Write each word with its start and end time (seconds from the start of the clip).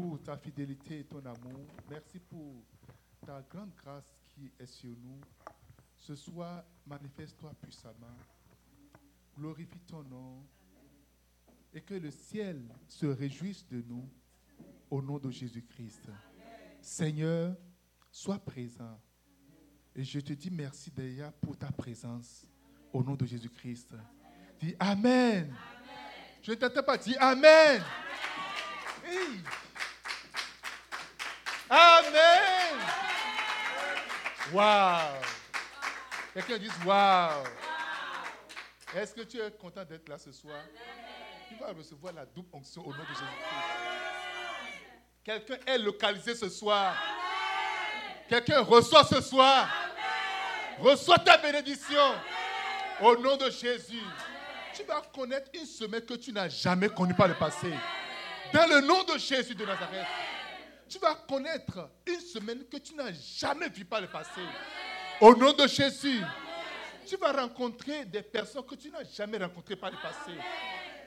pour 0.00 0.22
ta 0.22 0.36
fidélité 0.36 1.00
et 1.00 1.04
ton 1.04 1.18
amour. 1.18 1.66
Merci 1.88 2.18
pour 2.18 2.64
ta 3.26 3.42
grande 3.42 3.72
grâce 3.76 4.18
qui 4.28 4.50
est 4.58 4.66
sur 4.66 4.96
nous. 5.02 5.20
Ce 5.96 6.14
soir, 6.14 6.64
manifeste-toi 6.86 7.52
puissamment. 7.60 8.16
Glorifie 9.36 9.80
ton 9.80 10.02
nom. 10.02 10.42
Et 11.72 11.82
que 11.82 11.94
le 11.94 12.10
ciel 12.10 12.62
se 12.88 13.06
réjouisse 13.06 13.66
de 13.68 13.82
nous 13.86 14.08
au 14.90 15.02
nom 15.02 15.18
de 15.18 15.30
Jésus-Christ. 15.30 16.08
Seigneur, 16.80 17.54
sois 18.10 18.38
présent. 18.38 18.98
Et 19.94 20.02
je 20.02 20.20
te 20.20 20.32
dis 20.32 20.50
merci 20.50 20.90
déjà 20.90 21.30
pour 21.30 21.56
ta 21.56 21.70
présence 21.70 22.46
au 22.92 23.02
nom 23.02 23.14
de 23.14 23.26
Jésus-Christ. 23.26 23.94
Dis 24.58 24.74
Amen. 24.80 25.54
Je 26.42 26.52
ne 26.52 26.56
t'entends 26.56 26.82
pas 26.82 26.96
dire 26.96 27.18
Amen. 27.20 27.82
Hey. 29.04 29.40
Amen. 31.70 32.80
Wow. 34.52 35.20
Quelqu'un 36.34 36.58
dit 36.58 36.70
Wow. 36.84 37.44
Est-ce 38.96 39.14
que 39.14 39.20
tu 39.20 39.38
es 39.38 39.50
content 39.52 39.84
d'être 39.84 40.08
là 40.08 40.18
ce 40.18 40.32
soir? 40.32 40.58
Tu 41.48 41.54
vas 41.54 41.72
recevoir 41.72 42.12
la 42.12 42.26
double 42.26 42.48
onction 42.52 42.82
au 42.82 42.90
nom 42.90 43.02
de 43.02 43.08
Jésus-Christ. 43.08 43.30
Quelqu'un 45.22 45.58
est 45.64 45.78
localisé 45.78 46.34
ce 46.34 46.48
soir. 46.48 46.96
Quelqu'un 48.28 48.62
reçoit 48.62 49.04
ce 49.04 49.20
soir. 49.20 49.68
Reçois 50.80 51.18
ta 51.18 51.36
bénédiction. 51.36 52.14
Au 53.00 53.16
nom 53.16 53.36
de 53.36 53.48
Jésus. 53.48 54.02
Tu 54.74 54.82
vas 54.82 55.02
connaître 55.14 55.50
une 55.54 55.66
semaine 55.66 56.04
que 56.04 56.14
tu 56.14 56.32
n'as 56.32 56.48
jamais 56.48 56.88
connue 56.88 57.14
par 57.14 57.28
le 57.28 57.34
passé. 57.34 57.72
Dans 58.52 58.66
le 58.66 58.80
nom 58.80 59.04
de 59.04 59.16
Jésus 59.18 59.54
de 59.54 59.64
Nazareth. 59.64 60.06
Tu 60.90 60.98
vas 60.98 61.14
connaître 61.14 61.88
une 62.04 62.18
semaine 62.18 62.64
que 62.64 62.76
tu 62.78 62.96
n'as 62.96 63.12
jamais 63.12 63.68
vue 63.68 63.84
par 63.84 64.00
le 64.00 64.08
passé. 64.08 64.40
Au 65.20 65.36
nom 65.36 65.52
de 65.52 65.64
Jésus. 65.68 66.20
Tu 67.06 67.16
vas 67.16 67.30
rencontrer 67.30 68.04
des 68.06 68.22
personnes 68.22 68.66
que 68.66 68.74
tu 68.74 68.90
n'as 68.90 69.04
jamais 69.04 69.38
rencontrées 69.38 69.76
par 69.76 69.92
le 69.92 69.96
passé. 69.98 70.32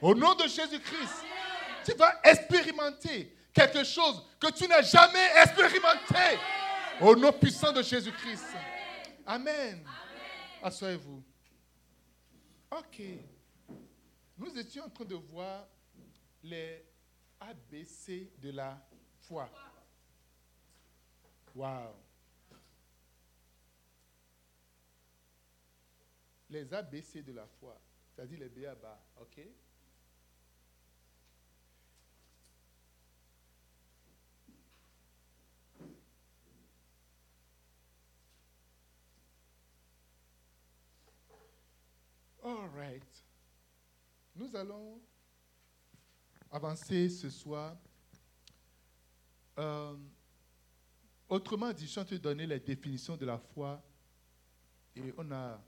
Au 0.00 0.14
nom 0.14 0.34
de 0.34 0.44
Jésus-Christ. 0.44 1.26
Tu 1.84 1.92
vas 1.92 2.18
expérimenter 2.24 3.36
quelque 3.52 3.84
chose 3.84 4.26
que 4.40 4.50
tu 4.52 4.66
n'as 4.66 4.80
jamais 4.80 5.28
expérimenté. 5.42 6.38
Au 7.02 7.14
nom 7.14 7.32
puissant 7.32 7.70
de 7.70 7.82
Jésus-Christ. 7.82 8.46
Amen. 9.26 9.86
Assoyez-vous. 10.62 11.22
Ok. 12.70 13.02
Nous 14.38 14.58
étions 14.58 14.84
en 14.84 14.88
train 14.88 15.04
de 15.04 15.14
voir 15.14 15.66
les 16.42 16.86
ABC 17.38 18.32
de 18.38 18.50
la 18.50 18.82
foi. 19.20 19.50
Wow. 21.54 21.94
Les 26.50 26.72
ABC 26.72 27.22
de 27.22 27.32
la 27.32 27.46
foi, 27.46 27.80
c'est-à-dire 28.10 28.38
les 28.40 28.48
BABA, 28.48 29.00
ok? 29.20 29.40
All 42.44 42.68
right. 42.76 43.24
Nous 44.36 44.54
allons 44.54 45.00
avancer 46.50 47.08
ce 47.08 47.30
soir. 47.30 47.76
Euh, 49.58 49.96
autrement 51.34 51.72
dit, 51.72 51.86
je 51.86 51.92
train 51.92 52.04
de 52.04 52.16
donner 52.16 52.46
les 52.46 52.60
définitions 52.60 53.16
de 53.16 53.26
la 53.26 53.38
foi. 53.38 53.82
Et 54.96 55.12
on 55.18 55.30
a, 55.32 55.60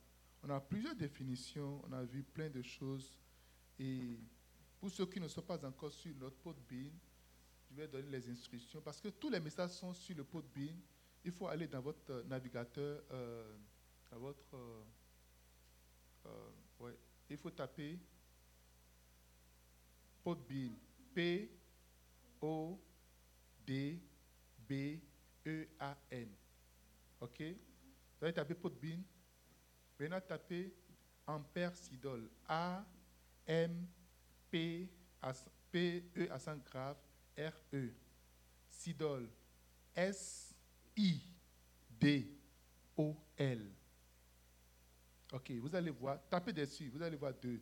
on 0.42 0.50
a 0.50 0.60
plusieurs 0.60 0.94
définitions, 0.94 1.82
on 1.88 1.92
a 1.92 2.04
vu 2.04 2.22
plein 2.22 2.48
de 2.48 2.62
choses. 2.62 3.18
Et 3.78 4.18
pour 4.78 4.90
ceux 4.90 5.06
qui 5.06 5.20
ne 5.20 5.28
sont 5.28 5.42
pas 5.42 5.64
encore 5.66 5.92
sur 5.92 6.14
notre 6.16 6.52
bin, 6.70 6.90
je 7.68 7.74
vais 7.74 7.88
donner 7.88 8.08
les 8.10 8.30
instructions 8.30 8.80
parce 8.80 9.00
que 9.00 9.08
tous 9.08 9.28
les 9.28 9.40
messages 9.40 9.70
sont 9.70 9.92
sur 9.92 10.16
le 10.16 10.24
bin. 10.24 10.72
Il 11.24 11.32
faut 11.32 11.48
aller 11.48 11.66
dans 11.66 11.80
votre 11.80 12.22
navigateur, 12.28 13.02
euh, 13.10 13.56
dans 14.12 14.18
votre. 14.18 14.54
Euh, 14.54 14.84
euh, 16.26 16.50
ouais, 16.78 16.96
il 17.28 17.36
faut 17.36 17.50
taper 17.50 17.98
Podbean. 20.22 20.76
P 21.12 21.50
O 25.46 25.50
D 25.50 25.50
B 25.50 25.50
E 25.50 25.68
A 25.78 25.96
N. 26.10 26.28
OK? 27.20 27.42
Vous 28.18 28.24
allez 28.24 28.32
taper 28.34 28.54
Podbean. 28.54 29.02
Maintenant 29.98 30.20
tapez 30.20 30.74
Ampère 31.26 31.74
Sidol. 31.76 32.28
A 32.48 32.84
M 33.46 33.86
P 34.50 34.88
P 35.70 36.04
E 36.16 36.28
accent 36.30 36.58
grave 36.64 36.98
R 37.38 37.52
E. 37.72 37.94
Sidol. 38.68 39.28
S 39.94 40.54
I 40.96 41.20
D 41.88 42.28
O 42.96 43.16
L. 43.36 43.72
Ok, 45.32 45.50
vous 45.60 45.74
allez 45.74 45.90
voir, 45.90 46.20
tapez 46.28 46.52
dessus, 46.52 46.88
vous 46.88 47.02
allez 47.02 47.16
voir 47.16 47.34
deux. 47.34 47.60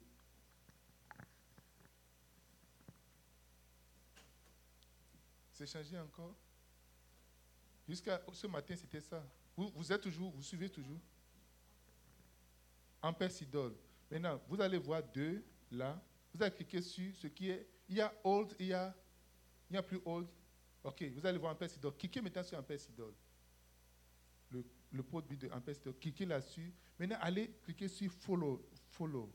C'est 5.52 5.66
changé 5.66 5.98
encore? 5.98 6.36
Jusqu'à 7.88 8.22
ce 8.32 8.46
matin, 8.46 8.74
c'était 8.76 9.00
ça. 9.00 9.24
Vous, 9.56 9.92
êtes 9.92 10.00
toujours, 10.00 10.32
vous 10.32 10.42
suivez 10.42 10.68
toujours 10.68 10.98
Ampère 13.02 13.30
Sidol. 13.30 13.74
Maintenant, 14.10 14.40
vous 14.48 14.60
allez 14.60 14.78
voir 14.78 15.02
deux 15.02 15.44
là. 15.70 16.02
Vous 16.32 16.42
allez 16.42 16.54
cliquer 16.54 16.80
sur 16.80 17.14
ce 17.14 17.26
qui 17.26 17.50
est. 17.50 17.68
Il 17.88 17.96
y 17.96 18.00
a 18.00 18.12
old, 18.24 18.54
il 18.58 18.66
y 18.66 18.72
a, 18.72 18.94
il 19.70 19.74
y 19.74 19.76
a 19.76 19.82
plus 19.82 20.00
old. 20.04 20.26
Ok, 20.82 21.02
vous 21.14 21.26
allez 21.26 21.38
voir 21.38 21.52
Ampère 21.52 21.70
Sidol. 21.70 21.94
Cliquez 21.96 22.20
maintenant 22.20 22.42
sur 22.42 22.58
Ampère 22.58 22.80
Sidol. 22.80 23.12
Le, 24.50 24.64
le 24.90 25.02
produit 25.02 25.36
de 25.36 25.48
Ampère 25.50 25.76
Sidol. 25.76 25.94
Cliquez 25.94 26.24
là-dessus. 26.24 26.72
Maintenant, 26.98 27.18
allez 27.20 27.50
cliquer 27.62 27.88
sur 27.88 28.10
Follow. 28.10 28.66
follow. 28.90 29.30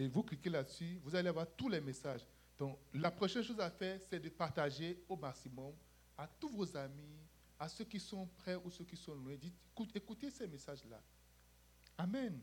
Et 0.00 0.08
vous 0.08 0.22
cliquez 0.22 0.48
là-dessus, 0.48 0.98
vous 1.04 1.14
allez 1.14 1.28
avoir 1.28 1.46
tous 1.54 1.68
les 1.68 1.80
messages. 1.80 2.26
Donc, 2.60 2.78
la 2.92 3.10
prochaine 3.10 3.42
chose 3.42 3.58
à 3.58 3.70
faire, 3.70 3.98
c'est 4.02 4.20
de 4.20 4.28
partager 4.28 5.02
au 5.08 5.16
maximum 5.16 5.74
à 6.18 6.26
tous 6.26 6.50
vos 6.50 6.76
amis, 6.76 7.18
à 7.58 7.66
ceux 7.70 7.86
qui 7.86 7.98
sont 7.98 8.26
près 8.36 8.54
ou 8.56 8.70
ceux 8.70 8.84
qui 8.84 8.98
sont 8.98 9.14
loin. 9.14 9.34
Dites, 9.34 9.56
écoutez 9.94 10.30
ces 10.30 10.46
messages-là. 10.46 11.00
Amen. 11.96 12.38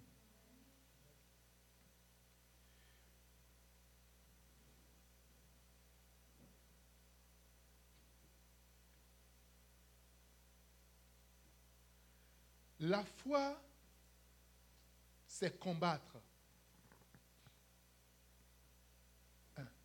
La 12.79 13.03
foi, 13.03 13.61
c'est 15.27 15.59
combattre. 15.59 16.16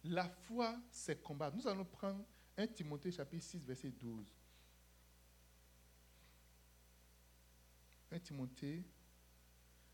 La 0.05 0.29
foi, 0.29 0.77
c'est 0.91 1.23
combattre. 1.23 1.57
Nous 1.57 1.69
allons 1.69 1.85
prendre 1.85 2.25
1 2.57 2.67
Timothée 2.69 3.13
chapitre 3.13 3.45
6, 3.45 3.65
verset 3.65 3.91
12. 3.91 4.27
1 8.11 8.19
Timothée 8.19 8.85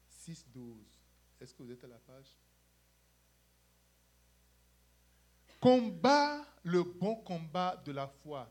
6, 0.08 0.46
12. 0.48 0.76
Est-ce 1.40 1.54
que 1.54 1.62
vous 1.62 1.70
êtes 1.70 1.84
à 1.84 1.88
la 1.88 1.98
page? 1.98 2.36
Combat 5.60 6.46
le 6.64 6.82
bon 6.82 7.16
combat 7.16 7.76
de 7.84 7.92
la 7.92 8.08
foi. 8.08 8.50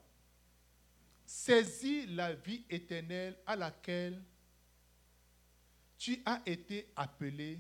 Saisis 1.26 2.06
la 2.08 2.34
vie 2.34 2.64
éternelle 2.70 3.38
à 3.46 3.56
laquelle 3.56 4.24
tu 5.98 6.22
as 6.26 6.42
été 6.46 6.92
appelé 6.96 7.60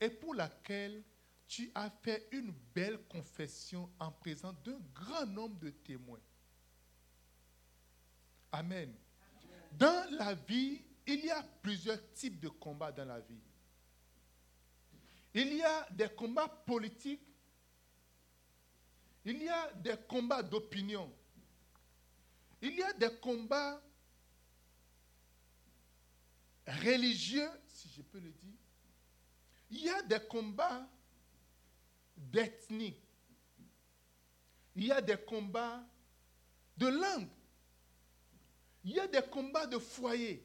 et 0.00 0.08
pour 0.08 0.34
laquelle 0.34 1.02
tu 1.46 1.70
as 1.74 1.90
fait 2.02 2.28
une 2.32 2.52
belle 2.74 2.98
confession 3.08 3.90
en 3.98 4.10
présence 4.10 4.54
d'un 4.64 4.78
grand 4.94 5.26
nombre 5.26 5.58
de 5.58 5.70
témoins. 5.70 6.20
Amen. 8.52 8.94
Dans 9.72 10.10
la 10.16 10.34
vie, 10.34 10.80
il 11.06 11.24
y 11.24 11.30
a 11.30 11.42
plusieurs 11.62 12.00
types 12.12 12.40
de 12.40 12.48
combats 12.48 12.92
dans 12.92 13.04
la 13.04 13.20
vie. 13.20 13.40
Il 15.34 15.54
y 15.54 15.62
a 15.62 15.88
des 15.90 16.08
combats 16.08 16.48
politiques, 16.48 17.20
il 19.24 19.42
y 19.42 19.48
a 19.48 19.72
des 19.72 19.96
combats 20.08 20.42
d'opinion, 20.42 21.12
il 22.62 22.74
y 22.76 22.82
a 22.82 22.92
des 22.92 23.10
combats 23.20 23.82
religieux, 26.66 27.50
si 27.66 27.88
je 27.96 28.02
peux 28.02 28.20
le 28.20 28.30
dire. 28.30 28.54
Il 29.70 29.80
y 29.80 29.90
a 29.90 30.02
des 30.02 30.20
combats 30.20 30.88
d'ethnie. 32.30 32.96
Il 34.76 34.86
y 34.86 34.92
a 34.92 35.00
des 35.00 35.16
combats 35.16 35.84
de 36.76 36.88
langue. 36.88 37.28
Il 38.82 38.92
y 38.92 39.00
a 39.00 39.06
des 39.06 39.22
combats 39.22 39.66
de 39.66 39.78
foyer. 39.78 40.44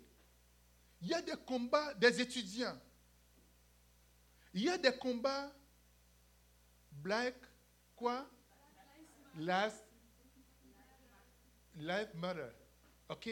Il 1.01 1.07
y 1.07 1.13
a 1.13 1.21
des 1.21 1.35
combats 1.45 1.93
des 1.95 2.21
étudiants. 2.21 2.77
Il 4.53 4.63
y 4.63 4.69
a 4.69 4.77
des 4.77 4.95
combats 4.97 5.51
black, 6.91 7.35
quoi? 7.95 8.25
Last 9.37 9.83
Life 11.75 12.13
Matter. 12.15 12.49
OK? 13.09 13.29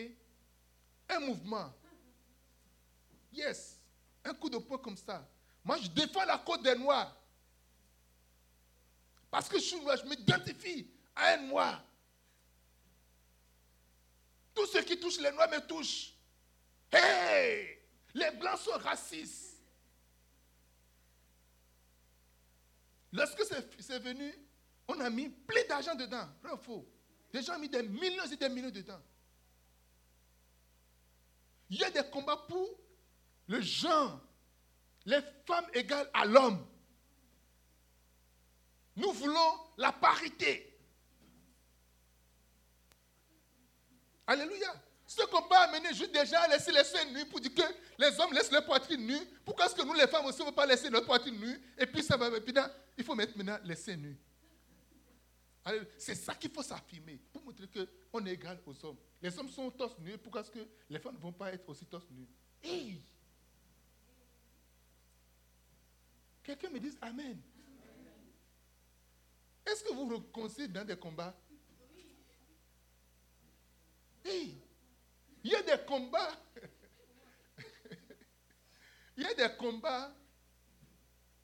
Un 1.10 1.20
mouvement. 1.20 1.74
Yes. 3.32 3.80
Un 4.24 4.34
coup 4.34 4.50
de 4.50 4.58
poing 4.58 4.78
comme 4.78 4.98
ça. 4.98 5.28
Moi, 5.64 5.78
je 5.78 5.90
défends 5.90 6.26
la 6.26 6.38
côte 6.38 6.64
des 6.64 6.76
Noirs. 6.76 7.16
Parce 9.30 9.50
que 9.50 9.60
je 9.60 9.64
suis 9.64 9.82
noir, 9.82 9.98
je 9.98 10.06
m'identifie 10.06 10.90
à 11.16 11.34
un 11.34 11.38
noir. 11.38 11.84
Tout 14.54 14.66
ce 14.66 14.80
qui 14.80 15.00
touche 15.00 15.20
les 15.20 15.32
noirs 15.32 15.50
me 15.50 15.60
touche. 15.68 16.14
Hey! 16.92 17.78
Les 18.14 18.32
blancs 18.32 18.60
sont 18.60 18.72
racistes. 18.72 19.62
Lorsque 23.12 23.44
c'est 23.80 24.00
venu, 24.00 24.34
on 24.88 25.00
a 25.00 25.10
mis 25.10 25.30
plein 25.30 25.64
d'argent 25.68 25.96
dedans. 25.96 26.28
Vrai 26.42 26.58
faux? 26.58 26.88
Les 27.34 27.42
gens 27.42 27.56
ont 27.56 27.60
mis 27.60 27.70
des 27.70 27.84
millions 27.84 28.26
et 28.26 28.36
des 28.36 28.50
millions 28.50 28.72
dedans. 28.72 29.02
Il 31.70 31.78
y 31.78 31.84
a 31.84 31.92
des 31.92 32.10
combats 32.10 32.38
pour 32.48 32.80
le 33.48 33.62
genre, 33.62 34.20
les 35.06 35.20
femmes 35.46 35.68
égales 35.74 36.10
à 36.14 36.26
l'homme. 36.26 36.66
Nous 38.98 39.14
voulons 39.14 39.60
la 39.78 39.92
parité. 39.92 40.76
Alléluia. 44.26 44.74
Ce 45.06 45.22
combat 45.28 45.60
a 45.60 45.72
mené 45.72 45.94
juste 45.94 46.12
déjà 46.12 46.48
laisser 46.48 46.72
les 46.72 46.84
seins 46.84 47.06
nus 47.06 47.26
pour 47.28 47.40
dire 47.40 47.54
que 47.54 47.62
les 48.00 48.20
hommes 48.20 48.34
laissent 48.34 48.52
leur 48.52 48.66
poitrine 48.66 49.06
nue. 49.06 49.26
Pourquoi 49.46 49.68
est-ce 49.68 49.76
que 49.76 49.84
nous, 49.84 49.94
les 49.94 50.08
femmes 50.08 50.26
aussi, 50.26 50.42
ne 50.42 50.48
veut 50.48 50.52
pas 50.52 50.66
laisser 50.66 50.90
notre 50.90 51.06
poitrine 51.06 51.40
nue 51.40 51.62
Et 51.78 51.86
puis 51.86 52.02
ça 52.02 52.18
va. 52.18 52.30
Puis 52.42 52.54
il 52.98 53.04
faut 53.04 53.14
mettre 53.14 53.38
maintenant 53.38 53.60
les 53.64 53.76
seins 53.76 53.96
nus. 53.96 54.18
C'est 55.98 56.16
ça 56.16 56.34
qu'il 56.34 56.50
faut 56.50 56.64
s'affirmer 56.64 57.20
pour 57.32 57.44
montrer 57.44 57.68
qu'on 58.12 58.26
est 58.26 58.34
égal 58.34 58.60
aux 58.66 58.86
hommes. 58.86 58.98
Les 59.22 59.38
hommes 59.38 59.50
sont 59.50 59.70
tous 59.70 59.98
nus. 60.00 60.18
Pourquoi 60.18 60.42
est-ce 60.42 60.52
que 60.52 60.68
les 60.90 61.00
femmes 61.00 61.16
ne 61.16 61.22
vont 61.22 61.34
pas 61.34 61.54
être 61.54 61.70
aussi 61.70 61.86
tous 61.86 62.10
nus 62.10 62.28
hey! 62.64 63.00
Quelqu'un 66.44 66.70
me 66.70 66.80
dise 66.80 66.98
Amen. 67.00 67.40
Est-ce 69.68 69.84
que 69.84 69.94
vous 69.94 70.08
reconnaissez 70.08 70.68
dans 70.70 70.86
des 70.86 70.98
combats? 70.98 71.36
Hey! 74.24 74.58
Il 75.44 75.52
y 75.52 75.56
a 75.56 75.62
des 75.62 75.84
combats. 75.86 76.32
Il 79.18 79.24
y 79.24 79.28
a 79.28 79.34
des 79.34 79.54
combats. 79.58 80.16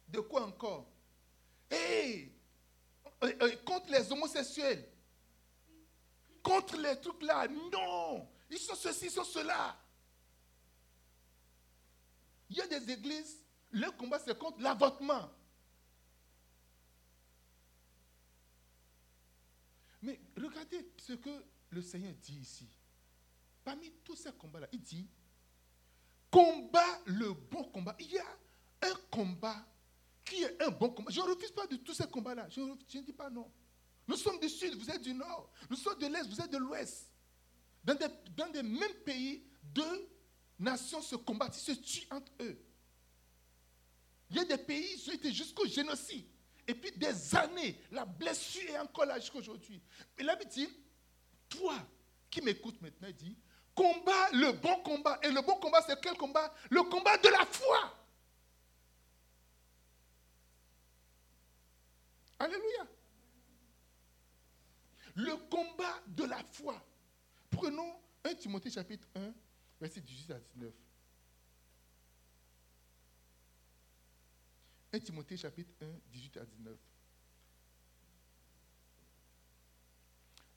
De 0.07 0.21
quoi 0.21 0.45
encore? 0.45 0.87
Hey! 1.69 2.33
Euh, 3.23 3.33
euh, 3.41 3.55
contre 3.65 3.89
les 3.89 4.11
homosexuels, 4.11 4.85
contre 6.41 6.77
les 6.77 6.99
trucs 6.99 7.23
là. 7.23 7.47
Non, 7.47 8.27
ils 8.49 8.59
sont 8.59 8.75
ceci, 8.75 9.05
ils 9.05 9.11
sont 9.11 9.23
cela. 9.23 9.77
Il 12.49 12.57
y 12.57 12.61
a 12.61 12.67
des 12.67 12.91
églises, 12.91 13.39
leur 13.71 13.95
combat 13.95 14.19
c'est 14.19 14.37
contre 14.37 14.61
l'avortement. 14.61 15.29
Mais 20.01 20.19
regardez 20.47 20.87
ce 20.97 21.13
que 21.13 21.43
le 21.69 21.81
Seigneur 21.81 22.13
dit 22.21 22.37
ici. 22.39 22.67
Parmi 23.63 23.91
tous 24.03 24.15
ces 24.15 24.31
combats-là, 24.33 24.67
il 24.71 24.81
dit, 24.81 25.07
combat 26.29 26.99
le 27.05 27.33
bon 27.33 27.63
combat. 27.65 27.95
Il 27.99 28.11
y 28.11 28.17
a 28.17 28.37
un 28.81 28.95
combat 29.11 29.65
qui 30.25 30.43
est 30.43 30.61
un 30.61 30.71
bon 30.71 30.89
combat. 30.89 31.11
Je 31.11 31.19
ne 31.19 31.25
refuse 31.25 31.51
pas 31.51 31.67
de 31.67 31.77
tous 31.77 31.93
ces 31.93 32.07
combats-là. 32.07 32.47
Je, 32.49 32.61
ne 32.61 33.03
dis 33.03 33.13
pas 33.13 33.29
non. 33.29 33.51
Nous 34.07 34.17
sommes 34.17 34.39
du 34.39 34.49
sud, 34.49 34.75
vous 34.75 34.89
êtes 34.89 35.01
du 35.01 35.13
nord. 35.13 35.51
Nous 35.69 35.77
sommes 35.77 35.97
de 35.99 36.07
l'est, 36.07 36.27
vous 36.27 36.41
êtes 36.41 36.51
de 36.51 36.57
l'ouest. 36.57 37.11
Dans 37.83 37.95
des, 37.95 38.07
dans 38.35 38.49
des 38.49 38.63
mêmes 38.63 38.95
pays, 39.05 39.45
deux 39.63 40.09
nations 40.59 41.01
se 41.01 41.15
combattent, 41.15 41.53
se 41.53 41.71
tuent 41.73 42.07
entre 42.11 42.31
eux. 42.41 42.57
Il 44.29 44.37
y 44.37 44.39
a 44.39 44.45
des 44.45 44.57
pays, 44.57 44.97
qui 44.97 45.09
ont 45.09 45.13
été 45.13 45.31
jusqu'au 45.31 45.67
génocide. 45.67 46.25
Et 46.67 46.75
puis 46.75 46.91
des 46.91 47.35
années, 47.35 47.79
la 47.91 48.05
blessure 48.05 48.69
est 48.69 48.79
encore 48.79 49.05
là 49.05 49.19
jusqu'à 49.19 49.39
aujourd'hui. 49.39 49.81
Mais 50.17 50.23
là, 50.23 50.35
dit, 50.35 50.69
toi 51.49 51.75
qui 52.29 52.41
m'écoutes 52.41 52.81
maintenant, 52.81 53.09
dit, 53.11 53.37
combat 53.75 54.29
le 54.31 54.53
bon 54.53 54.81
combat. 54.81 55.19
Et 55.23 55.29
le 55.29 55.41
bon 55.41 55.55
combat, 55.55 55.81
c'est 55.85 55.99
quel 55.99 56.17
combat? 56.17 56.53
Le 56.69 56.83
combat 56.83 57.17
de 57.17 57.29
la 57.29 57.45
foi. 57.45 57.93
Alléluia. 62.39 62.87
Le 65.15 65.35
combat 65.49 66.01
de 66.07 66.23
la 66.23 66.43
foi. 66.51 66.83
Prenons 67.49 67.93
1 68.23 68.35
Timothée 68.35 68.71
chapitre 68.71 69.07
1, 69.15 69.33
verset 69.79 70.01
18 70.01 70.31
à 70.31 70.39
19. 70.39 70.73
1 74.93 74.99
Timothée 74.99 75.37
chapitre 75.37 75.73
1, 75.81 75.85
18 76.11 76.37
à 76.37 76.45
19. 76.45 76.77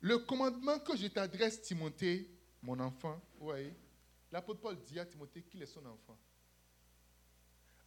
Le 0.01 0.19
commandement 0.19 0.79
que 0.81 0.95
je 0.95 1.07
t'adresse, 1.07 1.63
Timothée, 1.63 2.31
mon 2.63 2.79
enfant, 2.81 3.21
voyez, 3.41 3.75
l'apôtre 4.31 4.61
Paul 4.61 4.77
dit 4.85 5.01
à 5.01 5.07
Timothée 5.07 5.43
qu'il 5.43 5.63
est 5.63 5.67
son 5.67 5.85
enfant. 5.87 6.19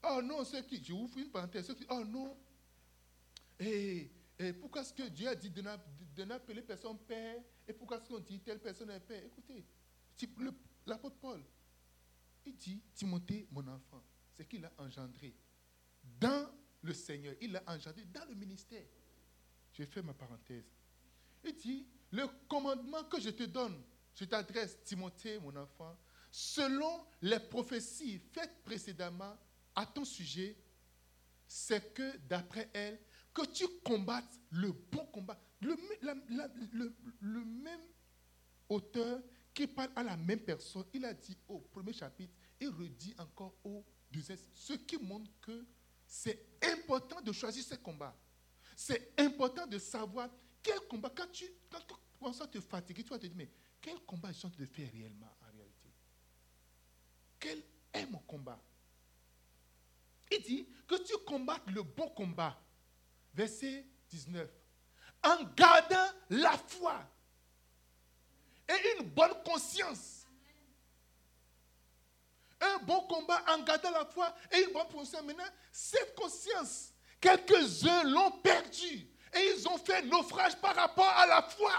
Oh 0.04 0.22
non, 0.24 0.44
ceux 0.44 0.64
qui, 0.64 0.84
je 0.84 0.92
vous 0.92 1.08
fais 1.08 1.22
une 1.22 1.30
parenthèse, 1.30 1.68
ceux 1.68 1.76
qui, 1.76 1.86
oh 1.90 2.04
non, 2.04 2.36
et, 3.60 4.10
pourquoi 4.60 4.82
est-ce 4.82 4.94
que 4.94 5.08
Dieu 5.10 5.28
a 5.28 5.36
dit 5.36 5.52
de 5.52 6.24
n'appeler 6.24 6.62
personne 6.62 6.98
père? 6.98 7.44
Et 7.68 7.74
pourquoi 7.74 7.98
est-ce 7.98 8.08
qu'on 8.08 8.20
dit 8.20 8.40
telle 8.40 8.60
personne 8.60 8.90
est 8.90 9.00
père? 9.02 9.24
Écoutez, 9.24 9.66
l'apôtre 10.88 11.18
Paul, 11.18 11.44
il 12.46 12.56
dit 12.56 12.82
Timothée, 12.96 13.48
mon 13.52 13.68
enfant, 13.68 14.02
c'est 14.34 14.48
qu'il 14.48 14.64
a 14.66 14.72
engendré 14.78 15.36
dans 16.04 16.50
le 16.82 16.94
Seigneur, 16.94 17.36
il 17.42 17.52
l'a 17.52 17.64
engendré 17.68 18.06
dans 18.06 18.26
le 18.26 18.36
ministère. 18.36 18.86
Je 19.74 19.84
fais 19.84 20.02
ma 20.02 20.14
parenthèse. 20.14 20.66
Il 21.44 21.56
dit 21.56 21.88
Le 22.12 22.28
commandement 22.48 23.04
que 23.06 23.20
je 23.20 23.30
te 23.30 23.44
donne, 23.44 23.82
je 24.16 24.26
t'adresse, 24.26 24.82
Timothée, 24.84 25.40
mon 25.40 25.56
enfant, 25.56 25.98
selon 26.32 27.06
les 27.22 27.40
prophéties 27.40 28.20
faites 28.32 28.64
précédemment 28.64 29.38
à 29.76 29.86
ton 29.86 30.06
sujet, 30.06 30.58
c'est 31.48 31.94
que 31.94 32.18
d'après 32.28 32.70
elle, 32.74 33.00
que 33.34 33.46
tu 33.46 33.66
combattes 33.84 34.40
le 34.52 34.72
bon 34.72 35.06
combat. 35.08 35.40
Le, 35.62 35.76
le, 37.22 37.46
même 37.46 37.82
auteur 38.70 39.22
qui 39.54 39.68
parle 39.68 39.92
à 39.96 40.04
la 40.04 40.16
même 40.16 40.40
personne, 40.40 40.86
il 40.94 41.04
a 41.04 41.14
dit 41.14 41.38
au 41.48 41.60
premier 41.60 41.92
chapitre 41.94 42.34
et 42.60 42.68
redit 42.68 43.14
encore 43.18 43.56
au 43.64 43.84
deuxième. 44.12 44.38
Ce 44.54 44.74
qui 44.74 44.98
montre 44.98 45.30
que 45.42 45.66
c'est 46.10 46.44
important 46.64 47.22
de 47.22 47.32
choisir 47.32 47.64
ce 47.64 47.76
combat. 47.76 48.18
C'est 48.76 49.14
important 49.20 49.68
de 49.68 49.78
savoir 49.78 50.28
quel 50.64 50.80
combat. 50.88 51.12
Quand 51.16 51.32
tu, 51.32 51.46
quand 51.70 51.80
tu 51.88 51.94
commences 52.18 52.42
à 52.42 52.48
te 52.48 52.60
fatiguer, 52.60 53.04
tu 53.04 53.10
vas 53.12 53.20
te 53.20 53.28
dire, 53.28 53.36
mais 53.36 53.48
quel 53.80 54.00
combat 54.00 54.32
je 54.32 54.40
suis 54.40 54.48
en 54.48 54.50
train 54.50 54.64
de 54.64 54.66
faire 54.66 54.92
réellement 54.92 55.32
en 55.40 55.52
réalité? 55.56 55.94
Quel 57.40 57.64
est 57.94 58.08
mon 58.08 58.18
combat? 58.20 58.60
Il 60.32 60.42
dit 60.42 60.68
que 60.88 60.96
tu 61.04 61.14
combattes 61.28 61.70
le 61.70 61.84
bon 61.84 62.10
combat 62.10 62.60
verset 63.32 63.86
19. 64.10 64.50
En 65.24 65.44
gardant 65.56 66.08
la 66.32 66.58
foi 66.58 67.08
et 68.68 69.00
une 69.00 69.10
bonne 69.10 69.44
conscience. 69.46 70.19
Un 72.62 72.78
bon 72.80 73.02
combat 73.02 73.42
en 73.48 73.60
gardant 73.60 73.92
la 73.92 74.06
foi 74.06 74.34
et 74.52 74.64
une 74.64 74.74
bonne 74.74 74.88
conscience. 74.88 75.24
Maintenant, 75.24 75.46
cette 75.72 76.16
conscience, 76.16 76.94
quelques-uns 77.22 78.04
l'ont 78.04 78.32
perdue 78.32 79.08
et 79.34 79.54
ils 79.56 79.68
ont 79.68 79.78
fait 79.78 80.02
naufrage 80.04 80.56
par 80.58 80.76
rapport 80.76 81.14
à 81.18 81.26
la 81.26 81.42
foi. 81.44 81.72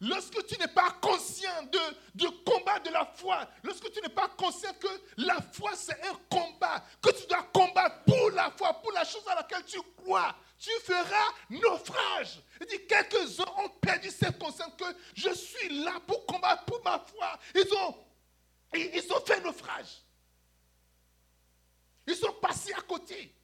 Lorsque 0.00 0.44
tu 0.46 0.58
n'es 0.58 0.68
pas 0.68 0.90
conscient 1.00 1.62
de, 1.72 1.78
du 2.14 2.26
combat 2.44 2.78
de 2.80 2.90
la 2.90 3.06
foi, 3.06 3.48
lorsque 3.62 3.90
tu 3.92 4.00
n'es 4.00 4.08
pas 4.08 4.28
conscient 4.28 4.72
que 4.74 4.88
la 5.18 5.40
foi 5.52 5.70
c'est 5.74 5.98
un 6.06 6.14
combat, 6.28 6.84
que 7.00 7.10
tu 7.10 7.26
dois 7.26 7.42
combattre 7.52 8.02
pour 8.04 8.30
la 8.30 8.50
foi, 8.50 8.74
pour 8.82 8.92
la 8.92 9.04
chose 9.04 9.22
à 9.28 9.36
laquelle 9.36 9.64
tu 9.64 9.80
crois, 9.96 10.34
tu 10.58 10.70
feras 10.82 11.32
naufrage. 11.48 12.40
Il 12.60 12.66
dit 12.66 12.86
quelques-uns 12.86 13.44
ont 13.64 13.68
perdu 13.80 14.10
cette 14.10 14.38
conscience 14.38 14.72
que 14.76 14.84
je 15.14 15.32
suis 15.32 15.82
là 15.82 16.00
pour 16.06 16.26
combattre 16.26 16.64
pour 16.64 16.82
ma 16.84 16.98
foi. 16.98 17.38
Ils 17.54 17.72
ont, 17.74 17.94
ils 18.80 19.12
ont 19.12 19.24
fait 19.24 19.40
naufrage. 19.40 20.02
Ils 22.06 22.16
sont 22.16 22.32
passés 22.34 22.72
à 22.72 22.82
côté. 22.82 23.34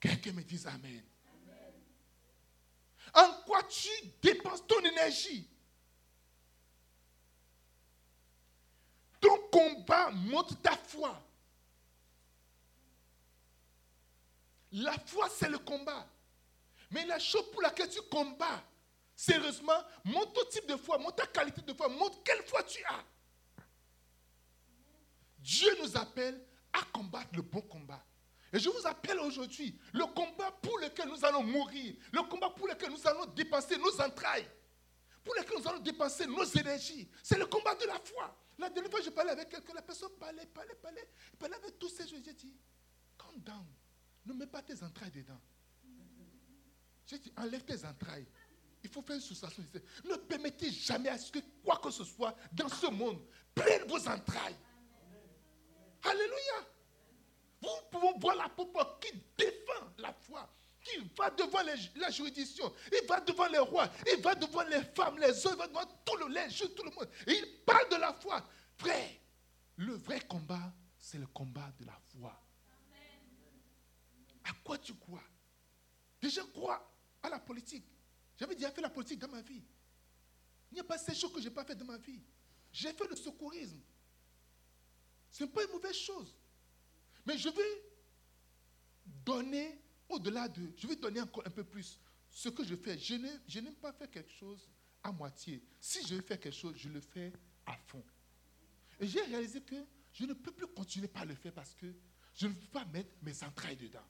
Quelqu'un 0.00 0.32
me 0.32 0.42
dise 0.42 0.66
Amen. 0.66 1.04
En 3.14 3.32
quoi 3.44 3.62
tu 3.64 3.90
dépenses 4.20 4.66
ton 4.66 4.80
énergie? 4.80 5.48
Ton 9.20 9.38
combat 9.50 10.10
montre 10.10 10.60
ta 10.60 10.76
foi. 10.76 11.22
La 14.72 14.98
foi, 14.98 15.28
c'est 15.28 15.48
le 15.48 15.58
combat. 15.58 16.08
Mais 16.90 17.04
la 17.04 17.18
chose 17.18 17.50
pour 17.52 17.62
laquelle 17.62 17.88
tu 17.90 18.00
combats, 18.02 18.64
sérieusement, 19.22 19.80
montre 20.04 20.32
ton 20.32 20.44
type 20.50 20.66
de 20.66 20.76
foi, 20.76 20.98
montre 20.98 21.16
ta 21.16 21.26
qualité 21.26 21.62
de 21.62 21.72
foi, 21.74 21.88
montre 21.88 22.20
quelle 22.24 22.42
foi 22.42 22.60
tu 22.64 22.82
as. 22.84 23.04
Dieu 25.38 25.70
nous 25.80 25.96
appelle 25.96 26.44
à 26.72 26.82
combattre 26.92 27.30
le 27.36 27.42
bon 27.42 27.60
combat. 27.62 28.04
Et 28.52 28.58
je 28.58 28.68
vous 28.68 28.84
appelle 28.84 29.20
aujourd'hui, 29.20 29.78
le 29.92 30.06
combat 30.06 30.50
pour 30.60 30.76
lequel 30.78 31.08
nous 31.08 31.24
allons 31.24 31.44
mourir, 31.44 31.94
le 32.12 32.22
combat 32.28 32.50
pour 32.50 32.66
lequel 32.66 32.90
nous 32.90 33.06
allons 33.06 33.26
dépenser 33.26 33.78
nos 33.78 34.00
entrailles, 34.00 34.48
pour 35.22 35.34
lequel 35.36 35.56
nous 35.56 35.68
allons 35.68 35.78
dépenser 35.78 36.26
nos 36.26 36.44
énergies, 36.44 37.08
c'est 37.22 37.38
le 37.38 37.46
combat 37.46 37.76
de 37.76 37.86
la 37.86 38.00
foi. 38.00 38.36
La 38.58 38.70
dernière 38.70 38.90
fois, 38.90 39.00
je 39.02 39.10
parlais 39.10 39.30
avec 39.30 39.48
quelqu'un, 39.48 39.74
la 39.74 39.82
personne 39.82 40.10
parlait, 40.18 40.46
parlait, 40.46 40.74
parlait, 40.74 41.08
parlait 41.38 41.56
avec 41.56 41.78
tous 41.78 41.90
ces 41.90 42.08
choses. 42.08 42.22
J'ai 42.24 42.34
dit, 42.34 42.54
calm 43.16 43.38
down, 43.38 43.66
ne 44.26 44.32
mets 44.32 44.48
pas 44.48 44.62
tes 44.62 44.82
entrailles 44.82 45.12
dedans. 45.12 45.40
J'ai 47.06 47.18
dit, 47.18 47.32
enlève 47.36 47.64
tes 47.64 47.84
entrailles. 47.84 48.26
Il 48.84 48.90
faut 48.90 49.02
faire 49.02 49.16
une 49.16 49.22
soustraction. 49.22 49.64
Ne 50.04 50.16
permettez 50.16 50.70
jamais 50.70 51.08
à 51.08 51.18
ce 51.18 51.30
que 51.30 51.38
quoi 51.64 51.76
que 51.78 51.90
ce 51.90 52.04
soit 52.04 52.34
dans 52.52 52.68
ce 52.68 52.86
monde 52.86 53.24
prenne 53.54 53.86
vos 53.86 54.08
entrailles. 54.08 54.56
Alléluia. 56.02 56.66
Vous 57.60 57.68
pouvez 57.90 58.12
voir 58.18 58.34
l'apôtre 58.34 58.98
qui 58.98 59.12
défend 59.38 59.86
la 59.98 60.12
foi, 60.12 60.52
qui 60.82 60.98
va 61.16 61.30
devant 61.30 61.62
la 61.62 62.10
juridiction, 62.10 62.72
il 62.90 63.06
va 63.06 63.20
devant 63.20 63.46
les 63.46 63.60
rois, 63.60 63.88
il 64.12 64.20
va 64.20 64.34
devant 64.34 64.62
les 64.62 64.82
femmes, 64.82 65.18
les 65.18 65.46
hommes, 65.46 65.54
il 65.54 65.58
va 65.58 65.68
devant 65.68 65.86
tout 66.04 66.16
le, 66.16 66.26
les 66.28 66.48
tout 66.74 66.82
le 66.82 66.90
monde. 66.90 67.08
Et 67.28 67.38
il 67.38 67.64
parle 67.64 67.88
de 67.88 67.96
la 67.96 68.12
foi. 68.14 68.44
Vrai. 68.80 69.20
Le 69.76 69.94
vrai 69.94 70.20
combat, 70.20 70.72
c'est 70.98 71.18
le 71.18 71.26
combat 71.28 71.72
de 71.78 71.86
la 71.86 71.98
foi. 72.12 72.38
À 74.44 74.52
quoi 74.64 74.76
tu 74.78 74.94
crois? 74.94 75.22
Gens 76.20 76.46
croient 76.52 76.92
à 77.22 77.28
la 77.28 77.38
politique. 77.38 77.84
J'avais 78.42 78.56
déjà 78.56 78.72
fait 78.72 78.80
la 78.80 78.90
politique 78.90 79.20
dans 79.20 79.28
ma 79.28 79.40
vie. 79.40 79.62
Il 80.72 80.74
n'y 80.74 80.80
a 80.80 80.84
pas 80.84 80.98
ces 80.98 81.14
choses 81.14 81.32
que 81.32 81.40
je 81.40 81.44
n'ai 81.44 81.54
pas 81.54 81.64
fait 81.64 81.76
dans 81.76 81.84
ma 81.84 81.96
vie. 81.96 82.20
J'ai 82.72 82.92
fait 82.92 83.06
le 83.06 83.14
secourisme. 83.14 83.78
Ce 85.30 85.44
n'est 85.44 85.48
pas 85.48 85.62
une 85.62 85.70
mauvaise 85.70 85.94
chose. 85.94 86.36
Mais 87.24 87.38
je 87.38 87.48
vais 87.48 87.84
donner 89.24 89.80
au-delà 90.08 90.48
de, 90.48 90.72
je 90.76 90.88
vais 90.88 90.96
donner 90.96 91.20
encore 91.20 91.46
un 91.46 91.50
peu 91.50 91.62
plus 91.62 92.00
ce 92.32 92.48
que 92.48 92.64
je 92.64 92.74
fais. 92.74 92.98
Je 92.98 93.60
n'aime 93.60 93.76
pas 93.76 93.92
faire 93.92 94.10
quelque 94.10 94.32
chose 94.32 94.68
à 95.04 95.12
moitié. 95.12 95.62
Si 95.78 96.04
je 96.04 96.16
veux 96.16 96.22
faire 96.22 96.40
quelque 96.40 96.58
chose, 96.58 96.74
je 96.76 96.88
le 96.88 97.00
fais 97.00 97.32
à 97.64 97.76
fond. 97.76 98.02
Et 98.98 99.06
j'ai 99.06 99.22
réalisé 99.22 99.60
que 99.60 99.86
je 100.12 100.24
ne 100.24 100.34
peux 100.34 100.50
plus 100.50 100.66
continuer 100.66 101.06
par 101.06 101.26
le 101.26 101.36
faire 101.36 101.52
parce 101.52 101.76
que 101.76 101.94
je 102.34 102.48
ne 102.48 102.54
peux 102.54 102.72
pas 102.72 102.86
mettre 102.86 103.14
mes 103.22 103.40
entrailles 103.44 103.76
dedans. 103.76 104.08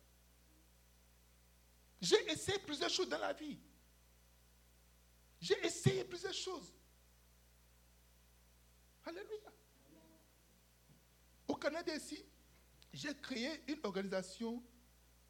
J'ai 2.00 2.30
essayé 2.30 2.58
plusieurs 2.60 2.88
choses 2.88 3.10
dans 3.10 3.18
la 3.18 3.34
vie. 3.34 3.58
J'ai 5.42 5.58
essayé 5.66 6.04
plusieurs 6.04 6.32
choses. 6.32 6.72
Alléluia. 9.04 9.52
Au 11.48 11.56
Canada 11.56 11.96
ici, 11.96 12.24
j'ai 12.92 13.12
créé 13.16 13.50
une 13.66 13.80
organisation 13.82 14.62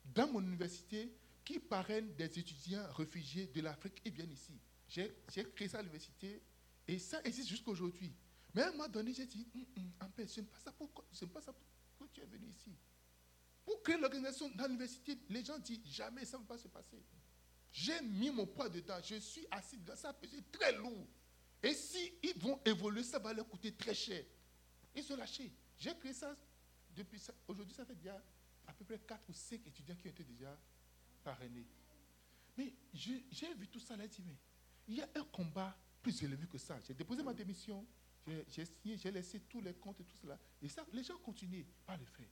dans 0.05 0.31
mon 0.31 0.43
université 0.43 1.11
qui 1.43 1.59
parraine 1.59 2.15
des 2.15 2.27
étudiants 2.27 2.87
réfugiés 2.93 3.47
de 3.47 3.63
l'Afrique 3.63 4.03
qui 4.03 4.11
viennent 4.11 4.33
ici. 4.33 4.53
J'ai 4.87 5.15
créé 5.55 5.69
ça 5.69 5.79
à 5.79 5.83
l'université 5.83 6.43
et 6.87 6.99
ça 6.99 7.23
existe 7.25 7.49
jusqu'à 7.49 7.71
aujourd'hui. 7.71 8.15
Mais 8.55 8.61
à 8.61 8.69
un 8.69 8.73
moment 8.73 8.89
donné, 8.89 9.15
j'ai 9.15 9.25
dit, 9.25 9.49
hum, 9.55 9.65
hum, 9.79 9.93
en 10.03 10.11
paix, 10.11 10.27
ce 10.27 10.41
n'est 10.43 10.47
pas 10.47 10.59
ça 10.59 10.73
pour, 10.73 10.93
pas 10.93 11.41
ça 11.41 11.55
pour 11.55 12.11
tu 12.13 12.21
es 12.21 12.27
venu 12.27 12.51
ici. 12.51 12.77
Pour 13.65 13.83
créer 13.83 13.97
l'organisation 13.97 14.51
dans 14.51 14.67
l'université, 14.67 15.19
les 15.31 15.43
gens 15.43 15.59
disent, 15.59 15.81
jamais 15.87 16.27
ça 16.27 16.37
ne 16.37 16.43
va 16.43 16.49
pas 16.49 16.59
se 16.59 16.69
passer. 16.69 17.03
J'ai 17.73 18.01
mis 18.03 18.31
mon 18.31 18.47
poids 18.47 18.69
dedans, 18.69 18.99
je 19.03 19.17
suis 19.17 19.47
assis 19.51 19.79
dans 19.79 19.97
ça, 19.97 20.15
c'est 20.23 20.53
très 20.53 20.77
lourd. 20.77 21.07
Et 21.63 21.73
si 21.73 22.13
ils 22.23 22.39
vont 22.39 22.61
évoluer, 22.65 23.03
ça 23.03 23.19
va 23.19 23.33
leur 23.33 23.49
coûter 23.49 23.73
très 23.73 23.95
cher. 23.95 24.25
Ils 24.95 25.13
ont 25.13 25.17
lâché. 25.17 25.51
J'ai 25.79 25.97
créé 25.97 26.13
ça 26.13 26.37
depuis. 26.95 27.21
Aujourd'hui, 27.49 27.75
ça 27.75 27.87
fait 27.87 27.95
déjà 27.95 28.23
à 28.67 28.73
peu 28.73 28.85
près 28.85 28.99
4 28.99 29.29
ou 29.29 29.33
5 29.33 29.67
étudiants 29.67 29.97
qui 29.97 30.09
ont 30.09 30.11
été 30.11 30.25
déjà 30.25 30.59
parrainés. 31.25 31.67
Mais 32.57 32.75
j'ai 32.93 33.55
vu 33.55 33.69
tout 33.69 33.81
ça 33.81 33.97
là, 33.97 34.07
dit, 34.07 34.23
mais 34.27 34.37
il 34.89 34.97
y 34.97 35.01
a 35.01 35.09
un 35.15 35.25
combat 35.25 35.75
plus 36.03 36.23
élevé 36.23 36.47
que 36.47 36.59
ça. 36.59 36.79
J'ai 36.81 36.93
déposé 36.93 37.23
ma 37.23 37.33
démission, 37.33 37.87
j'ai 38.49 38.67
signé, 38.67 38.99
j'ai 38.99 39.11
laissé 39.11 39.41
tous 39.41 39.63
les 39.63 39.73
comptes 39.75 40.01
et 40.01 40.05
tout 40.05 40.17
cela. 40.21 40.39
Et 40.61 40.69
ça, 40.69 40.85
les 40.93 41.03
gens 41.03 41.17
continuent 41.19 41.65
pas 41.87 41.97
le 41.97 42.05
faire. 42.05 42.29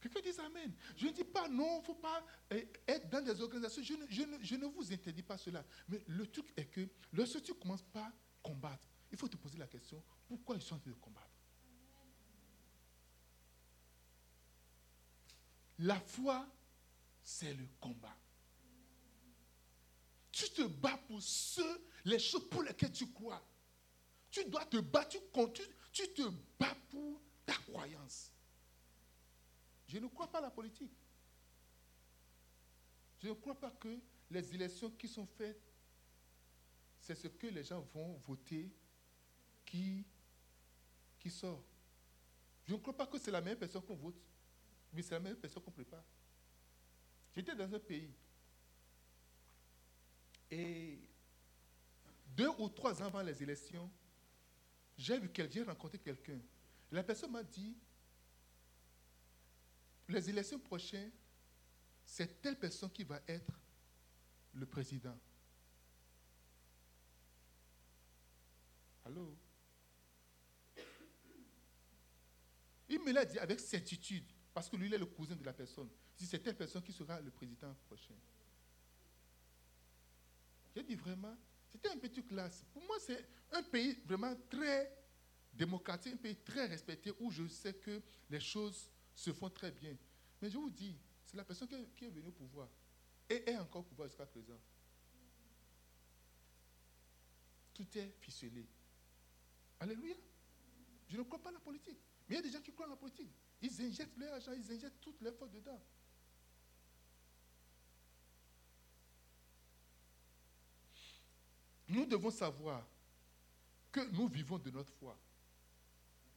Quelqu'un 0.00 0.20
dit 0.20 0.40
Amen. 0.40 0.72
Je 0.96 1.06
ne 1.06 1.12
dis 1.12 1.24
pas 1.24 1.48
non, 1.48 1.76
il 1.76 1.80
ne 1.80 1.84
faut 1.84 1.94
pas 1.94 2.24
eh, 2.50 2.68
être 2.88 3.08
dans 3.10 3.22
des 3.22 3.40
organisations. 3.40 3.82
Je 3.82 3.94
ne, 3.94 4.06
je, 4.08 4.22
ne, 4.22 4.38
je 4.42 4.56
ne, 4.56 4.66
vous 4.66 4.92
interdis 4.92 5.22
pas 5.22 5.36
cela. 5.36 5.64
Mais 5.88 6.02
le 6.06 6.26
truc 6.26 6.46
est 6.56 6.66
que 6.66 6.88
lorsque 7.12 7.42
tu 7.42 7.54
commences 7.54 7.82
par 7.82 8.10
combattre, 8.42 8.88
il 9.12 9.18
faut 9.18 9.28
te 9.28 9.36
poser 9.36 9.58
la 9.58 9.66
question 9.66 10.02
pourquoi 10.26 10.54
ils 10.54 10.62
sont 10.62 10.76
en 10.76 10.78
train 10.78 10.90
de 10.90 10.96
combattre? 10.96 11.26
La 15.80 15.98
foi, 15.98 16.46
c'est 17.22 17.52
le 17.52 17.66
combat. 17.80 18.16
Tu 20.30 20.48
te 20.50 20.62
bats 20.62 21.00
pour 21.08 21.20
ceux, 21.20 21.84
les 22.04 22.18
choses 22.18 22.48
pour 22.48 22.62
lesquelles 22.62 22.92
tu 22.92 23.10
crois. 23.12 23.44
Tu 24.30 24.44
dois 24.44 24.64
te 24.66 24.76
battre, 24.76 25.16
tu, 25.52 25.62
tu 25.92 26.12
te 26.12 26.22
bats 26.58 26.76
pour 26.90 27.20
ta 27.44 27.54
croyance. 27.54 28.30
Je 29.90 29.98
ne 29.98 30.06
crois 30.06 30.30
pas 30.30 30.38
à 30.38 30.42
la 30.42 30.50
politique. 30.50 30.92
Je 33.18 33.28
ne 33.28 33.34
crois 33.34 33.58
pas 33.58 33.72
que 33.72 33.98
les 34.30 34.54
élections 34.54 34.88
qui 34.92 35.08
sont 35.08 35.26
faites, 35.26 35.60
c'est 37.00 37.16
ce 37.16 37.26
que 37.26 37.48
les 37.48 37.64
gens 37.64 37.80
vont 37.92 38.14
voter 38.18 38.70
qui, 39.66 40.06
qui 41.18 41.28
sort. 41.28 41.64
Je 42.68 42.74
ne 42.74 42.78
crois 42.78 42.96
pas 42.96 43.08
que 43.08 43.18
c'est 43.18 43.32
la 43.32 43.40
même 43.40 43.58
personne 43.58 43.82
qu'on 43.82 43.96
vote. 43.96 44.14
Mais 44.92 45.02
c'est 45.02 45.14
la 45.14 45.20
même 45.20 45.34
personne 45.34 45.62
qu'on 45.62 45.72
prépare. 45.72 46.04
J'étais 47.34 47.56
dans 47.56 47.74
un 47.74 47.78
pays. 47.80 48.14
Et 50.52 51.00
deux 52.28 52.50
ou 52.58 52.68
trois 52.68 53.02
ans 53.02 53.06
avant 53.06 53.22
les 53.22 53.42
élections, 53.42 53.90
j'ai 54.96 55.18
vu 55.18 55.28
quelqu'un, 55.30 55.64
rencontré 55.64 55.98
quelqu'un. 55.98 56.38
La 56.92 57.02
personne 57.02 57.32
m'a 57.32 57.42
dit, 57.42 57.76
les 60.10 60.30
élections 60.30 60.58
prochaines, 60.58 61.10
c'est 62.04 62.40
telle 62.40 62.58
personne 62.58 62.90
qui 62.90 63.04
va 63.04 63.20
être 63.26 63.60
le 64.52 64.66
président. 64.66 65.18
Allô? 69.04 69.36
Il 72.88 73.00
me 73.00 73.12
l'a 73.12 73.24
dit 73.24 73.38
avec 73.38 73.60
certitude. 73.60 74.24
Parce 74.52 74.68
que 74.68 74.76
lui, 74.76 74.86
il 74.86 74.94
est 74.94 74.98
le 74.98 75.06
cousin 75.06 75.36
de 75.36 75.44
la 75.44 75.52
personne. 75.52 75.88
Si 76.14 76.26
c'est 76.26 76.40
telle 76.40 76.56
personne 76.56 76.82
qui 76.82 76.92
sera 76.92 77.20
le 77.20 77.30
président 77.30 77.72
prochain. 77.86 78.14
J'ai 80.74 80.82
dit 80.82 80.96
vraiment, 80.96 81.36
c'était 81.68 81.90
un 81.90 81.98
petit 81.98 82.24
classe. 82.24 82.64
Pour 82.72 82.82
moi, 82.84 82.96
c'est 82.98 83.24
un 83.52 83.62
pays 83.62 83.96
vraiment 84.04 84.34
très 84.48 84.92
démocratique, 85.52 86.14
un 86.14 86.16
pays 86.16 86.36
très 86.36 86.66
respecté 86.66 87.12
où 87.20 87.30
je 87.30 87.46
sais 87.46 87.74
que 87.74 88.02
les 88.28 88.40
choses 88.40 88.90
se 89.20 89.32
font 89.32 89.50
très 89.50 89.70
bien. 89.70 89.94
Mais 90.40 90.48
je 90.50 90.56
vous 90.56 90.70
dis, 90.70 90.96
c'est 91.26 91.36
la 91.36 91.44
personne 91.44 91.68
qui 91.94 92.04
est 92.04 92.08
venue 92.08 92.28
au 92.28 92.32
pouvoir 92.32 92.68
et 93.28 93.50
est 93.50 93.56
encore 93.58 93.82
au 93.82 93.84
pouvoir 93.84 94.08
jusqu'à 94.08 94.24
présent. 94.24 94.58
Tout 97.74 97.86
est 97.98 98.14
ficelé. 98.20 98.66
Alléluia. 99.78 100.16
Je 101.08 101.18
ne 101.18 101.22
crois 101.22 101.38
pas 101.38 101.50
à 101.50 101.52
la 101.52 101.60
politique. 101.60 101.98
Mais 102.28 102.36
il 102.36 102.38
y 102.38 102.38
a 102.38 102.42
des 102.42 102.50
gens 102.50 102.62
qui 102.62 102.72
croient 102.72 102.86
à 102.86 102.90
la 102.90 102.96
politique. 102.96 103.30
Ils 103.60 103.82
injectent 103.82 104.16
leur 104.16 104.32
argent, 104.34 104.52
ils 104.52 104.72
injectent 104.72 105.00
toutes 105.00 105.20
les 105.20 105.32
fautes 105.32 105.52
dedans. 105.52 105.80
Nous 111.88 112.06
devons 112.06 112.30
savoir 112.30 112.86
que 113.92 114.00
nous 114.12 114.28
vivons 114.28 114.58
de 114.58 114.70
notre 114.70 114.92
foi. 114.94 115.18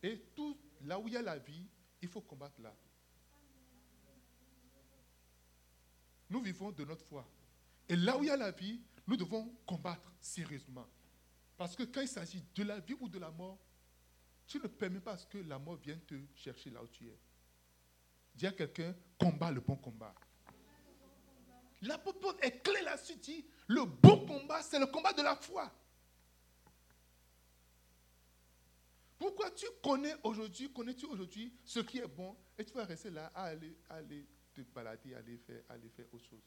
Et 0.02 0.20
tout 0.36 0.58
là 0.82 1.00
où 1.00 1.08
il 1.08 1.13
y 1.13 1.18
a 1.18 1.22
la 1.22 1.38
vie, 1.38 1.68
il 2.04 2.10
faut 2.10 2.22
combattre 2.22 2.62
là. 2.62 2.76
Nous 6.30 6.42
vivons 6.42 6.72
de 6.72 6.84
notre 6.84 7.06
foi. 7.06 7.28
Et 7.88 7.96
là 7.96 8.18
où 8.18 8.24
il 8.24 8.28
y 8.28 8.30
a 8.30 8.38
la 8.38 8.52
vie, 8.52 8.82
nous 9.08 9.18
devons 9.18 9.54
combattre 9.66 10.12
sérieusement. 10.20 10.88
Parce 11.58 11.76
que 11.76 11.84
quand 11.84 12.02
il 12.02 12.08
s'agit 12.08 12.44
de 12.56 12.64
la 12.64 12.80
vie 12.80 12.96
ou 13.00 13.08
de 13.08 13.20
la 13.20 13.32
mort, 13.32 13.60
tu 14.48 14.58
ne 14.58 14.68
permets 14.68 15.00
pas 15.00 15.18
que 15.18 15.38
la 15.38 15.60
mort 15.60 15.78
vienne 15.78 16.02
te 16.02 16.16
chercher 16.36 16.70
là 16.70 16.84
où 16.84 16.88
tu 16.88 17.08
es. 17.08 17.20
Dis 18.36 18.48
à 18.48 18.52
quelqu'un, 18.52 18.96
combat 19.18 19.52
le 19.52 19.62
bon 19.62 19.76
combat. 19.76 20.14
L'apôtre 21.82 22.38
est 22.42 22.64
clé 22.64 22.82
là-dessus, 22.82 23.16
dit, 23.18 23.46
le 23.68 23.86
bon 23.86 24.26
combat, 24.26 24.62
c'est 24.62 24.80
le 24.80 24.88
combat 24.88 25.14
de 25.14 25.22
la 25.22 25.36
foi. 25.36 25.72
Pourquoi 29.24 29.51
tu 29.51 29.65
connais 29.82 30.13
aujourd'hui, 30.24 30.70
connais-tu 30.74 31.06
aujourd'hui 31.06 31.53
ce 31.63 31.80
qui 31.80 32.00
est 32.00 32.08
bon 32.08 32.36
et 32.58 32.65
tu 32.65 32.74
vas 32.74 32.84
rester 32.84 33.10
là 33.10 33.32
à 33.34 33.46
aller, 33.46 33.74
aller 33.89 34.27
te 34.53 34.60
balader, 34.60 35.15
aller 35.15 35.38
faire, 35.38 35.62
aller 35.70 35.88
faire 35.88 36.08
autre 36.12 36.25
chose? 36.25 36.44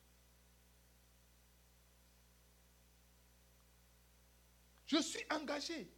Je 4.85 4.99
suis 4.99 5.25
engagé 5.31 5.91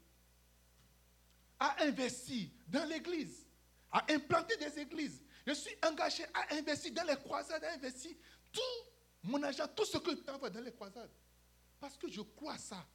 à 1.58 1.82
investir 1.82 2.48
dans 2.68 2.88
l'église, 2.88 3.44
à 3.90 4.04
implanter 4.12 4.56
des 4.58 4.78
églises. 4.78 5.20
Je 5.48 5.54
suis 5.54 5.74
engagé 5.84 6.22
à 6.32 6.54
investir 6.54 6.92
dans 6.92 7.08
les 7.08 7.16
croisades, 7.16 7.64
à 7.64 7.72
investir 7.72 8.12
tout 8.52 8.60
mon 9.24 9.42
argent, 9.42 9.66
tout 9.74 9.84
ce 9.84 9.98
que 9.98 10.12
je 10.12 10.20
t'envoie 10.20 10.50
dans 10.50 10.62
les 10.62 10.72
croisades. 10.72 11.10
Parce 11.80 11.96
que 11.98 12.08
je 12.08 12.20
crois 12.20 12.52
à 12.52 12.58
ça. 12.58 12.86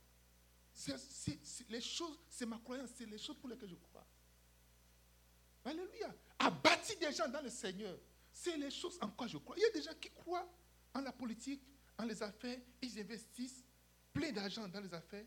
C'est, 0.74 1.70
les 1.70 1.82
choses, 1.82 2.20
c'est 2.30 2.46
ma 2.46 2.58
croyance, 2.58 2.90
c'est 2.96 3.06
les 3.06 3.18
choses 3.18 3.38
pour 3.38 3.50
lesquelles 3.50 3.70
je 3.70 3.76
crois. 3.76 4.06
Alléluia. 5.66 6.14
À 6.40 6.50
bâtir 6.50 6.98
des 7.00 7.12
gens 7.12 7.28
dans 7.30 7.42
le 7.42 7.50
Seigneur, 7.50 7.98
c'est 8.32 8.58
les 8.58 8.72
choses 8.72 8.98
en 9.02 9.10
quoi 9.10 9.28
je 9.28 9.38
crois. 9.38 9.56
Il 9.58 9.62
y 9.62 9.66
a 9.66 9.70
des 9.70 9.82
gens 9.82 9.94
qui 10.00 10.10
croient 10.10 10.52
en 10.94 11.02
la 11.02 11.12
politique, 11.12 11.62
en 11.98 12.06
les 12.06 12.22
affaires, 12.22 12.60
ils 12.82 13.00
investissent 13.00 13.64
plein 14.12 14.32
d'argent 14.32 14.68
dans 14.68 14.82
les 14.82 14.94
affaires, 14.94 15.26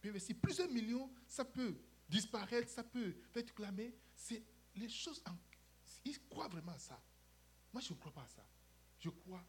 puis 0.00 0.10
investir 0.10 0.36
plusieurs 0.40 0.68
millions, 0.68 1.10
ça 1.26 1.44
peut 1.44 1.76
disparaître, 2.08 2.68
ça 2.68 2.84
peut 2.84 3.14
être 3.34 3.54
clamé. 3.54 3.94
C'est 4.14 4.42
les 4.74 4.88
choses 4.88 5.22
en... 5.26 5.32
Ils 6.04 6.20
croient 6.28 6.48
vraiment 6.48 6.72
à 6.72 6.78
ça. 6.78 7.00
Moi, 7.72 7.80
je 7.80 7.92
ne 7.92 7.98
crois 7.98 8.12
pas 8.12 8.22
à 8.22 8.28
ça. 8.28 8.44
Je 8.98 9.08
crois 9.08 9.44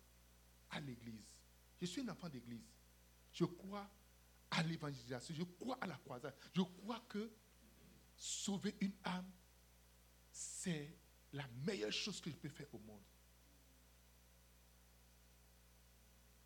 à 0.70 0.80
l'église. 0.80 1.26
Je 1.82 1.86
suis 1.86 2.02
un 2.02 2.10
enfant 2.10 2.30
d'église. 2.30 2.66
Je 3.32 3.46
crois 3.46 3.90
à 4.54 4.64
l'évangélisation. 4.64 5.34
Je 5.36 5.44
crois 5.44 5.78
à 5.82 5.88
la 5.88 5.96
croisade. 5.96 6.36
Je 6.54 6.62
crois 6.62 7.04
que 7.10 7.32
sauver 8.16 8.76
une 8.80 8.94
âme, 9.04 9.30
c'est 10.32 10.96
la 11.34 11.48
meilleure 11.66 11.92
chose 11.92 12.22
que 12.22 12.30
je 12.30 12.36
peux 12.36 12.50
faire 12.50 12.74
au 12.74 12.80
monde. 12.80 13.02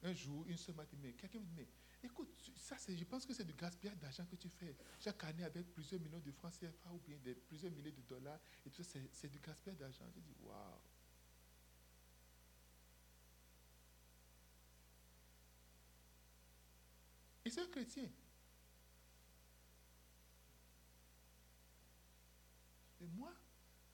Un 0.04 0.14
jour, 0.14 0.46
une 0.48 0.56
dit, 0.56 0.98
mais 1.02 1.14
quelqu'un 1.14 1.40
me 1.40 1.46
dit, 1.46 1.54
mais 1.56 1.68
écoute, 2.04 2.30
ça, 2.56 2.78
je 2.88 3.04
pense 3.04 3.26
que 3.26 3.34
c'est 3.34 3.44
du 3.44 3.54
gaspillage 3.54 3.98
d'argent 3.98 4.26
que 4.26 4.36
tu 4.36 4.48
fais 4.48 4.76
chaque 5.00 5.24
année 5.24 5.44
avec 5.44 5.74
plusieurs 5.74 6.00
millions 6.00 6.20
de 6.20 6.32
francs 6.32 6.54
CFA 6.54 6.92
ou 6.92 7.00
bien 7.00 7.18
des, 7.18 7.34
plusieurs 7.36 7.72
milliers 7.72 7.92
de 7.92 8.02
dollars. 8.04 8.40
Et 8.66 8.70
tout 8.70 8.84
ça, 8.84 9.00
c'est 9.12 9.28
du 9.28 9.40
gaspillage 9.40 9.78
d'argent. 9.78 10.06
J'ai 10.14 10.22
dit, 10.22 10.36
waouh. 10.42 10.80
Et 17.48 17.50
c'est 17.50 17.62
un 17.62 17.68
chrétien. 17.68 18.04
Et 23.00 23.08
moi, 23.08 23.34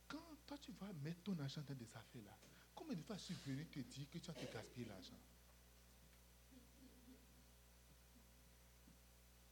quand 0.08 0.38
toi 0.48 0.58
tu 0.58 0.72
vas 0.72 0.92
mettre 0.94 1.22
ton 1.22 1.38
argent 1.38 1.62
dans 1.62 1.76
des 1.76 1.96
affaires 1.96 2.24
là, 2.24 2.36
combien 2.74 2.96
de 2.96 3.04
fois 3.04 3.16
je 3.16 3.32
venu 3.48 3.68
te 3.68 3.78
dire 3.78 4.10
que 4.10 4.18
tu 4.18 4.32
as 4.32 4.34
te 4.34 4.52
gaspiller 4.52 4.88
l'argent? 4.88 5.20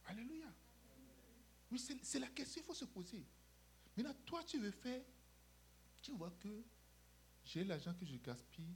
Alléluia. 0.06 0.52
Oui, 1.70 1.78
c'est 1.78 2.18
la 2.18 2.26
question 2.26 2.60
qu'il 2.60 2.66
faut 2.66 2.74
se 2.74 2.86
poser. 2.86 3.24
Maintenant, 3.96 4.14
toi, 4.26 4.42
tu 4.42 4.58
veux 4.58 4.72
faire, 4.72 5.04
tu 6.02 6.10
vois 6.10 6.32
que 6.40 6.64
j'ai 7.44 7.62
l'argent 7.62 7.94
que 7.94 8.04
je 8.04 8.16
gaspille 8.16 8.74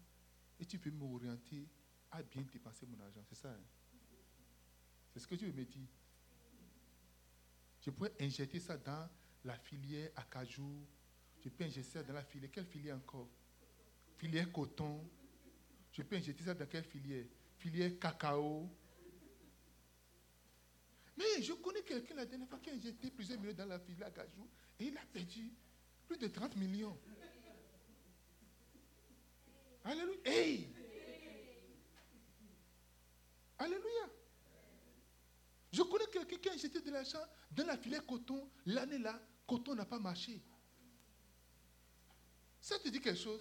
et 0.60 0.66
tu 0.66 0.78
veux 0.78 0.92
m'orienter 0.92 1.68
à 2.12 2.22
bien 2.22 2.42
dépenser 2.42 2.86
mon 2.86 3.00
argent. 3.00 3.24
C'est 3.28 3.34
ça. 3.34 3.50
Hein? 3.50 3.64
C'est 5.16 5.22
ce 5.22 5.28
que 5.28 5.34
tu 5.34 5.46
me 5.46 5.64
dis. 5.64 5.88
Je 7.80 7.88
pourrais 7.88 8.12
injecter 8.20 8.60
ça 8.60 8.76
dans 8.76 9.08
la 9.44 9.56
filière 9.56 10.10
acajou. 10.14 10.86
Je 11.42 11.48
peux 11.48 11.64
injecter 11.64 11.90
ça 11.90 12.02
dans 12.02 12.12
la 12.12 12.22
filière. 12.22 12.50
Quelle 12.52 12.66
filière 12.66 12.96
encore? 12.96 13.26
Filière 14.18 14.52
coton. 14.52 15.08
Je 15.90 16.02
peux 16.02 16.16
injecter 16.16 16.44
ça 16.44 16.52
dans 16.52 16.66
quelle 16.66 16.84
filière? 16.84 17.24
Filière 17.56 17.98
cacao. 17.98 18.68
Mais 21.16 21.40
je 21.40 21.54
connais 21.54 21.80
quelqu'un 21.80 22.14
la 22.16 22.26
dernière 22.26 22.48
fois 22.48 22.58
qui 22.58 22.68
a 22.68 22.74
injecté 22.74 23.10
plusieurs 23.10 23.40
millions 23.40 23.54
dans 23.54 23.64
la 23.64 23.78
filière 23.78 24.08
acajou 24.08 24.46
et 24.78 24.84
il 24.84 24.98
a 24.98 25.06
perdu 25.10 25.50
plus 26.06 26.18
de 26.18 26.26
30 26.28 26.56
millions. 26.56 27.00
Alléluia. 29.82 30.20
Alléluia. 33.58 34.15
Quelqu'un 36.36 36.50
a 36.50 36.54
injecté 36.54 36.80
de 36.82 36.90
l'argent 36.90 37.24
dans 37.50 37.64
la 37.64 37.78
filière 37.78 38.04
coton. 38.04 38.50
L'année-là, 38.66 39.18
coton 39.46 39.74
n'a 39.74 39.86
pas 39.86 39.98
marché. 39.98 40.42
Ça 42.60 42.78
te 42.78 42.88
dit 42.88 43.00
quelque 43.00 43.18
chose? 43.18 43.40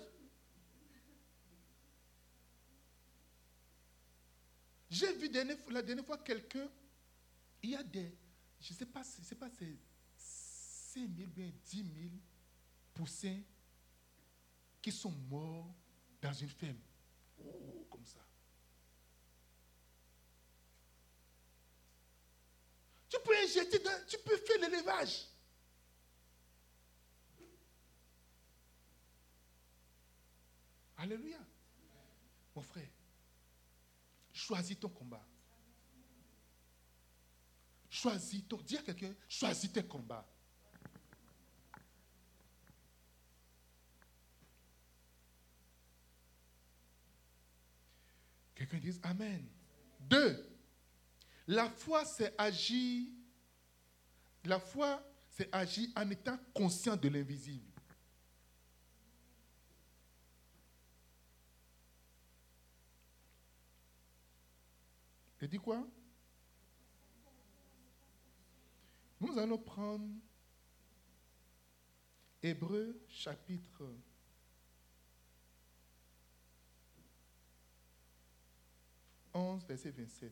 J'ai 4.89 5.11
vu 5.13 5.29
la 5.71 5.81
dernière 5.81 6.05
fois 6.05 6.17
quelqu'un, 6.19 6.69
il 7.61 7.71
y 7.71 7.75
a 7.75 7.83
des, 7.83 8.15
je 8.61 8.71
ne 8.71 8.77
sais 8.77 8.85
pas, 8.85 9.01
je 9.03 9.25
sais 9.25 9.35
pas, 9.35 9.49
c'est 9.49 9.77
5 10.15 11.09
000, 11.17 11.29
bien 11.31 11.51
10 11.65 11.77
000 11.77 11.87
poussins 12.93 13.41
qui 14.81 14.91
sont 14.91 15.11
morts 15.11 15.75
dans 16.21 16.31
une 16.31 16.47
ferme. 16.47 16.79
Oh, 17.39 17.87
comme 17.89 18.05
ça. 18.05 18.25
Dans, 23.53 24.05
tu 24.07 24.17
peux 24.19 24.37
faire 24.37 24.59
l'élevage. 24.59 25.27
Alléluia. 30.97 31.37
Mon 32.55 32.61
frère, 32.61 32.87
choisis 34.33 34.79
ton 34.79 34.89
combat. 34.89 35.23
Choisis 37.89 38.47
ton. 38.47 38.57
Dis 38.57 38.77
à 38.77 38.81
quelqu'un, 38.81 39.13
choisis 39.27 39.71
tes 39.71 39.85
combats. 39.85 40.27
Quelqu'un 48.55 48.77
dit 48.79 48.99
Amen. 49.03 49.47
Deux, 49.99 50.49
la 51.47 51.69
foi, 51.69 52.05
c'est 52.05 52.33
agir. 52.37 53.07
La 54.45 54.59
foi, 54.59 55.01
c'est 55.29 55.53
agir 55.53 55.89
en 55.95 56.09
étant 56.09 56.37
conscient 56.53 56.95
de 56.95 57.09
l'invisible. 57.09 57.71
Et 65.41 65.47
dit 65.47 65.57
quoi? 65.57 65.85
Nous 69.19 69.37
allons 69.37 69.57
prendre 69.57 70.09
Hébreu 72.41 72.99
chapitre 73.09 73.83
11, 79.33 79.65
verset 79.65 79.91
27. 79.91 80.31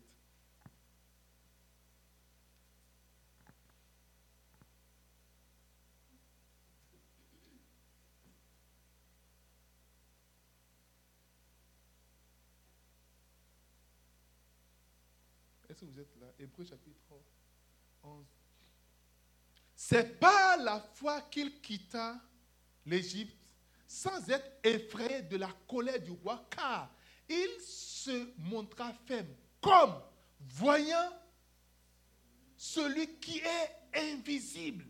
Vous 15.84 16.00
êtes 16.00 16.16
là 16.20 16.28
Hébreu 16.40 16.64
chapitre 16.64 17.02
11. 18.04 18.26
C'est 19.76 20.20
pas 20.20 20.56
la 20.58 20.80
foi 20.80 21.22
qu'il 21.24 21.60
quitta 21.60 22.22
l'Égypte 22.86 23.38
sans 23.86 24.30
être 24.30 24.50
effrayé 24.64 25.22
de 25.24 25.38
la 25.38 25.52
colère 25.68 26.00
du 26.00 26.12
roi, 26.12 26.48
car 26.50 26.90
il 27.28 27.62
se 27.62 28.32
montra 28.38 28.94
faible, 29.06 29.36
comme 29.62 30.02
voyant 30.40 31.12
celui 32.56 33.20
qui 33.20 33.40
est 33.40 34.00
invisible. 34.14 34.86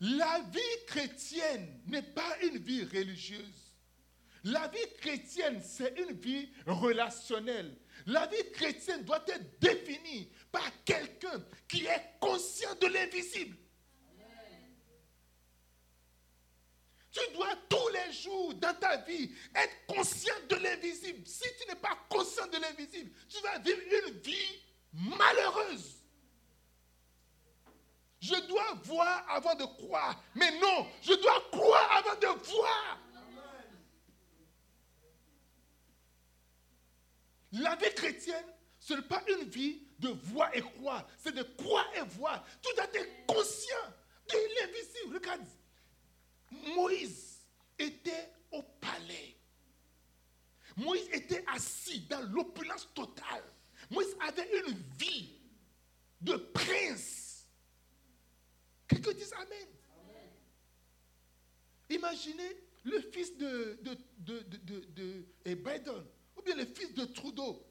La 0.00 0.40
vie 0.40 0.84
chrétienne 0.86 1.80
n'est 1.86 2.02
pas 2.02 2.38
une 2.42 2.58
vie 2.58 2.84
religieuse. 2.84 3.61
La 4.44 4.66
vie 4.68 4.92
chrétienne, 5.00 5.62
c'est 5.62 5.96
une 5.98 6.12
vie 6.12 6.50
relationnelle. 6.66 7.76
La 8.06 8.26
vie 8.26 8.50
chrétienne 8.52 9.04
doit 9.04 9.24
être 9.28 9.60
définie 9.60 10.32
par 10.50 10.68
quelqu'un 10.84 11.44
qui 11.68 11.86
est 11.86 12.16
conscient 12.20 12.74
de 12.80 12.86
l'invisible. 12.86 13.56
Tu 17.12 17.20
dois 17.34 17.54
tous 17.68 17.88
les 17.88 18.12
jours 18.12 18.54
dans 18.54 18.74
ta 18.74 18.96
vie 19.02 19.30
être 19.54 19.86
conscient 19.86 20.34
de 20.48 20.56
l'invisible. 20.56 21.26
Si 21.26 21.44
tu 21.60 21.68
n'es 21.68 21.76
pas 21.76 21.96
conscient 22.08 22.46
de 22.46 22.56
l'invisible, 22.56 23.12
tu 23.28 23.40
vas 23.42 23.58
vivre 23.58 23.80
une 24.08 24.18
vie 24.18 24.62
malheureuse. 24.92 25.98
Je 28.18 28.34
dois 28.46 28.74
voir 28.84 29.26
avant 29.28 29.54
de 29.54 29.64
croire. 29.64 30.22
Mais 30.34 30.58
non, 30.58 30.86
je 31.02 31.12
dois 31.12 31.44
croire 31.50 31.92
avant 31.98 32.18
de 32.18 32.40
voir. 32.44 32.98
La 37.52 37.76
vie 37.76 37.94
chrétienne, 37.94 38.44
ce 38.78 38.94
n'est 38.94 39.02
pas 39.02 39.22
une 39.28 39.48
vie 39.48 39.82
de 39.98 40.08
voir 40.08 40.54
et 40.54 40.62
croire, 40.62 41.06
c'est 41.18 41.34
de 41.34 41.42
croire 41.42 41.86
et 41.94 42.02
voir. 42.02 42.44
Tu 42.62 42.74
dois 42.74 42.84
être 42.92 43.26
conscient 43.26 43.94
de 44.28 44.38
l'invisible. 44.60 45.14
Regarde, 45.14 45.46
Moïse 46.74 47.46
était 47.78 48.30
au 48.50 48.62
palais. 48.62 49.36
Moïse 50.76 51.08
était 51.12 51.44
assis 51.48 52.00
dans 52.00 52.22
l'opulence 52.32 52.88
totale. 52.94 53.44
Moïse 53.90 54.16
avait 54.20 54.48
une 54.60 54.74
vie 54.98 55.38
de 56.20 56.34
prince. 56.36 57.46
Quelqu'un 58.88 59.12
dit 59.12 59.24
Amen. 59.36 59.68
Imaginez 61.90 62.56
le 62.84 63.00
fils 63.00 63.36
de, 63.36 63.78
de, 63.82 65.26
ou 66.42 66.44
bien 66.44 66.56
le 66.56 66.66
fils 66.66 66.92
de 66.94 67.04
Trudeau, 67.04 67.64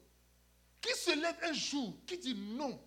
qui 0.80 0.92
se 0.94 1.10
lève 1.10 1.36
un 1.42 1.52
jour, 1.52 1.94
qui 2.06 2.18
dit 2.18 2.34
non, 2.34 2.80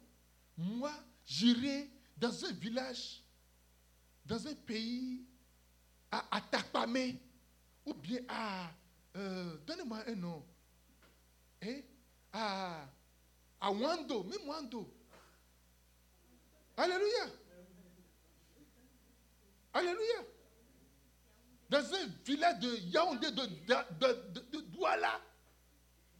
moi 0.57 0.93
j'irai 1.25 1.89
dans 2.17 2.45
un 2.45 2.51
village, 2.53 3.21
dans 4.25 4.47
un 4.47 4.55
pays, 4.55 5.25
à, 6.11 6.41
Tapamé, 6.49 7.19
ou 7.85 7.93
bien 7.93 8.19
à, 8.27 8.71
euh, 9.15 9.57
donnez-moi 9.65 10.03
un 10.07 10.15
nom, 10.15 10.45
hein, 11.61 11.81
à, 12.33 12.87
à 13.59 13.71
Wando, 13.71 14.23
même 14.23 14.47
Wando. 14.47 14.91
Alléluia. 16.77 17.31
Alléluia. 19.73 20.23
Dans 21.69 21.93
un 21.93 22.05
village 22.25 22.59
de 22.59 22.75
Yaoundé, 22.77 23.31
de, 23.31 23.45
de, 23.45 24.41
de, 24.51 24.61
Douala, 24.61 25.19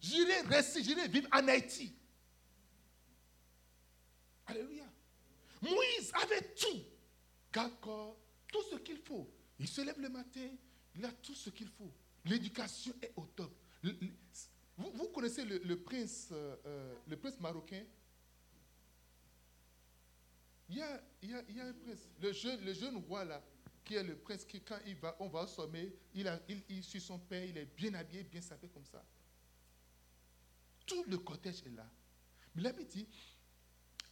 j'irai 0.06 0.42
rester, 0.42 0.84
j'irai 0.84 1.08
vivre 1.08 1.28
en 1.32 1.48
Haïti. 1.48 1.94
Alléluia. 4.46 4.86
Moïse 5.62 6.12
avait 6.22 6.54
tout. 6.54 6.84
D'accord, 7.52 8.18
tout 8.48 8.64
ce 8.70 8.76
qu'il 8.78 8.98
faut. 8.98 9.30
Il 9.60 9.68
se 9.68 9.82
lève 9.82 10.00
le 10.00 10.10
matin, 10.10 10.50
il 10.96 11.06
a 11.06 11.12
tout 11.12 11.34
ce 11.34 11.50
qu'il 11.50 11.70
faut. 11.70 11.92
L'éducation 12.26 12.94
est 13.02 13.14
au 13.16 13.26
top. 13.26 13.52
Vous, 14.78 15.08
connaissez 15.10 15.46
le, 15.46 15.76
prince, 15.78 16.30
euh, 16.32 16.56
euh, 16.66 17.16
prince 17.16 17.40
marocain? 17.40 17.84
Il 20.68 20.78
y, 20.78 20.82
a, 20.82 21.02
un 21.68 21.74
prince, 21.74 22.10
le 22.22 22.34
jeune, 22.34 22.66
le 22.66 22.98
roi 23.08 23.24
là, 23.24 23.42
qui 23.86 23.96
est 23.96 24.04
le 24.04 24.18
prince 24.18 24.44
qui, 24.44 24.60
quand 24.62 24.80
il 24.86 24.96
va, 24.96 25.16
on 25.20 25.28
va 25.28 25.44
au 25.44 25.48
sommet, 25.48 25.94
il, 26.14 26.28
a, 26.28 26.40
il, 26.68 26.84
suit 26.84 27.00
son 27.00 27.20
père, 27.20 27.46
il 27.46 27.58
est 27.58 27.66
bien 27.78 27.94
habillé, 27.94 28.24
bien 28.24 28.42
sapé 28.42 28.68
comme 28.68 28.86
ça. 28.86 29.04
Tout 30.86 31.04
le 31.08 31.18
cortège 31.18 31.64
est 31.66 31.76
là. 31.76 31.90
Mais 32.56 32.62
là, 32.64 32.72
il 32.80 32.88
dit, 32.88 33.08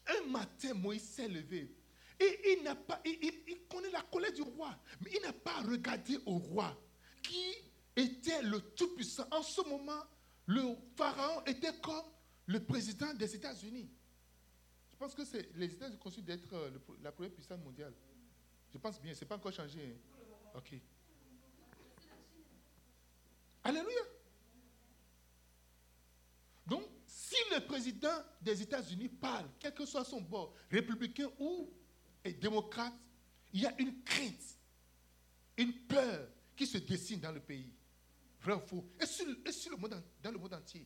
un 0.08 0.28
matin, 0.28 0.74
Moïse 0.74 1.04
s'est 1.04 1.28
levé. 1.28 1.74
Et 2.20 2.54
il 2.54 2.64
n'a 2.64 2.76
pas, 2.76 3.02
il, 3.06 3.68
connaît 3.70 3.90
la 3.90 4.02
colère 4.02 4.32
du 4.32 4.42
roi, 4.42 4.78
mais 5.02 5.12
il 5.14 5.22
n'a 5.22 5.34
pas 5.34 5.62
regardé 5.62 6.18
au 6.26 6.38
roi, 6.38 6.80
qui 7.22 7.56
était 7.96 8.42
le 8.44 8.62
Tout-Puissant. 8.62 9.26
En 9.32 9.42
ce 9.42 9.62
moment, 9.68 10.04
le 10.46 10.62
pharaon 10.96 11.44
était 11.46 11.74
comme 11.82 12.06
le 12.46 12.64
président 12.64 13.14
des 13.14 13.36
États-Unis. 13.36 13.90
Je 14.92 14.96
pense 14.96 15.16
que 15.16 15.24
les 15.56 15.74
États-Unis 15.74 15.98
considèrent 15.98 16.38
d'être 16.38 16.54
euh, 16.54 16.72
la 17.02 17.12
première 17.12 17.32
puissance 17.32 17.60
mondiale. 17.60 17.94
Je 18.72 18.78
pense 18.78 19.02
bien, 19.02 19.14
ce 19.14 19.22
n'est 19.22 19.28
pas 19.28 19.36
encore 19.36 19.52
changé. 19.52 19.80
Hein. 19.82 20.52
Ok. 20.56 20.74
Alléluia. 23.64 24.02
Donc, 26.66 26.84
si 27.34 27.54
le 27.54 27.62
président 27.62 28.24
des 28.42 28.62
États-Unis 28.62 29.10
parle, 29.10 29.50
quel 29.60 29.74
que 29.74 29.86
soit 29.86 30.06
son 30.06 30.22
bord, 30.22 30.54
républicain 30.70 31.30
ou 31.40 31.72
démocrate, 32.40 32.94
il 33.54 33.62
y 33.62 33.66
a 33.66 33.74
une 33.80 34.04
crainte, 34.04 34.58
une 35.58 35.74
peur 35.74 36.28
qui 36.56 36.68
se 36.68 36.78
dessine 36.78 37.20
dans 37.20 37.32
le 37.32 37.40
pays. 37.40 37.74
Vrai 38.42 38.54
ou 38.54 38.60
faux? 38.60 38.86
Et, 39.00 39.06
sur, 39.06 39.26
le 39.72 39.78
monde, 39.78 40.04
dans 40.22 40.32
le 40.32 40.38
monde 40.38 40.54
entier. 40.54 40.86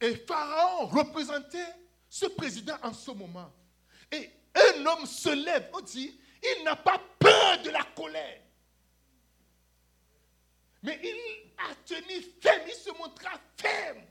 Et 0.00 0.16
Pharaon 0.16 0.86
représentait 0.86 1.74
ce 2.08 2.26
président 2.26 2.76
en 2.82 2.92
ce 2.92 3.10
moment. 3.10 3.52
Et 4.10 4.30
un 4.54 4.86
homme 4.86 5.06
se 5.06 5.30
lève, 5.30 5.70
on 5.74 5.80
dit, 5.80 6.18
il 6.42 6.64
n'a 6.64 6.76
pas 6.76 7.00
peur 7.18 7.62
de 7.62 7.70
la 7.70 7.84
colère. 7.96 8.42
Mais 10.82 11.00
il 11.02 11.52
a 11.58 11.74
tenu 11.86 12.20
ferme, 12.40 12.62
il 12.66 12.74
se 12.74 12.90
montra 12.98 13.30
ferme, 13.56 14.02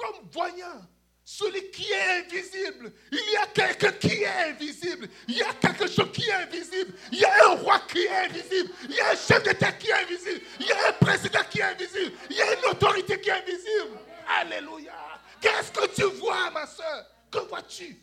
comme 0.00 0.28
voyant 0.32 0.80
celui 1.24 1.70
qui 1.70 1.92
est 1.92 2.24
invisible. 2.24 2.92
Il 3.12 3.32
y 3.32 3.36
a 3.36 3.46
quelqu'un 3.48 3.92
qui 3.92 4.22
est 4.22 4.50
invisible. 4.50 5.08
Il 5.28 5.36
y 5.36 5.42
a 5.42 5.52
quelque 5.54 5.86
chose 5.88 6.10
qui 6.12 6.28
est 6.28 6.32
invisible. 6.32 6.92
Il 7.12 7.18
y 7.18 7.24
a 7.24 7.46
un 7.46 7.54
roi 7.56 7.78
qui 7.80 8.00
est 8.00 8.16
invisible. 8.24 8.70
Il 8.88 8.94
y 8.94 9.00
a 9.00 9.10
un 9.10 9.16
chef 9.16 9.42
d'État 9.42 9.72
qui 9.72 9.90
est 9.90 9.92
invisible. 9.92 10.40
Il 10.58 10.66
y 10.66 10.72
a 10.72 10.88
un 10.88 10.92
président 10.92 11.40
qui 11.50 11.60
est 11.60 11.62
invisible. 11.62 12.12
Il 12.30 12.36
y 12.36 12.40
a 12.40 12.54
une 12.54 12.64
autorité 12.70 13.20
qui 13.20 13.28
est 13.28 13.32
invisible. 13.32 13.98
Alléluia. 14.40 14.94
Qu'est-ce 15.40 15.70
que 15.70 15.86
tu 15.94 16.04
vois, 16.18 16.50
ma 16.50 16.66
soeur? 16.66 17.06
Que 17.30 17.38
vois-tu? 17.40 17.96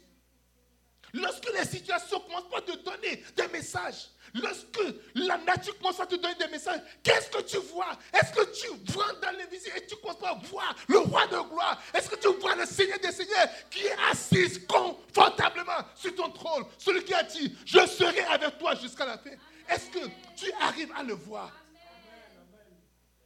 Lorsque 1.14 1.52
les 1.54 1.66
situations 1.66 2.20
commencent 2.20 2.54
à 2.56 2.62
te 2.62 2.78
donner 2.78 3.24
des 3.36 3.48
messages, 3.48 4.10
lorsque 4.42 4.80
la 5.16 5.38
nature 5.38 5.78
commence 5.78 6.00
à 6.00 6.06
te 6.06 6.16
donner 6.16 6.36
des 6.36 6.48
messages, 6.48 6.82
qu'est-ce 7.04 7.30
que 7.30 7.42
tu 7.44 7.58
vois? 7.58 7.98
Est-ce 8.14 8.32
que 8.32 8.52
tu 8.54 8.92
vois 8.92 9.14
dans 9.22 9.32
l'invisible 9.38 9.76
et 9.78 9.86
tu 9.86 9.96
commences 9.98 10.24
à 10.24 10.34
voir 10.34 10.76
le 10.88 11.00
roi 11.00 11.28
de 11.28 11.50
gloire? 11.50 11.82
Est-ce 11.94 12.10
que 12.10 12.16
tu 12.16 12.28
vois 12.40 12.56
le 12.56 12.66
Seigneur 12.66 13.00
des 13.00 13.12
Seigneurs 13.12 13.48
qui 13.70 13.86
est 13.86 13.98
assis 14.10 14.66
confortablement 14.66 15.86
sur 15.96 16.16
ton 16.16 16.30
trône 16.32 16.66
Celui 16.78 17.04
qui 17.04 17.14
a 17.14 17.24
dit, 17.24 17.56
je 17.66 17.86
serai 17.88 18.22
avec 18.22 18.58
toi 18.58 18.76
jusqu'à 18.76 19.06
la 19.06 19.18
fin. 19.18 19.32
Est-ce 19.70 19.90
que 19.90 20.08
tu 20.36 20.52
arrives 20.62 20.92
à 20.96 21.04
le 21.04 21.14
voir? 21.14 21.52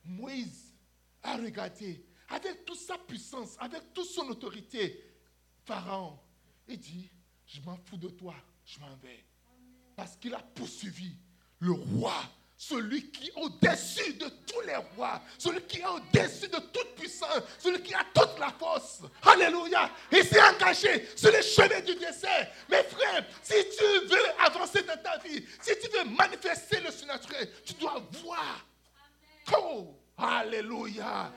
Moïse 0.04 0.74
a 1.24 1.38
regardé 1.38 2.04
avec 2.30 2.66
toute 2.66 2.80
sa 2.80 2.98
puissance, 2.98 3.56
avec 3.60 3.94
toute 3.94 4.08
son 4.08 4.28
autorité, 4.30 5.04
Pharaon, 5.66 6.18
il 6.68 6.80
dit, 6.80 7.12
je 7.46 7.62
m'en 7.62 7.78
fous 7.78 7.98
de 7.98 8.10
toi, 8.10 8.36
je 8.66 8.80
m'en 8.80 8.96
vais. 8.96 9.26
Parce 10.02 10.16
qu'il 10.16 10.34
a 10.34 10.40
poursuivi 10.56 11.12
le 11.60 11.74
roi, 11.74 12.16
celui 12.58 13.12
qui 13.12 13.28
est 13.28 13.34
au-dessus 13.36 14.14
de 14.14 14.26
tous 14.48 14.62
les 14.66 14.76
rois, 14.76 15.22
celui 15.38 15.62
qui 15.62 15.78
est 15.78 15.86
au-dessus 15.86 16.48
de 16.48 16.58
toute 16.58 16.96
puissance, 16.96 17.44
celui 17.60 17.84
qui 17.84 17.94
a 17.94 18.04
toute 18.12 18.40
la 18.40 18.50
force. 18.50 19.02
Alléluia. 19.22 19.92
Il 20.12 20.26
s'est 20.26 20.42
engagé 20.42 21.08
sur 21.16 21.32
le 21.32 21.40
chemin 21.44 21.82
du 21.82 21.94
dessert. 21.94 22.52
Mes 22.68 22.82
frères, 22.82 23.28
si 23.44 23.54
tu 23.78 24.08
veux 24.08 24.44
avancer 24.44 24.82
dans 24.82 24.98
ta 25.04 25.20
vie, 25.20 25.46
si 25.62 25.74
tu 25.80 25.88
veux 25.96 26.06
manifester 26.06 26.80
le 26.80 26.90
surnaturel, 26.90 27.48
tu 27.64 27.76
dois 27.76 28.02
voir. 28.24 28.66
Oh, 29.56 29.96
Alléluia. 30.18 31.32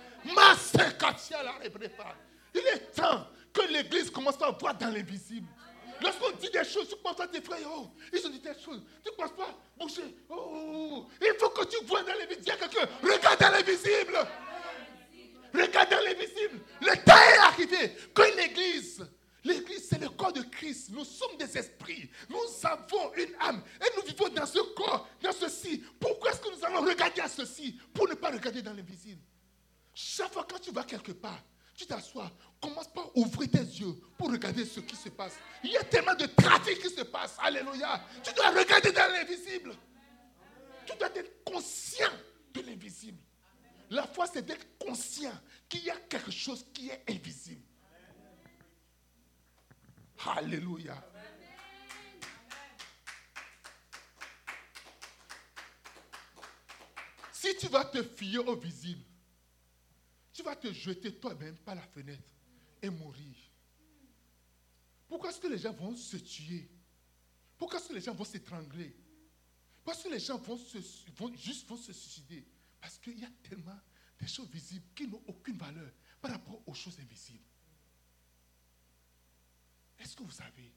Il 2.55 2.61
est 2.61 2.93
temps 2.97 3.27
que 3.53 3.61
l'Église 3.71 4.11
commence 4.11 4.41
à 4.41 4.51
voir 4.53 4.75
dans 4.75 4.89
l'invisible. 4.89 5.49
Lorsqu'on 6.01 6.31
dit 6.33 6.51
des 6.51 6.65
choses, 6.65 6.89
tu 6.89 6.97
commences 6.97 7.21
à 7.21 7.29
t'effrayer. 7.29 7.67
Oh, 7.69 7.89
ils 8.13 8.27
ont 8.27 8.31
dit 8.31 8.41
des 8.41 8.55
choses. 8.55 8.83
Tu 9.03 9.11
ne 9.11 9.17
commences 9.17 9.37
pas 9.37 9.45
à 9.45 9.55
bouger. 9.79 10.15
Oh, 10.29 10.35
oh, 10.37 10.91
oh, 10.93 11.07
il 11.21 11.35
faut 11.39 11.51
que 11.51 11.65
tu 11.67 11.85
vois 11.87 12.03
dans 12.03 12.15
l'invisible. 12.15 12.45
quelqu'un. 12.45 12.89
Regarde 13.03 13.41
dans 13.41 13.51
l'invisible. 13.51 14.19
Regarde 15.55 15.91
dans 15.91 16.05
l'invisible. 16.05 16.61
Le 16.81 17.05
temps 17.05 17.17
est 17.17 17.39
arrivé 17.39 17.97
que 18.15 18.37
l'Église, 18.37 19.07
l'Église 19.45 19.89
c'est 19.89 20.01
le 20.01 20.09
corps 20.11 20.33
de 20.33 20.43
Christ. 20.43 20.91
Nous 20.91 21.05
sommes 21.05 21.37
des 21.39 21.57
esprits. 21.57 22.11
Nous 22.29 22.39
avons 22.65 23.15
une 23.15 23.35
âme. 23.41 23.63
Et 23.81 23.97
nous 23.97 24.03
vivons 24.03 24.29
dans 24.29 24.47
ce 24.47 24.59
corps, 24.75 25.09
dans 25.23 25.33
ceci. 25.33 25.85
Pourquoi 26.01 26.31
est-ce 26.33 26.41
que 26.41 26.57
nous 26.57 26.65
allons 26.65 26.81
regarder 26.83 27.21
à 27.21 27.29
ceci 27.29 27.79
pour 27.93 28.09
ne 28.09 28.15
pas 28.15 28.31
regarder 28.31 28.63
dans 28.63 28.73
l'invisible 28.73 29.21
chaque 29.95 30.33
fois 30.33 30.45
quand 30.49 30.59
tu 30.59 30.73
vas 30.73 30.83
quelque 30.83 31.13
part, 31.13 31.41
tu 31.77 31.87
t'assois, 31.87 32.31
commence 32.65 32.89
par 32.89 33.15
ouvrir 33.15 33.51
tes 33.51 33.59
yeux 33.59 33.95
pour 34.17 34.31
regarder 34.31 34.65
ce 34.65 34.81
qui 34.81 34.97
se 34.97 35.11
passe. 35.11 35.37
Il 35.63 35.71
y 35.71 35.77
a 35.77 35.85
tellement 35.85 36.15
de 36.15 36.25
trafic 36.27 36.79
qui 36.81 36.89
se 36.89 37.03
passe. 37.03 37.37
Alléluia. 37.39 38.03
Tu 38.23 38.33
dois 38.33 38.51
regarder 38.51 38.91
dans 38.91 39.13
l'invisible. 39.13 39.77
Tu 40.87 40.97
dois 40.99 41.15
être 41.15 41.45
conscient 41.45 42.13
de 42.55 42.61
l'invisible. 42.63 43.19
La 43.91 44.07
foi, 44.07 44.27
c'est 44.27 44.45
d'être 44.45 44.79
conscient 44.79 45.33
qu'il 45.69 45.85
y 45.85 45.91
a 45.91 45.97
quelque 45.97 46.31
chose 46.31 46.65
qui 46.73 46.89
est 46.89 47.05
invisible. 47.09 47.63
Alléluia. 50.27 51.05
Si 57.31 57.55
tu 57.59 57.69
vas 57.69 57.85
te 57.85 58.03
fier 58.03 58.39
au 58.39 58.57
visible, 58.57 59.05
tu 60.33 60.43
vas 60.43 60.57
te 60.57 60.73
jeter 60.73 61.15
toi-même 61.15 61.59
par 61.59 61.75
la 61.75 61.83
fenêtre 61.83 62.34
mourir. 62.91 63.37
Pourquoi 65.09 65.31
est-ce 65.31 65.41
que 65.41 65.49
les 65.49 65.59
gens 65.59 65.73
vont 65.73 65.97
se 65.97 66.17
tuer? 66.17 66.71
Pourquoi 67.57 67.79
est-ce 67.79 67.89
que 67.89 67.95
les 67.95 68.01
gens 68.01 68.15
vont 68.15 68.25
s'étrangler? 68.25 68.97
Parce 69.85 70.03
que 70.03 70.09
les 70.09 70.19
gens 70.19 70.39
vont, 70.39 70.59
juste 71.37 71.67
vont 71.69 71.77
se 71.77 71.93
suicider. 71.93 72.47
Parce 72.81 72.99
qu'il 72.99 73.19
y 73.19 73.25
a 73.25 73.31
tellement 73.43 73.79
de 74.19 74.27
choses 74.27 74.49
visibles 74.49 74.87
qui 74.95 75.07
n'ont 75.07 75.23
aucune 75.27 75.57
valeur 75.57 75.91
par 76.21 76.33
rapport 76.33 76.63
aux 76.67 76.75
choses 76.75 76.99
invisibles. 77.01 77.45
Est-ce 79.99 80.17
que 80.17 80.23
vous 80.23 80.31
savez 80.31 80.73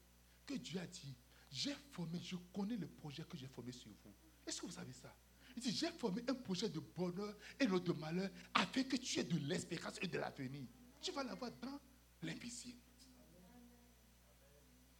que 0.46 0.54
Dieu 0.54 0.80
a 0.80 0.86
dit, 0.86 1.14
j'ai 1.50 1.74
formé, 1.92 2.20
je 2.22 2.36
connais 2.52 2.76
le 2.76 2.86
projet 2.86 3.24
que 3.24 3.36
j'ai 3.36 3.48
formé 3.48 3.72
sur 3.72 3.90
vous. 4.04 4.14
Est-ce 4.46 4.60
que 4.60 4.66
vous 4.66 4.72
savez 4.72 4.92
ça? 4.92 5.14
Il 5.56 5.62
dit, 5.62 5.72
j'ai 5.72 5.90
formé 5.90 6.22
un 6.28 6.34
projet 6.34 6.68
de 6.68 6.78
bonheur 6.78 7.36
et 7.58 7.66
non 7.66 7.78
de 7.78 7.92
malheur 7.92 8.30
afin 8.54 8.84
que 8.84 8.96
tu 8.96 9.18
aies 9.18 9.24
de 9.24 9.38
l'espérance 9.46 9.96
et 10.00 10.06
de 10.06 10.18
l'avenir. 10.18 10.66
Tu 11.00 11.12
vas 11.12 11.24
l'avoir 11.24 11.50
dans 11.62 11.80
l'invisible. 12.22 12.78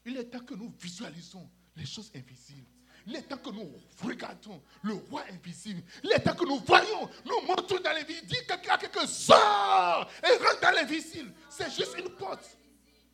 Il 0.04 0.16
est 0.16 0.24
temps 0.24 0.44
que 0.44 0.54
nous 0.54 0.72
visualisons 0.80 1.50
les 1.76 1.86
choses 1.86 2.10
invisibles. 2.14 2.66
Il 3.06 3.16
est 3.16 3.22
temps 3.22 3.38
que 3.38 3.50
nous 3.50 3.70
regardons 4.02 4.62
le 4.82 4.94
roi 4.94 5.24
invisible. 5.30 5.82
Il 6.02 6.12
est 6.12 6.20
temps 6.20 6.34
que 6.34 6.44
nous 6.44 6.58
voyons, 6.60 7.08
nous 7.24 7.46
montrons 7.46 7.80
dans 7.80 7.92
l'invisible. 7.92 8.26
Dis 8.26 8.46
quelqu'un 8.46 8.74
à 8.74 8.78
quelqu'un, 8.78 9.06
sort 9.06 10.10
et 10.22 10.36
rentre 10.44 10.60
dans 10.60 10.70
l'invisible. 10.72 11.32
C'est 11.48 11.70
juste 11.70 11.94
une 11.98 12.10
porte. 12.10 12.58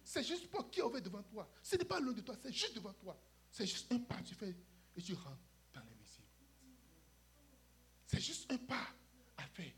C'est 0.05 0.23
juste 0.23 0.49
porte 0.49 0.71
qui 0.71 0.81
est 0.81 0.83
ouverte 0.83 1.05
devant 1.05 1.23
toi. 1.23 1.49
Ce 1.62 1.77
n'est 1.77 1.85
pas 1.85 2.01
loin 2.01 2.12
de 2.12 2.21
toi, 2.21 2.35
c'est 2.40 2.53
juste 2.53 2.75
devant 2.75 2.93
toi. 2.93 3.19
C'est 3.51 3.67
juste 3.67 3.90
un 3.93 3.99
pas, 3.99 4.21
tu 4.25 4.35
fais 4.35 4.55
et 4.97 5.03
tu 5.03 5.14
rentres 5.14 5.51
dans 5.73 5.81
l'invisible. 5.81 6.27
C'est 8.07 8.21
juste 8.21 8.51
un 8.53 8.59
pas 8.59 8.88
à 9.37 9.47
faire. 9.47 9.73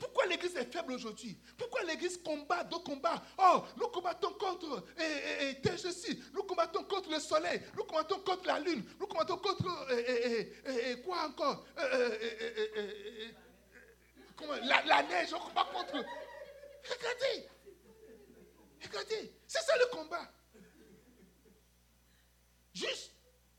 Pourquoi 0.00 0.26
l'église 0.26 0.56
est 0.56 0.72
faible 0.72 0.92
aujourd'hui 0.92 1.38
Pourquoi 1.56 1.82
l'église 1.84 2.18
combat 2.22 2.64
d'autres 2.64 2.84
combats 2.84 3.22
Oh, 3.38 3.62
nous 3.76 3.88
combattons 3.88 4.32
contre 4.32 4.84
et, 4.98 5.50
et, 5.50 5.76
ceci, 5.76 6.22
nous 6.34 6.42
combattons 6.42 6.84
contre 6.84 7.10
le 7.10 7.20
soleil, 7.20 7.62
nous 7.76 7.84
combattons 7.84 8.20
contre 8.20 8.46
la 8.46 8.58
lune, 8.58 8.84
nous 8.98 9.06
combattons 9.06 9.36
contre 9.36 9.64
quoi 11.04 11.28
encore 11.28 11.64
la, 14.64 15.02
neige, 15.04 15.32
on 15.34 15.38
combat 15.38 15.64
contre. 15.72 16.04
Regardez, 16.84 17.48
regardez, 18.82 19.32
c'est 19.46 19.62
ça 19.62 19.76
le 19.76 19.96
combat. 19.96 20.28
Juste 22.74 23.12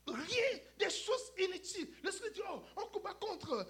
rien, 0.06 0.60
des 0.78 0.90
choses 0.90 1.32
inutiles. 1.38 1.88
Le 2.02 2.10
Seigneur 2.10 2.32
dit, 2.32 2.40
oh, 2.50 2.62
on 2.76 2.86
combat 2.86 3.14
contre 3.14 3.66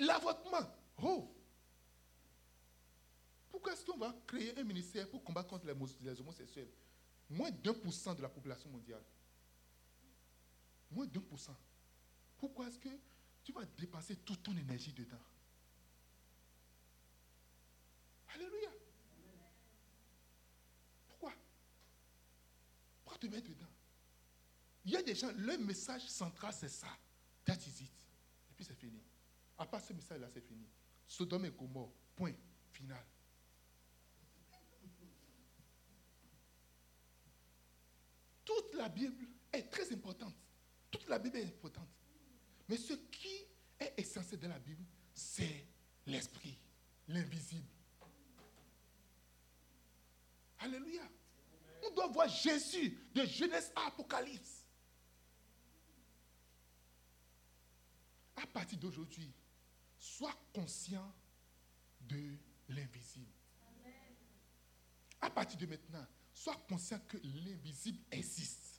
l'avortement. 0.00 0.66
Oh, 1.02 1.30
pourquoi 3.64 3.80
est-ce 3.80 3.86
qu'on 3.90 3.96
va 3.96 4.14
créer 4.26 4.58
un 4.58 4.62
ministère 4.62 5.08
pour 5.08 5.24
combattre 5.24 5.48
contre 5.48 5.66
les 5.66 6.20
homosexuels? 6.20 6.68
Moins 7.30 7.50
d'un 7.50 7.72
pour 7.72 7.94
cent 7.94 8.14
de 8.14 8.20
la 8.20 8.28
population 8.28 8.68
mondiale. 8.68 9.02
Moins 10.90 11.06
d'un 11.06 11.22
pour 11.22 11.40
cent. 11.40 11.56
Pourquoi 12.36 12.68
est-ce 12.68 12.78
que 12.78 12.90
tu 13.42 13.52
vas 13.52 13.64
dépenser 13.64 14.16
toute 14.16 14.42
ton 14.42 14.54
énergie 14.54 14.92
dedans? 14.92 15.16
Alléluia. 18.34 18.68
Pourquoi? 21.08 21.32
Pourquoi 23.02 23.18
te 23.18 23.26
mettre 23.28 23.48
dedans 23.48 23.72
Il 24.84 24.92
y 24.92 24.96
a 24.96 25.02
des 25.02 25.14
gens, 25.14 25.32
leur 25.38 25.58
message 25.58 26.06
central, 26.10 26.52
c'est 26.52 26.68
ça. 26.68 26.88
That 27.46 27.54
is. 27.54 27.84
Et 27.84 28.54
puis 28.54 28.66
c'est 28.66 28.74
fini. 28.74 29.02
À 29.56 29.64
part 29.64 29.80
ce 29.80 29.94
message-là, 29.94 30.28
c'est 30.28 30.42
fini. 30.42 30.68
Sodome 31.06 31.46
et 31.46 31.50
Gomorre. 31.50 31.94
Point. 32.14 32.34
Final. 32.70 33.02
Toute 38.44 38.73
la 38.84 38.90
Bible 38.90 39.26
est 39.50 39.70
très 39.70 39.90
importante. 39.94 40.34
Toute 40.90 41.08
la 41.08 41.18
Bible 41.18 41.38
est 41.38 41.46
importante. 41.46 41.88
Mais 42.68 42.76
ce 42.76 42.92
qui 42.92 43.46
est 43.80 43.94
essentiel 43.96 44.40
dans 44.40 44.48
la 44.48 44.58
Bible, 44.58 44.84
c'est 45.14 45.66
l'esprit, 46.06 46.58
l'invisible. 47.08 47.66
Alléluia. 50.58 51.02
On 51.82 51.94
doit 51.94 52.08
voir 52.08 52.28
Jésus 52.28 52.98
de 53.14 53.24
Genèse 53.24 53.72
à 53.74 53.86
Apocalypse. 53.86 54.66
À 58.36 58.46
partir 58.46 58.78
d'aujourd'hui, 58.78 59.32
sois 59.98 60.34
conscient 60.52 61.10
de 62.02 62.36
l'invisible. 62.68 63.32
À 65.22 65.30
partir 65.30 65.58
de 65.58 65.64
maintenant, 65.64 66.06
Sois 66.34 66.56
conscient 66.68 66.98
que 67.08 67.16
l'invisible 67.18 68.00
existe. 68.10 68.73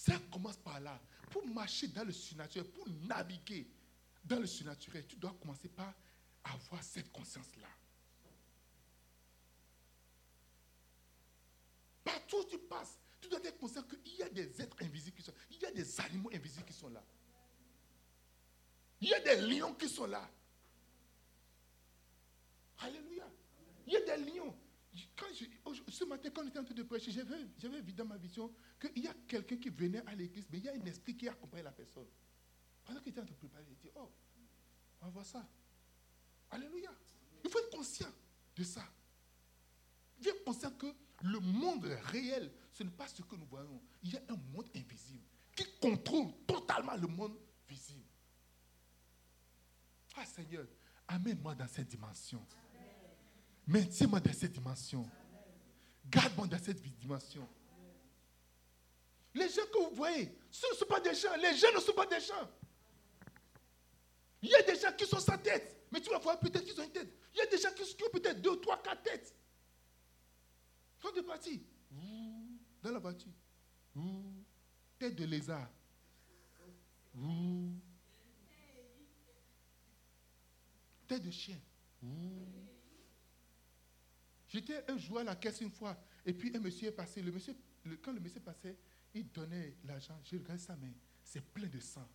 Ça 0.00 0.18
commence 0.32 0.56
par 0.56 0.80
là. 0.80 0.98
Pour 1.30 1.46
marcher 1.46 1.88
dans 1.88 2.04
le 2.04 2.12
surnaturel, 2.12 2.66
pour 2.70 2.88
naviguer 2.88 3.70
dans 4.24 4.38
le 4.38 4.46
surnaturel, 4.46 5.06
tu 5.06 5.16
dois 5.16 5.36
commencer 5.38 5.68
par 5.68 5.92
avoir 6.42 6.82
cette 6.82 7.12
conscience-là. 7.12 7.68
Partout 12.02 12.36
où 12.38 12.44
tu 12.44 12.58
passes, 12.60 12.98
tu 13.20 13.28
dois 13.28 13.40
être 13.44 13.58
conscient 13.58 13.82
qu'il 13.82 14.16
y 14.16 14.22
a 14.22 14.30
des 14.30 14.62
êtres 14.62 14.82
invisibles 14.82 15.18
qui 15.18 15.22
sont 15.22 15.32
là. 15.32 15.38
Il 15.50 15.58
y 15.58 15.66
a 15.66 15.70
des 15.70 16.00
animaux 16.00 16.30
invisibles 16.32 16.64
qui 16.64 16.72
sont 16.72 16.88
là. 16.88 17.04
Il 19.02 19.08
y 19.10 19.14
a 19.14 19.20
des 19.20 19.36
lions 19.42 19.74
qui 19.74 19.88
sont 19.90 20.06
là. 20.06 20.26
Alléluia. 22.78 23.30
Il 23.86 23.92
y 23.92 23.96
a 23.98 24.16
des 24.16 24.32
lions. 24.32 24.56
Ce 25.88 26.04
matin, 26.04 26.30
quand 26.30 26.42
on 26.42 26.48
était 26.48 26.58
en 26.58 26.64
train 26.64 26.74
de 26.74 26.82
prêcher, 26.82 27.10
j'avais 27.10 27.80
vu 27.80 27.92
dans 27.92 28.04
ma 28.04 28.16
vision 28.16 28.52
qu'il 28.80 29.04
y 29.04 29.06
a 29.06 29.14
quelqu'un 29.26 29.56
qui 29.56 29.68
venait 29.68 30.04
à 30.06 30.14
l'église, 30.14 30.46
mais 30.50 30.58
il 30.58 30.64
y 30.64 30.68
a 30.68 30.72
un 30.72 30.84
esprit 30.84 31.16
qui 31.16 31.28
accompagne 31.28 31.64
la 31.64 31.72
personne. 31.72 32.06
Pendant 32.84 33.00
qu'il 33.00 33.12
était 33.12 33.20
en 33.20 33.24
train 33.24 33.34
de 33.34 33.38
préparer, 33.38 33.64
il 33.68 33.76
dit, 33.76 33.90
oh, 33.96 34.10
on 35.00 35.04
va 35.06 35.10
voir 35.10 35.26
ça. 35.26 35.46
Alléluia. 36.50 36.90
Il 37.44 37.50
faut 37.50 37.58
être 37.58 37.70
conscient 37.70 38.10
de 38.56 38.64
ça. 38.64 38.84
Il 40.18 40.24
faut 40.24 40.30
être 40.30 40.44
conscient 40.44 40.70
que 40.72 40.86
le 41.22 41.38
monde 41.38 41.84
réel, 41.84 42.52
ce 42.72 42.82
n'est 42.82 42.90
pas 42.90 43.08
ce 43.08 43.22
que 43.22 43.36
nous 43.36 43.46
voyons. 43.46 43.80
Il 44.02 44.12
y 44.12 44.16
a 44.16 44.22
un 44.28 44.36
monde 44.52 44.68
invisible 44.74 45.24
qui 45.54 45.64
contrôle 45.80 46.32
totalement 46.46 46.96
le 46.96 47.06
monde 47.06 47.38
visible. 47.68 48.04
Ah 50.16 50.26
Seigneur, 50.26 50.66
amène-moi 51.08 51.54
dans 51.54 51.68
cette 51.68 51.88
dimension. 51.88 52.44
Maintiens-moi 53.70 54.18
dans 54.18 54.32
cette 54.32 54.50
dimension. 54.50 55.08
Garde-moi 56.08 56.48
dans 56.48 56.58
cette 56.58 56.82
dimension. 56.98 57.48
Les 59.32 59.48
gens 59.48 59.62
que 59.72 59.78
vous 59.78 59.94
voyez, 59.94 60.36
ce 60.50 60.66
ne 60.72 60.76
sont 60.76 60.86
pas 60.86 60.98
des 60.98 61.14
gens. 61.14 61.36
Les 61.36 61.56
gens 61.56 61.72
ne 61.72 61.78
sont 61.78 61.92
pas 61.92 62.06
des 62.06 62.18
gens. 62.18 62.50
Il 64.42 64.48
y 64.48 64.54
a 64.56 64.62
des 64.62 64.74
gens 64.74 64.92
qui 64.98 65.06
sont 65.06 65.20
sans 65.20 65.38
tête. 65.38 65.86
Mais 65.92 66.00
tu 66.00 66.10
vas 66.10 66.18
voir 66.18 66.40
peut-être 66.40 66.64
qu'ils 66.64 66.80
ont 66.80 66.84
une 66.84 66.90
tête. 66.90 67.14
Il 67.32 67.38
y 67.38 67.42
a 67.42 67.46
des 67.46 67.58
gens 67.58 67.68
qui 67.72 67.82
ont 68.02 68.10
peut-être 68.12 68.42
deux, 68.42 68.60
trois, 68.60 68.82
quatre 68.82 69.04
têtes. 69.04 69.32
Quand 71.00 71.12
tu 71.12 71.20
es 71.20 71.22
parti, 71.22 71.62
dans 72.82 72.90
la 72.90 72.98
voiture, 72.98 73.30
tête 74.98 75.14
de 75.14 75.24
lézard. 75.26 75.70
Tête 81.06 81.22
de 81.22 81.30
chien. 81.30 81.60
J'étais 84.50 84.84
un 84.90 84.98
jour 84.98 85.20
à 85.20 85.24
la 85.24 85.36
caisse 85.36 85.60
une 85.60 85.70
fois, 85.70 85.96
et 86.26 86.34
puis 86.34 86.54
un 86.56 86.58
monsieur 86.58 86.88
est 86.88 86.92
passé. 86.92 87.22
Le 87.22 87.30
monsieur, 87.30 87.54
quand 88.02 88.12
le 88.12 88.18
monsieur 88.18 88.40
passait, 88.40 88.76
il 89.14 89.30
donnait 89.30 89.76
l'argent. 89.84 90.20
J'ai 90.24 90.38
regardé 90.38 90.60
sa 90.60 90.74
main. 90.74 90.92
C'est 91.22 91.40
plein 91.40 91.68
de 91.68 91.78
sang. 91.78 92.08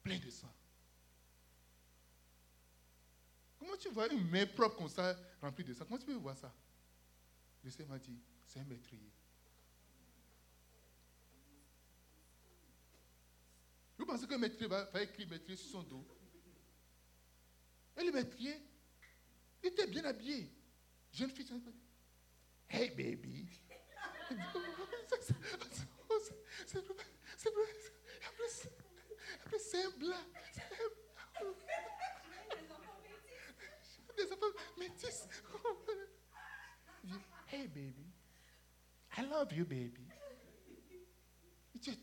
Plein 0.00 0.20
de 0.20 0.30
sang. 0.30 0.54
Comment 3.58 3.76
tu 3.76 3.88
vois 3.88 4.12
une 4.12 4.28
main 4.28 4.46
propre 4.46 4.76
comme 4.76 4.88
ça, 4.88 5.18
remplie 5.40 5.64
de 5.64 5.74
sang? 5.74 5.84
Comment 5.86 5.98
tu 5.98 6.06
peux 6.06 6.14
voir 6.14 6.38
ça? 6.38 6.54
Le 7.64 7.66
monsieur 7.66 7.84
m'a 7.86 7.98
dit, 7.98 8.16
c'est 8.46 8.60
un 8.60 8.64
maîtrier. 8.64 9.10
Vous 13.98 14.06
pensez 14.06 14.28
qu'un 14.28 14.38
maîtrier 14.38 14.68
va, 14.68 14.84
va 14.84 15.02
écrire 15.02 15.28
maîtrier 15.28 15.56
sur 15.56 15.70
son 15.70 15.82
dos? 15.82 16.06
Et 17.96 18.04
le 18.04 18.12
maîtrier, 18.12 18.54
il 19.62 19.68
était 19.68 19.86
bien 19.86 20.04
habillé. 20.04 20.50
Jeune 21.12 21.30
fille, 21.30 21.46
Hey 22.68 22.90
baby. 22.90 23.46
C'est 29.58 29.84
un 29.84 29.90
blanc. 29.98 30.16
Des 34.16 34.32
enfants 34.32 34.46
métis. 34.78 35.28
Hey 37.50 37.68
baby. 37.68 38.06
I 39.18 39.22
love 39.22 39.52
you 39.52 39.66
baby. 39.66 40.08
tu 41.80 41.90
es. 41.90 41.98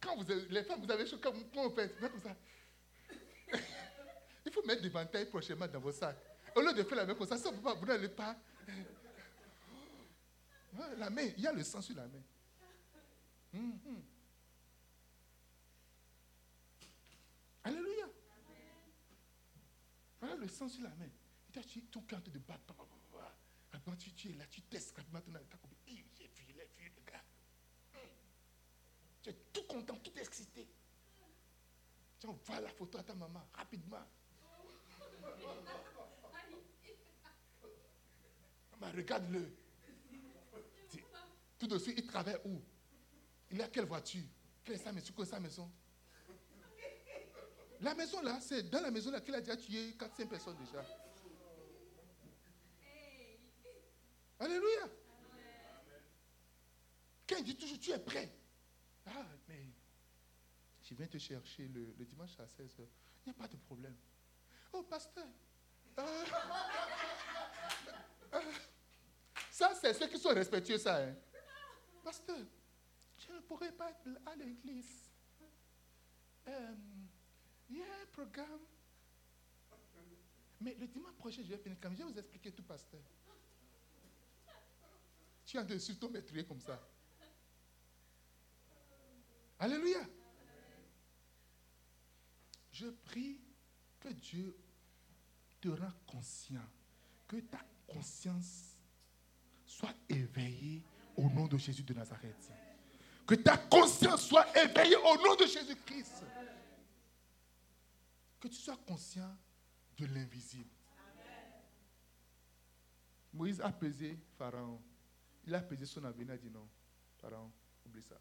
Quand 0.00 0.16
vous 0.16 0.24
les 0.50 0.64
femmes, 0.64 0.80
vous 0.80 0.90
avez 0.90 1.06
chaud, 1.06 1.18
quand 1.22 1.32
vous, 1.32 1.44
ça. 2.20 2.36
Il 4.52 4.56
faut 4.56 4.66
mettre 4.66 4.82
des 4.82 4.90
ventailles 4.90 5.24
prochainement 5.24 5.66
dans 5.66 5.80
vos 5.80 5.92
sacs. 5.92 6.18
Au 6.54 6.60
lieu 6.60 6.74
de 6.74 6.82
faire 6.82 6.98
la 6.98 7.06
main 7.06 7.14
comme 7.14 7.26
ça, 7.26 7.38
ça 7.38 7.50
vous 7.50 7.86
n'allez 7.86 8.10
pas. 8.10 8.36
La 10.98 11.08
main, 11.08 11.22
il 11.22 11.42
y 11.42 11.46
a 11.46 11.52
le 11.52 11.62
sang 11.62 11.80
sur 11.80 11.96
la 11.96 12.06
main. 12.06 12.22
Mhm. 13.52 14.02
Alléluia. 17.64 18.06
Voilà 20.20 20.36
le 20.36 20.48
sang 20.48 20.68
sur 20.68 20.82
la 20.82 20.90
main. 20.90 21.08
Tu, 21.66 21.82
ton 21.84 22.02
cœur 22.02 22.22
te 22.22 22.30
bat. 22.30 22.58
Rapidement, 23.72 23.96
tu, 23.96 24.30
es 24.30 24.34
là, 24.34 24.44
tu 24.50 24.60
testes 24.62 24.94
rapidement 24.96 25.20
ton 25.20 25.34
état. 25.34 25.58
J'ai 25.86 25.94
vu, 25.94 26.44
vu, 26.44 26.92
le 26.94 27.10
gars. 27.10 27.24
Tu 29.22 29.30
es 29.30 29.36
tout 29.52 29.64
content, 29.64 29.96
tout 29.96 30.18
excité. 30.18 30.68
Tu 32.20 32.26
envoies 32.26 32.60
la 32.60 32.68
photo 32.70 32.98
à 32.98 33.02
ta 33.02 33.14
maman, 33.14 33.46
rapidement. 33.54 34.06
Regarde-le. 38.94 39.56
Tout 41.58 41.66
de 41.66 41.78
suite, 41.78 41.98
il 41.98 42.06
travaille 42.06 42.38
où? 42.44 42.60
Il 43.50 43.60
a 43.62 43.68
quelle 43.68 43.84
voiture? 43.84 44.24
Quelle 44.64 44.74
est 44.74 44.78
sa 44.78 44.92
maison? 44.92 45.12
Quelle 45.14 45.24
est 45.24 45.28
sa 45.28 45.40
maison? 45.40 45.70
La 47.80 47.94
maison 47.94 48.22
là, 48.22 48.40
c'est 48.40 48.62
dans 48.70 48.80
la 48.80 48.90
maison 48.90 49.10
là 49.10 49.20
qu'il 49.20 49.34
a 49.34 49.40
déjà 49.40 49.56
tué 49.56 49.92
4-5 49.92 50.28
personnes 50.28 50.56
déjà. 50.56 50.84
Alléluia. 54.38 54.88
Quand 57.28 57.36
il 57.38 57.44
dit 57.44 57.56
toujours, 57.56 57.78
tu 57.78 57.90
es 57.90 57.98
prêt. 57.98 58.32
Ah, 59.06 59.26
mais 59.48 59.68
je 60.82 60.94
viens 60.94 61.06
te 61.06 61.18
chercher 61.18 61.68
le, 61.68 62.04
dimanche 62.04 62.38
à 62.38 62.44
16h. 62.44 62.78
Il 62.78 63.26
n'y 63.26 63.30
a 63.30 63.34
pas 63.34 63.48
de 63.48 63.56
problème. 63.56 63.96
Oh, 64.72 64.82
pasteur. 64.82 65.26
Ah. 65.96 66.04
Ah. 68.32 68.40
Ça, 69.50 69.74
c'est 69.74 69.92
ceux 69.92 70.08
qui 70.08 70.18
sont 70.18 70.30
respectueux, 70.30 70.78
ça. 70.78 70.96
Hein. 70.96 71.14
Pasteur, 72.02 72.38
je 73.18 73.32
ne 73.32 73.40
pourrais 73.40 73.72
pas 73.72 73.90
être 73.90 74.08
à 74.26 74.34
l'église. 74.34 75.10
Euh, 76.48 76.74
il 77.68 77.78
y 77.78 77.82
a 77.82 77.84
un 77.84 78.06
programme. 78.12 78.60
Mais 80.60 80.74
le 80.74 80.86
dimanche 80.86 81.14
prochain, 81.14 81.42
je 81.44 81.48
vais 81.48 81.56
venir. 81.56 81.76
Je 81.82 81.88
vais 81.88 82.04
vous 82.04 82.18
expliquer 82.18 82.52
tout, 82.52 82.62
pasteur. 82.62 83.00
Tu 85.44 85.56
train 85.58 85.64
de 85.64 85.78
surtout 85.78 86.10
comme 86.48 86.60
ça. 86.60 86.80
Alléluia. 89.58 90.00
Je 92.72 92.86
prie 92.86 93.40
que 94.00 94.08
Dieu 94.08 94.56
te 95.62 95.68
rend 95.68 95.92
conscient, 96.06 96.68
que 97.28 97.36
ta 97.36 97.60
conscience 97.86 98.76
soit 99.64 99.94
éveillée 100.08 100.82
au 101.16 101.30
nom 101.30 101.46
de 101.46 101.56
Jésus 101.56 101.84
de 101.84 101.94
Nazareth. 101.94 102.52
Que 103.24 103.36
ta 103.36 103.56
conscience 103.56 104.26
soit 104.26 104.46
éveillée 104.58 104.96
au 104.96 105.16
nom 105.16 105.36
de 105.36 105.46
Jésus-Christ. 105.46 106.24
Que 108.40 108.48
tu 108.48 108.56
sois 108.56 108.76
conscient 108.84 109.38
de 109.96 110.06
l'invisible. 110.06 110.68
Moïse 113.32 113.60
a 113.60 113.70
pesé 113.70 114.18
Pharaon. 114.36 114.82
Il 115.46 115.54
a 115.54 115.60
pesé 115.60 115.86
son 115.86 116.02
avenir. 116.04 116.26
Il 116.26 116.30
a 116.32 116.38
dit 116.38 116.50
non, 116.50 116.68
Pharaon, 117.18 117.50
oublie 117.86 118.02
ça. 118.02 118.20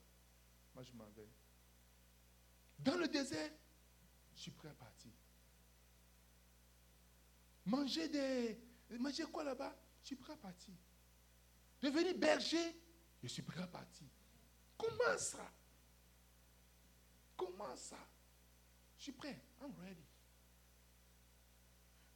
Moi, 0.76 0.84
je 0.84 0.94
m'en 0.94 1.10
vais. 1.16 1.28
Dans 2.78 2.98
le 2.98 3.08
désert, 3.08 3.52
je 4.36 4.42
suis 4.42 4.52
prêt 4.52 4.70
à 4.70 4.74
partir. 4.74 5.12
Manger 7.66 8.08
des. 8.10 8.60
Manger 9.00 9.24
quoi 9.26 9.44
là-bas? 9.44 9.76
Je 10.02 10.08
suis 10.08 10.16
prêt 10.16 10.34
à 10.34 10.38
partir. 10.38 10.74
Devenir 11.82 12.18
berger, 12.18 12.76
je 13.24 13.28
suis 13.28 13.42
prêt 13.42 13.62
à 13.62 13.68
partir. 13.68 14.08
Comment 14.78 15.18
ça? 15.18 15.52
Comment 17.38 17.76
ça? 17.76 17.98
Je 18.98 19.04
suis 19.04 19.12
prêt. 19.12 19.42
I'm 19.62 19.74
ready. 19.80 20.06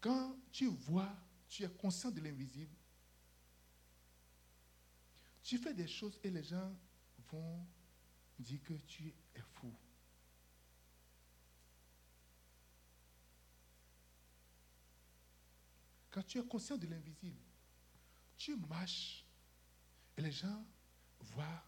Quand 0.02 0.38
tu 0.52 0.68
vois, 0.68 1.16
tu 1.48 1.64
es 1.64 1.70
conscient 1.70 2.12
de 2.12 2.22
l'invisible, 2.22 2.76
tu 5.42 5.58
fais 5.58 5.74
des 5.74 5.88
choses 5.88 6.20
et 6.24 6.30
les 6.30 6.44
gens 6.44 6.76
vont 7.32 7.66
dire 8.38 8.62
que 8.64 8.74
tu 8.74 9.14
es 9.34 9.42
fou. 9.42 9.74
Quand 16.16 16.24
tu 16.24 16.40
es 16.40 16.46
conscient 16.46 16.78
de 16.78 16.88
l'invisible, 16.88 17.42
tu 18.38 18.56
marches 18.56 19.26
et 20.16 20.22
les 20.22 20.32
gens 20.32 20.66
voient 21.20 21.62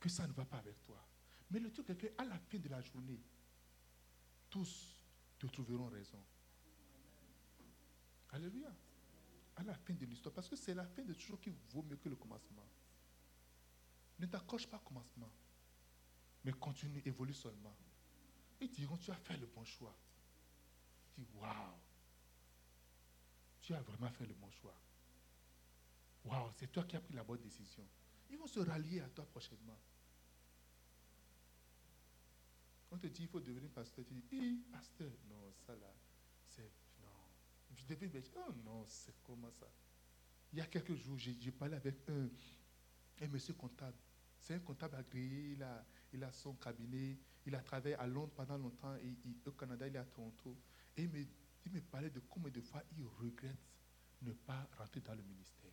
que 0.00 0.08
ça 0.08 0.26
ne 0.26 0.32
va 0.32 0.46
pas 0.46 0.56
avec 0.56 0.82
toi. 0.84 1.06
Mais 1.50 1.58
le 1.60 1.70
truc 1.70 1.90
est 1.90 1.96
qu'à 1.98 2.24
la 2.24 2.38
fin 2.38 2.56
de 2.56 2.66
la 2.70 2.80
journée, 2.80 3.20
tous 4.48 5.04
te 5.38 5.46
trouveront 5.48 5.88
raison. 5.88 6.24
Alléluia. 8.30 8.74
À 9.56 9.62
la 9.62 9.74
fin 9.74 9.92
de 9.92 10.06
l'histoire. 10.06 10.34
Parce 10.34 10.48
que 10.48 10.56
c'est 10.56 10.72
la 10.72 10.86
fin 10.86 11.02
de 11.02 11.12
toujours 11.12 11.38
qui 11.38 11.50
vaut 11.68 11.82
mieux 11.82 11.96
que 11.96 12.08
le 12.08 12.16
commencement. 12.16 12.66
Ne 14.18 14.24
t'accroche 14.24 14.66
pas 14.66 14.78
au 14.78 14.88
commencement. 14.88 15.30
Mais 16.42 16.52
continue, 16.52 17.02
évolue 17.04 17.34
seulement. 17.34 17.76
Ils 18.62 18.70
diront, 18.70 18.96
tu 18.96 19.10
as 19.10 19.16
fait 19.16 19.36
le 19.36 19.46
bon 19.46 19.66
choix. 19.66 19.94
Tu 21.14 21.20
dis, 21.20 21.28
waouh. 21.34 21.74
Tu 23.68 23.74
as 23.74 23.82
vraiment 23.82 24.08
fait 24.08 24.24
le 24.24 24.32
bon 24.32 24.50
choix. 24.50 24.74
Waouh, 26.24 26.50
c'est 26.56 26.72
toi 26.72 26.84
qui 26.84 26.96
as 26.96 27.00
pris 27.00 27.12
la 27.12 27.22
bonne 27.22 27.42
décision. 27.42 27.86
Ils 28.30 28.38
vont 28.38 28.46
se 28.46 28.60
rallier 28.60 29.02
à 29.02 29.10
toi 29.10 29.26
prochainement. 29.26 29.78
On 32.90 32.96
te 32.96 33.08
dit, 33.08 33.26
faut 33.26 33.40
devenir 33.40 33.68
pasteur. 33.68 34.06
Tu 34.06 34.14
dis, 34.14 34.24
hé, 34.32 34.54
pasteur. 34.72 35.10
Non, 35.28 35.52
ça 35.66 35.74
là, 35.74 35.94
c'est. 36.46 36.72
Non. 37.02 37.10
Je 37.76 37.84
devais 37.84 38.06
me 38.06 38.12
dire, 38.12 38.22
oh 38.36 38.54
non, 38.64 38.86
c'est 38.86 39.14
comment 39.22 39.50
ça? 39.50 39.68
Il 40.50 40.60
y 40.60 40.62
a 40.62 40.66
quelques 40.66 40.94
jours, 40.94 41.18
j'ai 41.18 41.52
parlé 41.52 41.76
avec 41.76 42.08
un, 42.08 42.26
un 43.20 43.28
monsieur 43.28 43.52
comptable. 43.52 43.98
C'est 44.40 44.54
un 44.54 44.60
comptable 44.60 44.96
agréé, 44.96 45.52
il 45.52 45.62
a, 45.62 45.84
il 46.14 46.24
a 46.24 46.32
son 46.32 46.54
cabinet, 46.54 47.18
il 47.44 47.54
a 47.54 47.60
travaillé 47.60 47.96
à 47.96 48.06
Londres 48.06 48.32
pendant 48.34 48.56
longtemps, 48.56 48.96
et, 48.96 49.14
au 49.46 49.52
Canada, 49.52 49.86
il 49.86 49.94
est 49.94 49.98
à 49.98 50.06
Toronto. 50.06 50.56
Et 50.96 51.02
il 51.02 51.10
me, 51.10 51.26
il 51.74 51.80
me 51.80 51.80
parlait 51.86 52.10
de 52.10 52.20
combien 52.20 52.50
de 52.50 52.60
fois 52.60 52.82
il 52.96 53.04
regrette 53.04 53.56
ne 54.22 54.32
pas 54.32 54.68
rentrer 54.76 55.00
dans 55.00 55.14
le 55.14 55.22
ministère. 55.22 55.70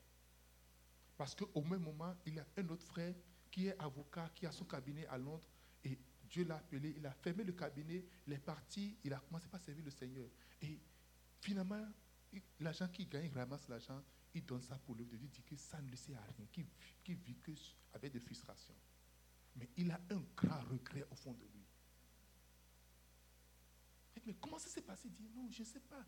Parce 1.17 1.33
qu'au 1.33 1.61
même 1.61 1.81
moment, 1.81 2.15
il 2.25 2.35
y 2.35 2.39
a 2.39 2.45
un 2.57 2.69
autre 2.69 2.85
frère 2.85 3.15
qui 3.49 3.67
est 3.67 3.79
avocat, 3.79 4.29
qui 4.35 4.45
a 4.45 4.51
son 4.51 4.65
cabinet 4.65 5.07
à 5.07 5.17
Londres, 5.17 5.47
et 5.83 5.97
Dieu 6.29 6.43
l'a 6.43 6.57
appelé, 6.57 6.93
il 6.97 7.05
a 7.05 7.11
fermé 7.11 7.43
le 7.43 7.53
cabinet, 7.53 8.03
il 8.27 8.33
est 8.33 8.39
parti, 8.39 8.97
il 9.03 9.13
a 9.13 9.19
commencé 9.19 9.47
à 9.53 9.59
servir 9.59 9.85
le 9.85 9.91
Seigneur. 9.91 10.27
Et 10.61 10.79
finalement, 11.39 11.87
l'agent 12.59 12.87
qui 12.89 13.05
gagne, 13.05 13.29
il 13.31 13.37
ramasse 13.37 13.67
l'argent, 13.69 14.03
il 14.33 14.45
donne 14.45 14.61
ça 14.61 14.77
pour 14.77 14.95
lui, 14.95 15.07
il 15.11 15.29
dit 15.29 15.43
que 15.43 15.55
ça 15.55 15.81
ne 15.81 15.89
le 15.89 15.95
sert 15.95 16.19
à 16.19 16.25
rien, 16.37 16.45
qu'il 16.51 16.67
qui 17.03 17.13
vit 17.13 17.37
que 17.37 17.51
avec 17.93 18.11
des 18.11 18.19
frustrations. 18.19 18.75
Mais 19.55 19.69
il 19.77 19.89
a 19.89 20.01
un 20.09 20.21
grand 20.35 20.59
regret 20.69 21.05
au 21.09 21.15
fond 21.15 21.33
de 21.33 21.45
lui. 21.45 21.64
Mais 24.25 24.33
comment 24.35 24.57
ça 24.57 24.69
s'est 24.69 24.81
passé? 24.81 25.07
Il 25.07 25.13
dit, 25.13 25.29
non, 25.35 25.47
je 25.51 25.61
ne 25.61 25.65
sais 25.65 25.79
pas. 25.79 26.03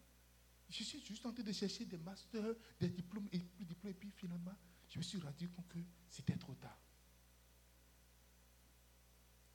Je 0.69 0.83
suis 0.83 1.03
juste 1.05 1.25
en 1.25 1.31
train 1.31 1.43
de 1.43 1.51
chercher 1.51 1.85
des 1.85 1.97
masters, 1.97 2.55
des 2.79 2.89
diplômes 2.89 3.27
et 3.31 3.39
plus 3.39 3.65
diplômes, 3.65 3.91
et 3.91 3.95
puis 3.95 4.11
finalement, 4.11 4.55
je 4.89 4.97
me 4.97 5.03
suis 5.03 5.19
rendu 5.19 5.49
compte 5.49 5.67
que 5.69 5.79
c'était 6.09 6.35
trop 6.35 6.55
tard. 6.55 6.77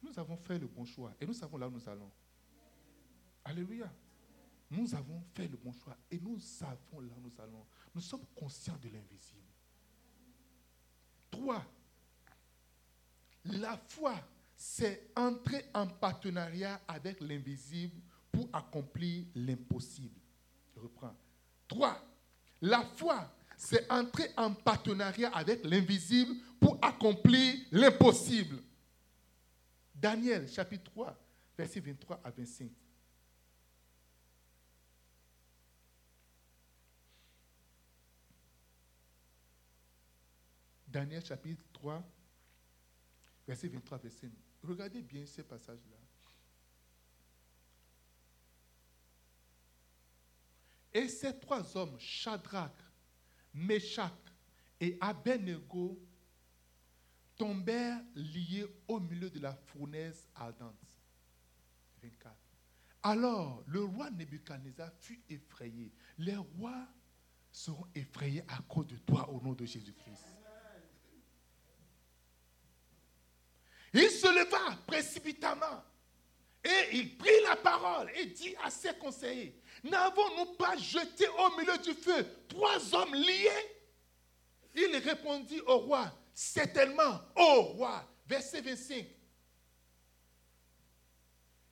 Nous 0.03 0.19
avons 0.19 0.37
fait 0.37 0.59
le 0.59 0.67
bon 0.67 0.85
choix 0.85 1.15
et 1.21 1.27
nous 1.27 1.35
savons 1.35 1.57
là 1.59 1.69
où 1.69 1.71
nous 1.71 1.89
allons. 1.89 2.11
Alléluia. 3.45 3.93
Nous 4.71 4.95
avons 4.95 5.23
fait 5.35 5.49
le 5.49 5.57
bon 5.57 5.73
choix 5.73 5.97
et 6.11 6.19
nous 6.19 6.39
savons 6.41 7.01
là 7.01 7.13
où 7.17 7.21
nous 7.21 7.41
allons. 7.41 7.67
Nous 7.95 8.01
sommes 8.01 8.25
conscients 8.35 8.79
de 8.79 8.89
l'invisible. 8.89 9.53
Trois, 11.31 11.65
la 13.45 13.77
foi, 13.77 14.15
c'est 14.57 15.11
entrer 15.17 15.65
en 15.75 15.87
partenariat 15.87 16.81
avec 16.89 17.21
l'invisible 17.21 18.01
pour 18.33 18.49
accomplir 18.53 19.24
l'impossible. 19.35 20.18
Je 20.74 20.80
reprends. 20.80 21.14
Trois, 21.68 22.03
la 22.61 22.83
foi, 22.97 23.30
c'est 23.57 23.91
entrer 23.91 24.30
en 24.37 24.55
partenariat 24.55 25.30
avec 25.30 25.64
l'invisible 25.64 26.35
pour 26.59 26.78
accomplir 26.83 27.55
l'impossible. 27.70 28.57
Daniel 29.95 30.49
chapitre 30.49 30.91
3, 30.91 31.16
versets 31.57 31.80
23 31.80 32.20
à 32.24 32.30
25. 32.30 32.70
Daniel 40.93 41.24
chapitre 41.24 41.64
3, 41.72 42.03
verset 43.49 43.68
23, 43.68 43.99
verset 43.99 44.26
9. 44.26 44.35
Regardez 44.64 45.01
bien 45.01 45.24
ces 45.24 45.43
passages-là. 45.43 45.97
Et 50.95 51.09
ces 51.09 51.38
trois 51.38 51.76
hommes, 51.76 51.99
Shadrach, 51.99 52.76
Meshach 53.55 54.12
et 54.80 54.99
Abednego, 55.01 55.99
tombèrent 57.36 58.03
liés 58.14 58.66
au 58.86 59.01
milieu 59.01 59.30
de 59.30 59.40
la 59.40 59.55
fournaise 59.55 60.28
ardente. 60.34 60.76
24. 62.03 62.36
Alors 63.03 63.64
le 63.66 63.82
roi 63.84 64.11
Nebuchadnezzar 64.11 64.93
fut 65.01 65.20
effrayé. 65.28 65.93
Les 66.18 66.36
rois 66.36 66.86
seront 67.51 67.86
effrayés 67.95 68.45
à 68.49 68.61
cause 68.68 68.86
de 68.86 68.97
toi 68.97 69.28
au 69.30 69.40
nom 69.40 69.53
de 69.53 69.64
Jésus-Christ. 69.64 70.24
Il 73.95 74.09
se 74.09 74.26
leva 74.26 74.76
précipitamment 74.86 75.84
et 76.64 76.97
il 76.97 77.16
prit 77.18 77.43
la 77.47 77.57
parole 77.57 78.11
et 78.14 78.26
dit 78.26 78.55
à 78.64 78.70
ses 78.70 78.95
conseillers, 78.95 79.61
n'avons-nous 79.83 80.55
pas 80.55 80.76
jeté 80.76 81.26
au 81.28 81.57
milieu 81.57 81.76
du 81.78 81.95
feu 81.95 82.26
trois 82.49 82.95
hommes 82.95 83.14
liés? 83.14 83.49
Il 84.74 84.97
répondit 84.97 85.61
au 85.66 85.78
roi, 85.78 86.11
certainement, 86.33 87.20
ô 87.37 87.62
roi, 87.62 88.05
verset 88.26 88.61
25. 88.61 89.07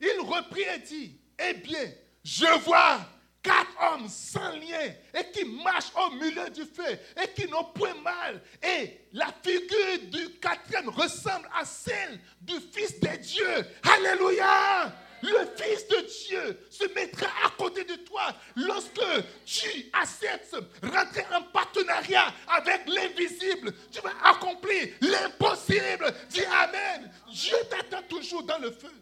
Il 0.01 0.21
reprit 0.21 0.63
et 0.63 0.79
dit, 0.79 1.21
eh 1.39 1.55
bien, 1.55 1.93
je 2.23 2.47
vois 2.65 3.01
quatre 3.43 3.75
hommes 3.81 4.09
sans 4.09 4.51
lien 4.51 4.95
et 5.15 5.31
qui 5.33 5.45
marchent 5.45 5.93
au 5.97 6.11
milieu 6.15 6.51
du 6.51 6.65
feu 6.65 6.99
et 7.23 7.33
qui 7.35 7.49
n'ont 7.49 7.65
point 7.65 7.95
mal. 7.95 8.43
Et 8.63 9.07
la 9.13 9.33
figure 9.43 10.11
du 10.11 10.39
quatrième 10.39 10.91
ressemble 10.91 11.49
à 11.59 11.65
celle 11.65 12.21
du 12.41 12.61
Fils 12.61 13.01
de 13.01 13.17
Dieu. 13.17 13.67
Alléluia. 13.83 14.93
Le 15.23 15.47
Fils 15.57 15.87
de 15.89 16.07
Dieu 16.29 16.67
se 16.71 16.85
mettra 16.95 17.27
à 17.45 17.51
côté 17.51 17.85
de 17.85 17.97
toi 17.97 18.35
lorsque 18.57 19.01
tu 19.45 19.91
acceptes 19.93 20.57
rentrer 20.83 21.25
en 21.35 21.43
partenariat 21.43 22.33
avec 22.49 22.89
l'invisible. 22.89 23.75
Tu 23.91 24.01
vas 24.01 24.15
accomplir 24.25 24.89
l'impossible. 25.01 26.13
Dis 26.29 26.45
Amen. 26.45 27.11
Dieu 27.31 27.57
t'attend 27.69 28.03
toujours 28.09 28.43
dans 28.43 28.59
le 28.59 28.71
feu. 28.71 28.93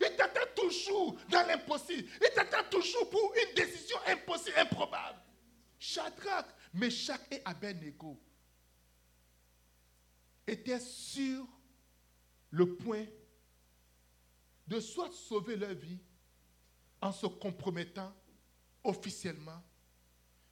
Il 0.00 0.16
t'attend 0.16 0.40
toujours 0.56 1.16
dans 1.28 1.46
l'impossible. 1.46 2.08
Il 2.20 2.30
t'attend 2.34 2.64
toujours 2.70 3.08
pour 3.08 3.32
une 3.36 3.54
décision 3.54 3.96
impossible, 4.06 4.58
improbable. 4.58 5.18
Shadrach, 5.78 6.46
Meshach 6.74 7.20
et 7.30 7.40
Abednego 7.44 8.18
étaient 10.46 10.80
sur 10.80 11.46
le 12.50 12.74
point 12.74 13.04
de 14.66 14.80
soit 14.80 15.10
sauver 15.12 15.56
leur 15.56 15.74
vie 15.74 15.98
en 17.00 17.12
se 17.12 17.26
compromettant 17.26 18.14
officiellement 18.84 19.62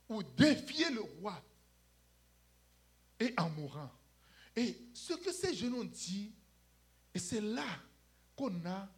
ou 0.08 0.22
défier 0.22 0.90
le 0.90 1.00
roi 1.00 1.40
et 3.18 3.32
en 3.38 3.50
mourant. 3.50 3.90
Et 4.56 4.76
ce 4.92 5.14
que 5.14 5.32
ces 5.32 5.54
jeunes 5.54 5.74
ont 5.74 5.84
dit, 5.84 6.32
et 7.14 7.18
c'est 7.18 7.40
là 7.40 7.66
qu'on 8.34 8.64
a 8.66 8.88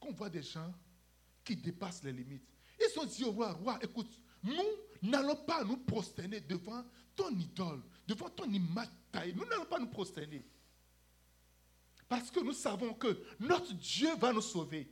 qu'on 0.00 0.12
voit 0.12 0.30
des 0.30 0.42
gens 0.42 0.72
qui 1.44 1.56
dépassent 1.56 2.02
les 2.02 2.12
limites. 2.12 2.46
Ils 2.78 2.98
ont 2.98 3.04
dit 3.04 3.24
au 3.24 3.32
roi, 3.32 3.52
roi, 3.52 3.78
écoute, 3.82 4.20
nous 4.42 5.10
n'allons 5.10 5.36
pas 5.36 5.64
nous 5.64 5.78
prosterner 5.78 6.40
devant 6.40 6.84
ton 7.14 7.30
idole, 7.30 7.82
devant 8.06 8.28
ton 8.30 8.50
image 8.52 8.88
taille. 9.10 9.34
Nous 9.34 9.46
n'allons 9.46 9.64
pas 9.66 9.78
nous 9.78 9.88
prosterner. 9.88 10.44
Parce 12.08 12.30
que 12.30 12.40
nous 12.40 12.52
savons 12.52 12.94
que 12.94 13.20
notre 13.40 13.72
Dieu 13.74 14.14
va 14.16 14.32
nous 14.32 14.42
sauver. 14.42 14.88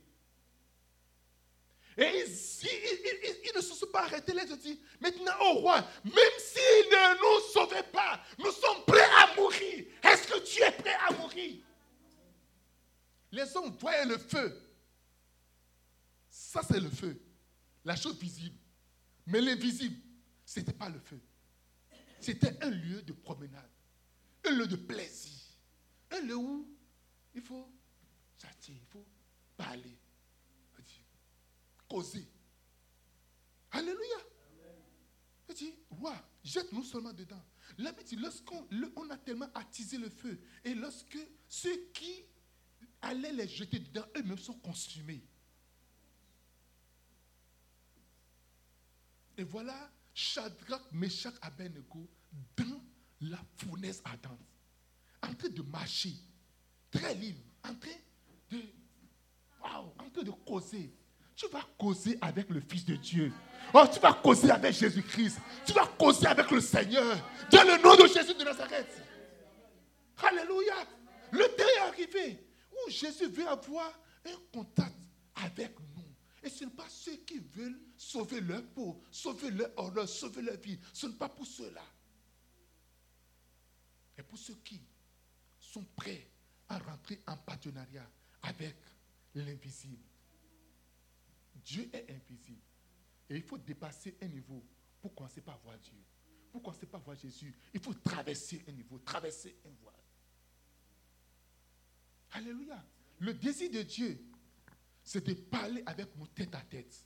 Et 1.97 2.03
ils, 2.03 3.55
ne 3.55 3.61
se 3.61 3.73
sont 3.73 3.87
pas 3.87 4.03
arrêtés 4.03 4.33
là. 4.33 4.43
Ils 4.45 4.51
ont 4.51 4.57
dit, 4.57 4.81
maintenant, 4.99 5.31
au 5.49 5.53
roi, 5.59 5.81
même 6.03 6.39
s'il 6.39 6.89
ne 6.89 7.17
nous 7.17 7.53
sauvait 7.53 7.83
pas, 7.83 8.21
nous 8.37 8.51
sommes 8.51 8.83
prêts 8.85 9.09
à 9.17 9.33
mourir. 9.35 9.85
Est-ce 10.03 10.27
que 10.27 10.39
tu 10.39 10.61
es 10.61 10.71
prêt 10.71 10.97
à 11.07 11.13
mourir? 11.13 11.63
Les 13.31 13.55
hommes 13.55 13.75
voyaient 13.79 14.05
le 14.05 14.17
feu. 14.17 14.61
Ça, 16.29 16.61
c'est 16.63 16.81
le 16.81 16.89
feu. 16.89 17.17
La 17.85 17.95
chose 17.95 18.17
visible. 18.19 18.57
Mais 19.25 19.39
l'invisible, 19.39 19.97
ce 20.45 20.59
n'était 20.59 20.73
pas 20.73 20.89
le 20.89 20.99
feu. 20.99 21.19
C'était 22.19 22.61
un 22.61 22.69
lieu 22.69 23.01
de 23.03 23.13
promenade, 23.13 23.69
un 24.45 24.51
lieu 24.51 24.67
de 24.67 24.75
plaisir, 24.75 25.39
un 26.11 26.19
lieu 26.21 26.35
où 26.35 26.74
il 27.35 27.41
faut 27.41 27.69
s'attirer, 28.37 28.79
il 28.81 28.87
faut 28.87 29.05
parler, 29.55 29.97
causer. 31.87 32.27
Alléluia. 33.71 34.17
Il 35.49 35.55
dit, 35.55 35.73
roi, 35.89 36.15
jette-nous 36.43 36.83
seulement 36.83 37.13
dedans. 37.13 37.43
La 37.77 37.91
dit, 37.91 38.15
lorsqu'on 38.15 38.67
on 38.95 39.09
a 39.09 39.17
tellement 39.17 39.49
attisé 39.53 39.97
le 39.97 40.09
feu, 40.09 40.39
et 40.63 40.73
lorsque 40.73 41.19
ceux 41.47 41.75
qui 41.93 42.23
allaient 43.01 43.33
les 43.33 43.47
jeter 43.47 43.79
dedans, 43.79 44.05
eux-mêmes 44.17 44.37
sont 44.37 44.57
consumés. 44.59 45.23
Et 49.37 49.43
voilà 49.43 49.91
Shadrach, 50.13 50.91
Meshach, 50.93 51.35
Abednego 51.41 52.09
dans 52.55 52.81
la 53.21 53.39
fournaise 53.57 54.01
ardente, 54.05 54.39
en 55.21 55.33
train 55.33 55.49
de 55.49 55.61
marcher, 55.61 56.15
très 56.95 57.13
libre, 57.15 57.39
en 57.63 57.73
train 57.75 57.89
de, 58.51 58.57
wow, 59.61 59.93
en 59.99 60.09
train 60.09 60.23
de 60.23 60.31
causer. 60.31 60.93
Tu 61.35 61.47
vas 61.49 61.65
causer 61.77 62.17
avec 62.21 62.49
le 62.49 62.61
Fils 62.61 62.85
de 62.85 62.95
Dieu. 62.95 63.33
Oh, 63.73 63.83
tu 63.91 63.99
vas 63.99 64.13
causer 64.13 64.49
avec 64.51 64.73
Jésus-Christ. 64.73 65.37
Tu 65.65 65.73
vas 65.73 65.87
causer 65.87 66.27
avec 66.27 66.49
le 66.49 66.61
Seigneur. 66.61 67.17
Dans 67.51 67.63
le 67.63 67.81
nom 67.83 67.95
de 67.95 68.07
Jésus 68.07 68.33
de 68.33 68.43
Nazareth. 68.43 69.01
Alléluia. 70.23 70.75
Le 71.31 71.43
temps 71.43 71.63
est 71.75 71.81
arrivé 71.81 72.47
où 72.71 72.89
Jésus 72.89 73.27
veut 73.27 73.47
avoir 73.47 73.91
un 74.25 74.37
contact 74.53 74.95
avec 75.35 75.77
nous. 75.93 76.03
Et 76.41 76.49
ce 76.49 76.63
n'est 76.63 76.71
pas 76.71 76.87
ceux 76.87 77.17
qui 77.17 77.39
veulent 77.39 77.79
sauver 77.97 78.39
leur 78.39 78.63
peau, 78.67 79.03
sauver 79.11 79.51
leur 79.51 79.71
honneur, 79.77 80.07
sauver 80.07 80.41
leur 80.41 80.57
vie. 80.57 80.79
Ce 80.93 81.07
n'est 81.07 81.15
pas 81.15 81.27
pour 81.27 81.45
ceux-là. 81.45 81.83
Mais 84.17 84.23
pour 84.23 84.37
ceux 84.37 84.55
qui 84.63 84.79
sont 85.59 85.85
prêts 85.97 86.29
à 86.69 86.79
rentrer 86.79 87.21
en 87.27 87.37
partenariat 87.37 88.09
avec 88.41 88.75
l'invisible. 89.35 90.03
Dieu 91.63 91.89
est 91.93 92.09
invisible. 92.09 92.61
Et 93.29 93.35
il 93.35 93.41
faut 93.41 93.57
dépasser 93.57 94.15
un 94.21 94.27
niveau 94.27 94.63
pour 95.01 95.13
commencer 95.15 95.41
par 95.41 95.57
voir 95.59 95.77
Dieu. 95.79 95.97
Pour 96.51 96.61
commencer 96.61 96.85
par 96.85 97.01
voir 97.01 97.17
Jésus, 97.17 97.53
il 97.73 97.79
faut 97.79 97.93
traverser 97.93 98.63
un 98.67 98.71
niveau, 98.71 98.99
traverser 98.99 99.55
un 99.65 99.71
voile. 99.81 99.93
Alléluia. 102.31 102.83
Le 103.19 103.33
désir 103.33 103.71
de 103.71 103.81
Dieu, 103.81 104.19
c'est 105.03 105.25
de 105.25 105.33
parler 105.33 105.83
avec 105.85 106.15
nous 106.17 106.27
tête 106.27 106.53
à 106.53 106.61
tête. 106.61 107.05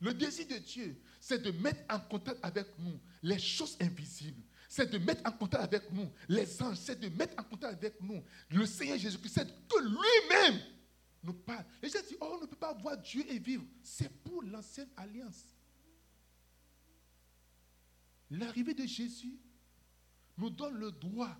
Le 0.00 0.12
désir 0.12 0.46
de 0.48 0.58
Dieu, 0.58 1.00
c'est 1.20 1.40
de 1.42 1.50
mettre 1.52 1.82
en 1.92 2.00
contact 2.00 2.38
avec 2.42 2.66
nous 2.78 3.00
les 3.22 3.38
choses 3.38 3.76
invisibles. 3.80 4.42
C'est 4.68 4.90
de 4.90 4.98
mettre 4.98 5.22
en 5.28 5.32
contact 5.32 5.64
avec 5.64 5.92
nous 5.92 6.10
les 6.28 6.62
anges. 6.62 6.76
C'est 6.76 6.98
de 6.98 7.08
mettre 7.08 7.34
en 7.38 7.44
contact 7.44 7.74
avec 7.74 8.00
nous 8.00 8.22
le 8.50 8.66
Seigneur 8.66 8.98
Jésus-Christ. 8.98 9.34
C'est 9.34 9.68
que 9.68 9.78
lui-même 9.80 10.60
nous 11.22 11.34
parle. 11.34 11.64
Les 11.82 11.88
gens 11.88 12.00
disent, 12.00 12.18
oh, 12.20 12.36
on 12.38 12.40
ne 12.42 12.46
peut 12.46 12.56
pas 12.56 12.74
voir 12.74 12.96
Dieu 12.98 13.24
et 13.28 13.38
vivre. 13.38 13.64
C'est 13.82 14.08
pour 14.22 14.42
l'ancienne 14.42 14.88
alliance. 14.96 15.44
L'arrivée 18.30 18.74
de 18.74 18.86
Jésus 18.86 19.38
nous 20.36 20.50
donne 20.50 20.74
le 20.74 20.90
droit. 20.90 21.36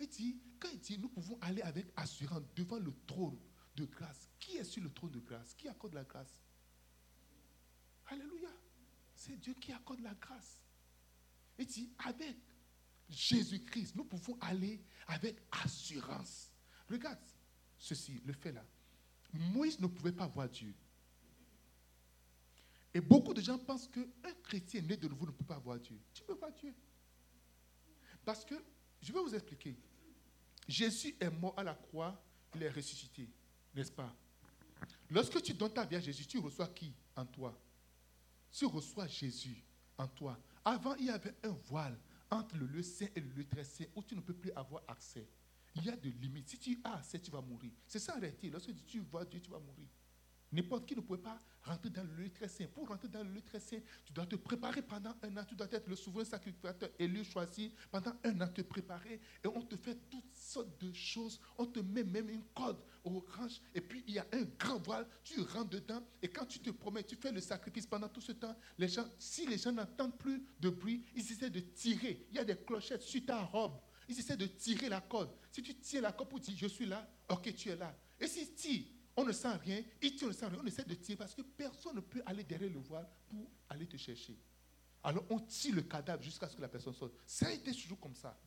Il 0.00 0.08
dit, 0.08 0.40
quand 0.58 0.68
il 0.72 0.80
dit, 0.80 0.98
nous 0.98 1.08
pouvons 1.08 1.38
aller 1.40 1.62
avec 1.62 1.86
assurance 1.96 2.42
devant 2.54 2.78
le 2.78 2.92
trône 3.06 3.38
de 3.76 3.84
grâce. 3.84 4.30
Qui 4.38 4.56
est 4.56 4.64
sur 4.64 4.82
le 4.82 4.90
trône 4.90 5.10
de 5.10 5.20
grâce? 5.20 5.54
Qui 5.54 5.68
accorde 5.68 5.94
la 5.94 6.04
grâce? 6.04 6.42
Alléluia. 8.06 8.50
C'est 9.14 9.36
Dieu 9.36 9.54
qui 9.54 9.72
accorde 9.72 10.00
la 10.00 10.14
grâce. 10.14 10.62
Et 11.58 11.64
dit, 11.64 11.90
avec 11.98 12.36
Jésus-Christ, 13.08 13.94
nous 13.96 14.04
pouvons 14.04 14.36
aller 14.40 14.82
avec 15.06 15.40
assurance. 15.50 16.52
Regarde 16.88 17.18
ceci, 17.78 18.20
le 18.24 18.32
fait 18.32 18.52
là. 18.52 18.64
Moïse 19.32 19.78
ne 19.80 19.86
pouvait 19.86 20.12
pas 20.12 20.26
voir 20.26 20.48
Dieu. 20.48 20.74
Et 22.94 23.00
beaucoup 23.00 23.34
de 23.34 23.40
gens 23.40 23.58
pensent 23.58 23.88
qu'un 23.88 24.32
chrétien 24.42 24.80
né 24.80 24.96
de 24.96 25.08
nouveau 25.08 25.26
ne 25.26 25.32
peut 25.32 25.44
pas 25.44 25.58
voir 25.58 25.78
Dieu. 25.78 25.98
Tu 26.14 26.22
peux 26.22 26.34
voir 26.34 26.52
Dieu. 26.52 26.74
Parce 28.24 28.44
que, 28.44 28.54
je 29.02 29.12
vais 29.12 29.20
vous 29.20 29.34
expliquer. 29.34 29.76
Jésus 30.66 31.14
est 31.20 31.30
mort 31.30 31.54
à 31.58 31.62
la 31.62 31.74
croix, 31.74 32.20
il 32.54 32.62
est 32.62 32.70
ressuscité 32.70 33.28
n'est-ce 33.76 33.92
pas? 33.92 34.12
Lorsque 35.10 35.40
tu 35.42 35.52
donnes 35.52 35.72
ta 35.72 35.84
vie 35.84 35.96
à 35.96 36.00
Jésus, 36.00 36.26
tu 36.26 36.38
reçois 36.38 36.68
qui 36.68 36.92
en 37.14 37.26
toi? 37.26 37.56
Tu 38.50 38.64
reçois 38.64 39.06
Jésus 39.06 39.62
en 39.98 40.08
toi. 40.08 40.38
Avant, 40.66 40.96
il 40.96 41.06
y 41.06 41.10
avait 41.10 41.36
un 41.44 41.56
voile 41.68 41.96
entre 42.28 42.56
le 42.56 42.66
lieu 42.66 42.82
saint 42.82 43.06
et 43.14 43.20
le 43.20 43.28
lieu 43.28 43.44
très 43.44 43.62
saint 43.62 43.84
où 43.94 44.02
tu 44.02 44.16
ne 44.16 44.20
peux 44.20 44.34
plus 44.34 44.50
avoir 44.56 44.82
accès. 44.88 45.28
il 45.76 45.84
y 45.84 45.90
a 45.90 45.96
des 45.96 46.10
limites. 46.10 46.48
Si 46.48 46.58
tu 46.58 46.80
as 46.82 46.94
assez, 46.94 47.20
tu 47.20 47.30
vas 47.30 47.40
mourir. 47.40 47.70
C'est 47.86 48.00
ça 48.00 48.16
en 48.16 48.20
réalité. 48.20 48.50
Lorsque 48.50 48.74
tu 48.84 48.98
vois 48.98 49.24
Dieu, 49.24 49.40
tu 49.40 49.48
vas 49.48 49.60
mourir. 49.60 49.86
N'importe 50.56 50.86
qui 50.86 50.96
ne 50.96 51.02
pouvait 51.02 51.20
pas 51.20 51.38
rentrer 51.60 51.90
dans 51.90 52.02
le 52.02 52.14
lieu 52.14 52.30
très 52.30 52.48
saint. 52.48 52.64
Pour 52.72 52.88
rentrer 52.88 53.08
dans 53.08 53.22
le 53.22 53.28
lieu 53.28 53.42
très 53.42 53.60
saint, 53.60 53.78
tu 54.06 54.12
dois 54.14 54.24
te 54.24 54.36
préparer 54.36 54.80
pendant 54.80 55.14
un 55.22 55.36
an. 55.36 55.44
Tu 55.46 55.54
dois 55.54 55.66
être 55.70 55.86
le 55.86 55.96
souverain 55.96 56.24
sacrificateur 56.24 56.88
élu, 56.98 57.24
choisi. 57.24 57.74
Pendant 57.90 58.14
un 58.24 58.40
an, 58.40 58.48
te 58.48 58.62
préparer. 58.62 59.20
Et 59.44 59.48
on 59.48 59.60
te 59.60 59.76
fait 59.76 59.98
toutes 60.08 60.34
sortes 60.34 60.80
de 60.82 60.90
choses. 60.94 61.38
On 61.58 61.66
te 61.66 61.80
met 61.80 62.04
même 62.04 62.30
une 62.30 62.44
corde 62.54 62.82
au 63.04 63.22
range. 63.36 63.60
Et 63.74 63.82
puis, 63.82 64.02
il 64.08 64.14
y 64.14 64.18
a 64.18 64.26
un 64.32 64.44
grand 64.58 64.78
voile. 64.78 65.06
Tu 65.22 65.42
rentres 65.42 65.68
dedans. 65.68 66.02
Et 66.22 66.28
quand 66.28 66.46
tu 66.46 66.58
te 66.60 66.70
promets, 66.70 67.02
tu 67.02 67.16
fais 67.16 67.32
le 67.32 67.40
sacrifice 67.40 67.86
pendant 67.86 68.08
tout 68.08 68.22
ce 68.22 68.32
temps. 68.32 68.56
Si 69.18 69.46
les 69.46 69.58
gens 69.58 69.72
n'entendent 69.72 70.16
plus 70.16 70.42
de 70.58 70.70
bruit, 70.70 71.04
ils 71.14 71.32
essaient 71.32 71.50
de 71.50 71.60
tirer. 71.60 72.26
Il 72.30 72.36
y 72.36 72.38
a 72.38 72.44
des 72.44 72.56
clochettes 72.56 73.02
sur 73.02 73.22
ta 73.26 73.42
robe. 73.42 73.78
Ils 74.08 74.18
essaient 74.18 74.38
de 74.38 74.46
tirer 74.46 74.88
la 74.88 75.02
corde. 75.02 75.36
Si 75.52 75.62
tu 75.62 75.74
tiens 75.74 76.00
la 76.00 76.12
corde 76.12 76.30
pour 76.30 76.40
dire 76.40 76.54
je 76.56 76.66
suis 76.68 76.86
là, 76.86 77.06
ok, 77.28 77.54
tu 77.54 77.68
es 77.68 77.76
là. 77.76 77.94
Et 78.18 78.26
si 78.26 78.54
tu 78.54 78.95
on 79.16 79.24
ne 79.24 79.32
sent 79.32 79.56
rien, 79.64 79.82
tire, 80.00 80.24
on 80.24 80.26
ne 80.26 80.32
sent 80.32 80.46
rien, 80.46 80.58
on 80.62 80.66
essaie 80.66 80.84
de 80.84 80.94
tirer 80.94 81.16
parce 81.16 81.34
que 81.34 81.42
personne 81.42 81.96
ne 81.96 82.00
peut 82.00 82.22
aller 82.26 82.44
derrière 82.44 82.70
le 82.70 82.78
voile 82.80 83.08
pour 83.28 83.50
aller 83.68 83.86
te 83.86 83.96
chercher. 83.96 84.36
Alors 85.02 85.24
on 85.30 85.38
tire 85.40 85.74
le 85.74 85.82
cadavre 85.82 86.22
jusqu'à 86.22 86.48
ce 86.48 86.56
que 86.56 86.60
la 86.60 86.68
personne 86.68 86.92
sorte. 86.92 87.14
Ça 87.26 87.46
a 87.46 87.52
été 87.52 87.72
toujours 87.72 87.98
comme 87.98 88.14
ça. 88.14 88.38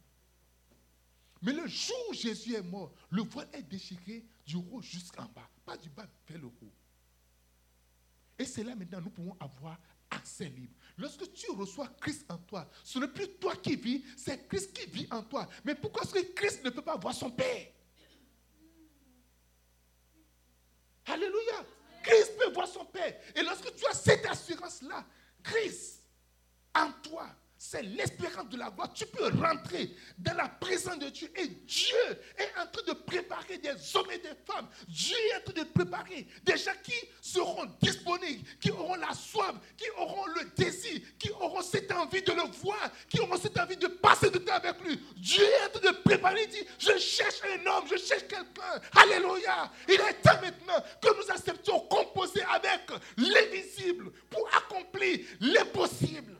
Mais 1.41 1.53
le 1.53 1.65
jour 1.67 1.97
où 2.09 2.13
Jésus 2.13 2.53
est 2.53 2.61
mort, 2.61 2.93
le 3.09 3.23
voile 3.23 3.47
est 3.53 3.63
déchiré 3.63 4.25
du 4.45 4.57
haut 4.57 4.81
jusqu'en 4.81 5.25
bas, 5.25 5.49
pas 5.65 5.77
du 5.77 5.89
bas 5.89 6.07
vers 6.27 6.37
le 6.37 6.47
haut. 6.47 6.73
Et 8.37 8.45
c'est 8.45 8.63
là 8.63 8.75
maintenant 8.75 9.01
nous 9.01 9.09
pouvons 9.09 9.37
avoir 9.39 9.79
accès 10.11 10.49
libre. 10.49 10.73
Lorsque 10.97 11.31
tu 11.33 11.49
reçois 11.51 11.87
Christ 11.99 12.25
en 12.29 12.37
toi, 12.37 12.69
ce 12.83 12.99
n'est 12.99 13.07
plus 13.07 13.27
toi 13.39 13.55
qui 13.55 13.75
vis, 13.75 14.03
c'est 14.17 14.47
Christ 14.47 14.73
qui 14.73 14.89
vit 14.89 15.07
en 15.11 15.23
toi. 15.23 15.47
Mais 15.63 15.75
pourquoi 15.75 16.03
est-ce 16.03 16.13
que 16.13 16.33
Christ 16.33 16.63
ne 16.63 16.69
peut 16.69 16.81
pas 16.81 16.97
voir 16.97 17.13
son 17.13 17.31
Père? 17.31 17.67
Alléluia. 21.09 21.65
Christ 22.03 22.37
peut 22.37 22.51
voir 22.53 22.67
son 22.67 22.85
Père. 22.85 23.13
Et 23.35 23.41
lorsque 23.41 23.75
tu 23.75 23.85
as 23.87 23.93
cette 23.93 24.25
assurance-là, 24.25 25.05
Christ 25.43 26.03
en 26.73 26.91
toi, 27.03 27.27
c'est 27.61 27.83
l'espérance 27.83 28.47
de 28.47 28.57
la 28.57 28.69
gloire. 28.69 28.91
Tu 28.93 29.05
peux 29.05 29.25
rentrer 29.25 29.93
dans 30.17 30.33
la 30.33 30.47
présence 30.47 30.97
de 30.97 31.09
Dieu 31.09 31.29
et 31.35 31.45
Dieu 31.45 31.97
est 32.37 32.57
en 32.57 32.65
train 32.67 32.85
de 32.87 32.93
préparer 32.93 33.57
des 33.57 33.73
hommes 33.95 34.09
et 34.11 34.17
des 34.17 34.31
femmes. 34.45 34.69
Dieu 34.87 35.17
est 35.17 35.37
en 35.37 35.51
train 35.51 35.63
de 35.63 35.67
préparer 35.67 36.25
des 36.45 36.55
gens 36.57 36.71
qui 36.81 36.95
seront 37.21 37.65
disponibles, 37.81 38.47
qui 38.61 38.71
auront 38.71 38.95
la 38.95 39.13
soif, 39.13 39.55
qui 39.77 39.89
auront 39.97 40.25
le 40.27 40.45
désir, 40.55 41.01
qui 41.19 41.29
auront 41.31 41.61
cette 41.61 41.91
envie 41.91 42.21
de 42.21 42.31
le 42.31 42.43
voir, 42.61 42.89
qui 43.09 43.19
auront 43.19 43.37
cette 43.37 43.59
envie 43.59 43.75
de 43.75 43.87
passer 43.87 44.31
du 44.31 44.39
temps 44.39 44.53
avec 44.53 44.79
lui. 44.81 44.97
Dieu 45.17 45.43
est 45.43 45.65
en 45.67 45.79
train 45.79 45.91
de 45.91 45.97
préparer, 45.97 46.43
il 46.43 46.49
dit, 46.49 46.65
je 46.79 46.97
cherche 46.97 47.41
un 47.43 47.65
homme, 47.65 47.83
je 47.91 47.97
cherche 47.97 48.25
quelqu'un. 48.25 48.79
Alléluia. 48.95 49.69
Il 49.89 49.95
est 49.95 50.21
temps 50.21 50.39
maintenant 50.41 50.81
que 51.01 51.09
nous 51.09 51.29
acceptions 51.29 51.81
composer 51.81 52.41
avec 52.43 52.87
l'invisible 53.17 54.13
pour 54.29 54.47
accomplir 54.55 55.19
l'impossible. 55.41 56.38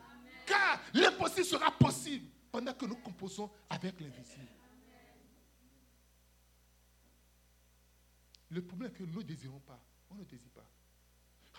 Car 0.49 0.81
l'impossible 0.95 1.45
sera 1.45 1.69
possible 1.71 2.27
pendant 2.51 2.73
que 2.73 2.85
nous 2.87 2.95
composons 2.95 3.51
avec 3.69 3.99
l'invisible. 3.99 4.47
Le 8.49 8.65
problème 8.65 8.91
est 8.91 8.97
que 8.97 9.03
nous 9.03 9.19
ne 9.19 9.23
désirons 9.23 9.59
pas. 9.59 9.79
On 10.09 10.15
ne 10.15 10.23
désire 10.23 10.49
pas. 10.49 10.65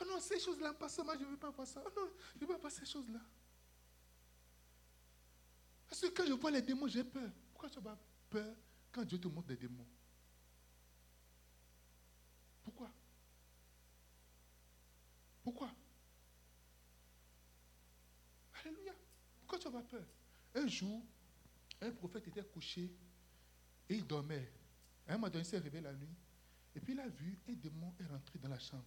Oh 0.01 0.05
non, 0.09 0.19
ces 0.19 0.41
choses-là, 0.41 0.75
pas 0.75 0.89
ça, 0.89 1.05
moi 1.05 1.15
je 1.17 1.25
ne 1.25 1.31
veux 1.31 1.37
pas 1.37 1.51
voir 1.51 1.69
ça. 1.69 1.81
Oh 1.87 1.91
non, 1.97 2.11
je 2.35 2.45
ne 2.45 2.51
veux 2.51 2.59
pas 2.59 2.71
ces 2.71 2.85
choses-là. 2.85 3.21
Parce 5.89 6.01
que 6.01 6.09
quand 6.09 6.27
je 6.27 6.33
vois 6.33 6.51
les 6.51 6.63
démons, 6.63 6.89
j'ai 6.89 7.05
peur. 7.05 7.31
Pourquoi 7.53 7.71
tu 7.71 7.79
as 7.79 7.99
peur 8.29 8.57
quand 8.91 9.05
Dieu 9.05 9.21
te 9.21 9.29
montre 9.29 9.47
des 9.47 9.57
démons? 9.57 9.87
Pourquoi? 12.65 12.91
Pourquoi 15.45 15.71
Alléluia. 18.61 18.93
Pourquoi 19.51 19.71
tu 19.71 19.77
as 19.77 19.83
peur? 19.83 20.07
Un 20.55 20.69
jour, 20.69 21.03
un 21.81 21.91
prophète 21.91 22.29
était 22.29 22.45
couché 22.45 22.89
et 23.89 23.95
il 23.97 24.07
dormait. 24.07 24.49
un 25.09 25.15
moment 25.15 25.29
donné, 25.29 25.41
il 25.41 25.45
s'est 25.45 25.59
réveillé 25.59 25.83
la 25.83 25.93
nuit. 25.93 26.15
Et 26.77 26.79
puis 26.79 26.93
il 26.93 27.01
a 27.01 27.09
vu 27.09 27.37
un 27.49 27.55
démon 27.55 27.93
est 27.99 28.07
rentré 28.07 28.39
dans 28.39 28.49
la 28.49 28.61
chambre. 28.61 28.85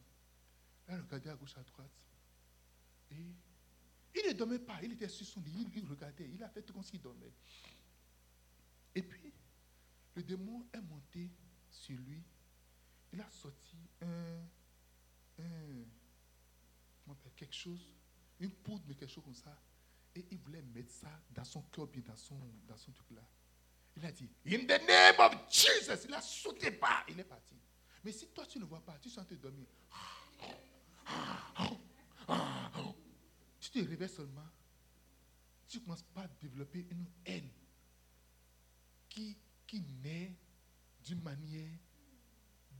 Il 0.88 0.93
a 0.93 1.01
regardé 1.01 1.30
à 1.30 1.36
gauche, 1.36 1.57
à 1.57 1.64
droite. 1.64 1.91
Et 3.11 3.16
il 4.16 4.28
ne 4.30 4.32
dormait 4.32 4.59
pas. 4.59 4.82
Il 4.82 4.93
était 4.93 5.09
sur 5.09 5.26
son 5.26 5.41
lit. 5.41 5.68
Il, 5.76 5.86
regardait. 5.86 6.30
Il 6.34 6.41
a 6.41 6.47
fait 6.47 6.61
tout 6.61 6.72
comme 6.72 6.84
s'il 6.84 7.01
dormait. 7.01 7.34
Et 8.95 9.03
puis, 9.03 9.34
le 10.16 10.24
démon 10.24 10.66
est 10.72 10.82
monté 10.82 11.30
sur 11.70 11.97
lui. 11.97 12.24
Il 13.11 13.20
a 13.20 13.30
sorti 13.30 13.76
un, 14.01 14.45
un 15.39 15.84
quelque 17.36 17.53
chose 17.53 17.93
une 18.39 18.51
poudre, 18.51 18.84
mais 18.88 18.95
quelque 18.95 19.11
chose 19.11 19.24
comme 19.24 19.36
ça. 19.36 19.57
Et 20.16 20.26
il 20.32 20.38
voulait 20.39 20.61
mettre 20.61 20.91
ça 20.91 21.09
dans 21.32 21.43
son 21.43 21.61
cœur, 21.64 21.88
dans 21.88 22.16
son, 22.16 22.38
dans 22.68 22.78
son 22.78 22.91
truc 22.91 23.11
là. 23.11 23.22
Il 23.95 24.05
a 24.05 24.11
dit, 24.11 24.30
In 24.47 24.66
the 24.66 24.82
name 24.88 25.20
of 25.20 25.34
Jesus, 25.51 26.05
il 26.05 26.14
a 26.14 26.22
sauté 26.22 26.72
pas, 26.72 27.03
il 27.07 27.20
est 27.20 27.24
parti. 27.24 27.55
Mais 28.03 28.11
si 28.11 28.28
toi 28.28 28.45
tu 28.45 28.59
ne 28.59 28.66
vois 28.66 28.82
pas, 28.82 28.97
tu 28.99 29.09
sens 29.09 29.26
te 29.28 29.34
dormir. 29.36 29.68
Tu 33.59 33.70
te 33.70 33.80
réveilles 33.80 34.09
seulement. 34.09 34.47
Tu 35.68 35.78
ne 35.80 35.84
commences 35.84 36.03
pas 36.03 36.22
à 36.22 36.28
développer 36.41 36.86
une 36.91 37.05
haine 37.26 37.49
qui, 39.09 39.38
qui 39.66 39.82
naît 40.03 40.36
d'une 41.03 41.22
manière 41.22 41.72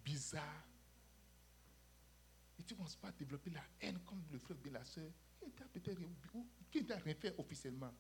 bizarre. 0.03 0.63
Et 2.59 2.63
tu 2.63 2.73
ne 2.73 2.77
commences 2.77 2.95
pas 2.95 3.07
à 3.07 3.11
développer 3.11 3.49
la 3.49 3.63
haine 3.81 3.99
comme 4.05 4.23
le 4.31 4.38
frère 4.38 4.57
de 4.57 4.69
la 4.69 4.84
soeur 4.86 5.09
qui 6.74 6.86
t'a 6.86 6.97
rien 6.97 7.13
fait 7.13 7.36
officiellement. 7.38 7.93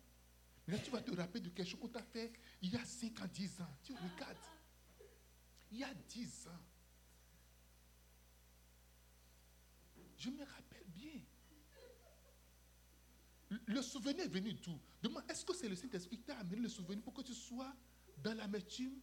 Mais 0.65 0.75
là, 0.75 0.79
tu 0.83 0.89
vas 0.89 1.01
te 1.01 1.15
rappeler 1.15 1.41
de 1.41 1.49
quelque 1.49 1.67
chose 1.67 1.79
qu'on 1.79 1.89
t'a 1.89 2.01
fait 2.01 2.33
il 2.61 2.73
y 2.73 2.75
a 2.75 2.83
5 2.83 3.21
ans, 3.21 3.27
10 3.31 3.61
ans. 3.61 3.77
Tu 3.83 3.93
regardes. 3.93 4.37
Il 5.71 5.79
y 5.79 5.83
a 5.83 5.93
10 5.93 6.47
ans. 6.47 6.59
Je 10.17 10.29
me 10.29 10.43
rappelle 10.43 10.87
bien. 10.87 11.21
Le 13.67 13.81
souvenir 13.81 14.25
est 14.25 14.29
venu 14.29 14.53
d'où? 14.53 14.79
Demande, 15.01 15.23
est-ce 15.29 15.45
que 15.45 15.53
c'est 15.53 15.69
le 15.69 15.75
Saint-Esprit 15.75 16.17
qui 16.17 16.23
t'a 16.23 16.37
amené 16.39 16.61
le 16.61 16.69
souvenir 16.69 17.03
pour 17.03 17.13
que 17.13 17.21
tu 17.21 17.33
sois 17.33 17.73
dans 18.17 18.33
l'amertume? 18.33 18.99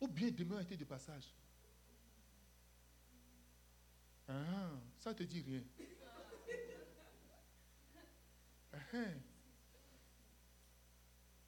Ou 0.00 0.08
bien 0.08 0.30
demain 0.30 0.60
été 0.60 0.76
de 0.76 0.84
passage? 0.84 1.34
Ah, 4.28 4.70
ça 4.98 5.10
ne 5.10 5.16
te 5.16 5.22
dit 5.24 5.42
rien. 5.42 5.62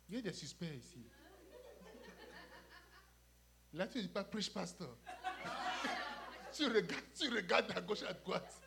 Il 0.09 0.15
y 0.15 0.19
a 0.19 0.23
des 0.23 0.33
suspects 0.33 0.67
ici. 0.67 1.05
Là, 3.73 3.87
tu 3.87 3.99
ne 3.99 4.03
dis 4.03 4.09
pas 4.09 4.25
prêche 4.25 4.53
pasteur. 4.53 4.97
tu, 6.53 6.65
regardes, 6.67 7.05
tu 7.15 7.29
regardes 7.29 7.73
à 7.77 7.81
gauche, 7.81 8.03
à 8.03 8.13
droite. 8.13 8.63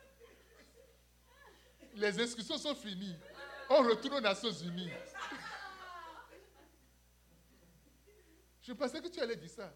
Les 1.94 2.20
inscriptions 2.20 2.58
sont 2.58 2.74
finies. 2.74 3.16
On 3.68 3.82
retourne 3.82 4.14
aux 4.14 4.20
Nations 4.20 4.52
Unies. 4.52 4.90
Je 8.62 8.72
pensais 8.72 9.00
que 9.00 9.08
tu 9.08 9.20
allais 9.20 9.36
dire 9.36 9.50
ça. 9.50 9.74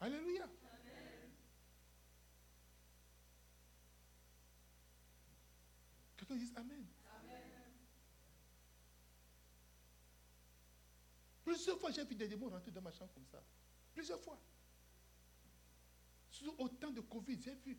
Alléluia. 0.00 0.48
Quelqu'un 6.32 6.36
dise 6.36 6.52
Amen? 6.56 6.86
Plusieurs 11.44 11.78
fois, 11.78 11.90
j'ai 11.90 12.04
vu 12.04 12.14
des 12.14 12.28
démons 12.28 12.48
rentrer 12.48 12.70
dans 12.70 12.80
ma 12.80 12.92
chambre 12.92 13.12
comme 13.12 13.26
ça. 13.26 13.42
Plusieurs 13.92 14.20
fois. 14.20 14.38
Surtout 16.30 16.54
au 16.58 16.68
temps 16.68 16.90
de 16.90 17.00
Covid, 17.00 17.40
j'ai 17.42 17.54
vu. 17.56 17.76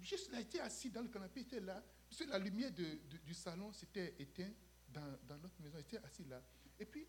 Juste 0.00 0.32
là, 0.32 0.38
j'étais 0.38 0.60
assis 0.60 0.90
dans 0.90 1.02
le 1.02 1.08
canapé, 1.08 1.42
j'étais 1.42 1.60
là. 1.60 1.82
Parce 2.08 2.26
la 2.26 2.38
lumière 2.38 2.72
du 2.72 3.34
salon 3.34 3.72
s'était 3.72 4.14
éteinte 4.18 4.56
dans, 4.88 5.18
dans, 5.28 5.38
notre 5.38 5.60
maison. 5.60 5.76
J'étais 5.78 5.98
assis 5.98 6.24
là. 6.24 6.42
Et 6.80 6.84
puis, 6.84 7.06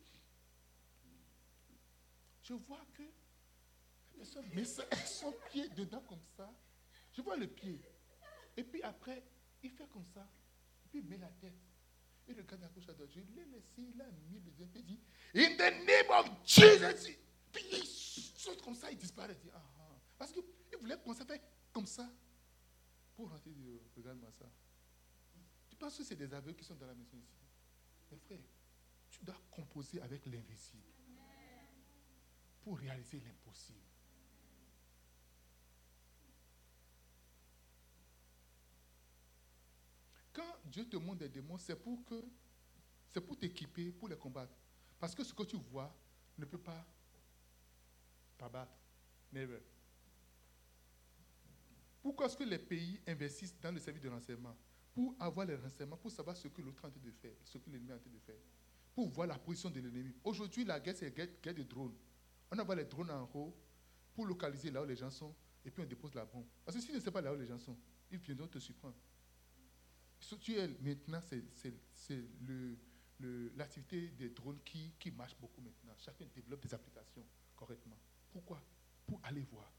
je 2.43 2.53
vois 2.53 2.85
que 2.93 3.03
la 3.03 4.17
personne 4.17 4.45
met 4.53 4.65
son 4.65 5.33
pied 5.49 5.67
dedans 5.69 6.01
comme 6.01 6.23
ça. 6.35 6.51
Je 7.13 7.21
vois 7.21 7.37
le 7.37 7.47
pied. 7.47 7.81
Et 8.55 8.63
puis 8.63 8.83
après, 8.83 9.23
il 9.63 9.71
fait 9.71 9.87
comme 9.87 10.05
ça, 10.05 10.27
puis 10.89 10.99
il 10.99 11.05
met 11.05 11.17
la 11.17 11.29
tête. 11.29 11.53
Il 12.27 12.35
regarde 12.35 12.63
à 12.63 12.67
gauche 12.67 12.89
à 12.89 12.93
droite. 12.93 13.09
Je 13.13 13.21
l'ai 13.21 13.45
laissé, 13.45 13.81
il 13.93 14.01
a 14.01 14.11
mis 14.29 14.39
le 14.39 14.51
doigt, 14.51 14.67
il 14.75 14.83
dit, 14.83 14.99
In 15.35 15.55
the 15.55 15.85
name 15.85 16.09
of 16.11 16.29
Jesus. 16.45 17.17
Puis 17.51 17.63
il 17.71 17.85
saute 17.85 18.61
comme 18.61 18.75
ça, 18.75 18.91
il 18.91 18.97
disparaît. 18.97 19.33
Il 19.33 19.47
dit, 19.47 19.51
ah, 19.53 19.61
ah. 19.79 19.95
Parce 20.17 20.31
qu'il 20.31 20.43
voulait 20.79 20.97
commencer 20.97 21.21
à 21.21 21.25
faire 21.25 21.39
comme 21.71 21.85
ça. 21.85 22.09
Pour 23.15 23.29
rentrer, 23.29 23.51
regarde-moi 23.95 24.31
ça. 24.31 24.45
Tu 25.69 25.75
penses 25.75 25.97
que 25.97 26.03
c'est 26.03 26.15
des 26.15 26.33
aveugles 26.33 26.57
qui 26.57 26.65
sont 26.65 26.75
dans 26.75 26.85
la 26.85 26.93
maison 26.93 27.17
ici? 27.17 27.37
Mes 28.11 28.17
frères, 28.17 28.39
tu 29.09 29.23
dois 29.23 29.41
composer 29.49 30.01
avec 30.01 30.25
l'invisible 30.25 30.83
pour 32.61 32.77
réaliser 32.77 33.19
l'impossible. 33.21 33.79
Quand 40.33 40.56
Dieu 40.67 40.85
te 40.85 40.97
montre 40.97 41.19
des 41.19 41.29
démons, 41.29 41.57
c'est 41.57 41.75
pour 41.75 42.03
que 42.05 42.23
c'est 43.07 43.21
pour 43.21 43.37
t'équiper, 43.37 43.91
pour 43.91 44.07
les 44.07 44.17
combattre. 44.17 44.53
Parce 44.99 45.15
que 45.15 45.23
ce 45.23 45.33
que 45.33 45.43
tu 45.43 45.57
vois 45.57 45.95
ne 46.37 46.45
peut 46.45 46.57
pas 46.57 46.85
t'abattre. 48.37 48.77
Never. 49.31 49.59
Pourquoi 52.01 52.27
est-ce 52.27 52.37
que 52.37 52.43
les 52.43 52.59
pays 52.59 53.01
investissent 53.07 53.59
dans 53.59 53.73
le 53.73 53.79
service 53.79 54.01
de 54.01 54.09
renseignement? 54.09 54.55
Pour 54.93 55.15
avoir 55.19 55.45
les 55.45 55.55
renseignements, 55.55 55.97
pour 55.97 56.11
savoir 56.11 56.35
ce 56.35 56.47
que 56.47 56.61
l'autre 56.61 56.83
est 56.83 56.87
en 56.87 56.91
train 56.91 57.01
de 57.03 57.11
faire, 57.11 57.33
ce 57.43 57.57
que 57.57 57.69
l'ennemi 57.69 57.89
est 57.89 57.95
en 57.95 57.99
train 57.99 58.09
de 58.09 58.19
faire. 58.19 58.39
Pour 58.95 59.09
voir 59.09 59.27
la 59.27 59.37
position 59.37 59.69
de 59.69 59.79
l'ennemi. 59.79 60.15
Aujourd'hui, 60.23 60.63
la 60.63 60.79
guerre, 60.79 60.95
c'est 60.95 61.15
la 61.15 61.25
guerre, 61.25 61.53
de 61.53 61.63
drones. 61.63 61.95
On 62.51 62.57
envoie 62.57 62.75
les 62.75 62.85
drones 62.85 63.11
en 63.11 63.29
haut 63.33 63.55
pour 64.13 64.25
localiser 64.25 64.71
là 64.71 64.81
où 64.81 64.85
les 64.85 64.95
gens 64.95 65.11
sont 65.11 65.35
et 65.65 65.69
puis 65.69 65.83
on 65.83 65.85
dépose 65.85 66.15
la 66.15 66.25
bombe. 66.25 66.45
Parce 66.65 66.77
que 66.77 66.81
si 66.81 66.87
tu 66.87 66.95
ne 66.95 66.99
sais 66.99 67.11
pas 67.11 67.21
là 67.21 67.33
où 67.33 67.37
les 67.37 67.45
gens 67.45 67.59
sont, 67.59 67.77
ils 68.09 68.17
viendront 68.17 68.47
te 68.47 68.57
surprendre. 68.57 68.95
Maintenant, 70.81 71.21
c'est 71.21 72.23
l'activité 73.55 74.09
des 74.09 74.29
drones 74.29 74.59
qui, 74.63 74.93
qui 74.99 75.11
marche 75.11 75.35
beaucoup 75.39 75.61
maintenant. 75.61 75.93
Chacun 75.97 76.25
développe 76.35 76.61
des 76.61 76.73
applications 76.73 77.25
correctement. 77.55 77.97
Pourquoi? 78.31 78.61
Pour 79.05 79.19
aller 79.23 79.43
voir. 79.43 79.71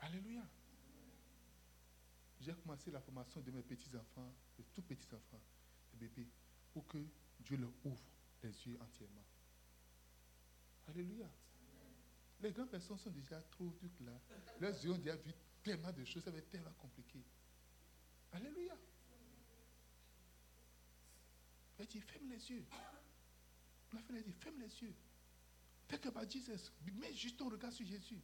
Alléluia. 0.00 0.42
J'ai 2.40 2.54
commencé 2.54 2.90
la 2.90 3.00
formation 3.00 3.40
de 3.40 3.50
mes 3.50 3.62
petits-enfants, 3.62 4.32
de 4.58 4.64
tout 4.72 4.82
petits-enfants, 4.82 5.40
de 5.92 5.98
bébés, 5.98 6.28
pour 6.72 6.86
que 6.86 6.98
Dieu 7.40 7.56
leur 7.56 7.72
ouvre 7.84 8.04
les 8.42 8.66
yeux 8.66 8.78
entièrement. 8.80 9.24
Alléluia. 10.86 11.28
Les 12.40 12.52
grandes 12.52 12.70
personnes 12.70 12.98
sont 12.98 13.10
déjà 13.10 13.40
trop 13.42 13.68
ducs 13.80 14.00
là. 14.00 14.12
Leurs 14.60 14.84
yeux 14.84 14.92
ont 14.92 14.98
déjà 14.98 15.16
vu 15.16 15.32
tellement 15.62 15.92
de 15.92 16.04
choses, 16.04 16.22
ça 16.22 16.30
va 16.30 16.38
être 16.38 16.50
tellement 16.50 16.72
compliqué. 16.78 17.22
Alléluia. 18.32 18.76
Il 21.78 21.82
a 21.82 21.86
dit, 21.86 22.00
ferme 22.00 22.28
les 22.28 22.50
yeux. 22.50 22.64
On 23.92 23.96
a 23.96 24.00
fait 24.00 24.12
les 24.12 24.26
yeux, 24.26 24.34
ferme 24.40 24.60
les 24.60 24.82
yeux. 24.82 24.94
Think 25.88 26.06
about 26.06 26.28
Jesus. 26.28 26.70
Mets 26.94 27.14
juste 27.14 27.36
ton 27.38 27.48
regard 27.48 27.72
sur 27.72 27.86
Jésus. 27.86 28.20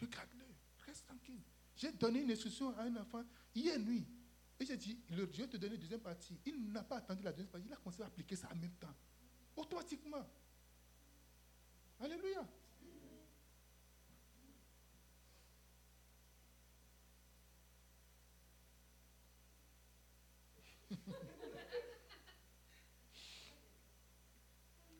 Regarde-le. 0.00 0.44
Reste 0.86 1.06
tranquille. 1.06 1.42
J'ai 1.76 1.92
donné 1.92 2.20
une 2.20 2.30
instruction 2.30 2.76
à 2.78 2.82
un 2.82 2.96
enfant 2.96 3.24
hier 3.54 3.78
nuit. 3.78 4.06
Et 4.58 4.66
j'ai 4.66 4.76
dit, 4.76 4.98
le 5.10 5.26
Dieu 5.26 5.48
te 5.48 5.56
donné 5.56 5.74
la 5.74 5.80
deuxième 5.80 6.00
partie. 6.00 6.38
Il 6.44 6.70
n'a 6.70 6.84
pas 6.84 6.98
attendu 6.98 7.22
la 7.22 7.32
deuxième 7.32 7.48
partie. 7.48 7.66
Il 7.66 7.72
a 7.72 7.76
commencé 7.76 8.02
à 8.02 8.06
appliquer 8.06 8.36
ça 8.36 8.48
en 8.52 8.56
même 8.56 8.74
temps. 8.74 8.94
Automatiquement. 9.56 10.26
Alléluia. 11.98 12.46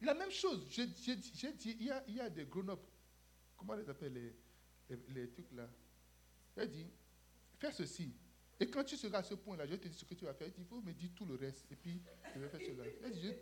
La 0.03 0.15
chose, 0.31 0.67
j'ai 0.71 0.87
dit, 0.87 1.77
il 1.81 1.87
y, 1.87 1.91
a, 1.91 2.09
y 2.09 2.21
a 2.21 2.31
des 2.31 2.45
grown-up, 2.45 2.81
comment 3.57 3.75
les 3.75 3.89
appelle 3.89 4.13
les, 4.89 4.97
les, 5.09 5.31
trucs 5.31 5.51
là? 5.53 5.69
Il 6.57 6.69
dit, 6.69 6.87
fais 7.59 7.73
ceci. 7.73 8.15
Et 8.59 8.69
quand 8.69 8.85
tu 8.85 8.97
seras 8.97 9.19
à 9.19 9.23
ce 9.23 9.35
point-là, 9.35 9.67
je 9.67 9.75
te 9.77 9.89
dis 9.89 9.97
ce 9.97 10.05
que 10.05 10.15
tu 10.15 10.25
vas 10.25 10.35
faire. 10.35 10.49
Il 10.49 10.53
dit, 10.53 10.65
faut 10.69 10.83
me 10.83 10.93
dire 10.93 11.11
tout 11.15 11.25
le 11.25 11.35
reste. 11.35 11.65
Et 11.73 11.77
puis, 11.77 12.03
je 12.35 12.41
vais 12.41 12.49
faire 12.49 12.61
cela. 12.61 12.85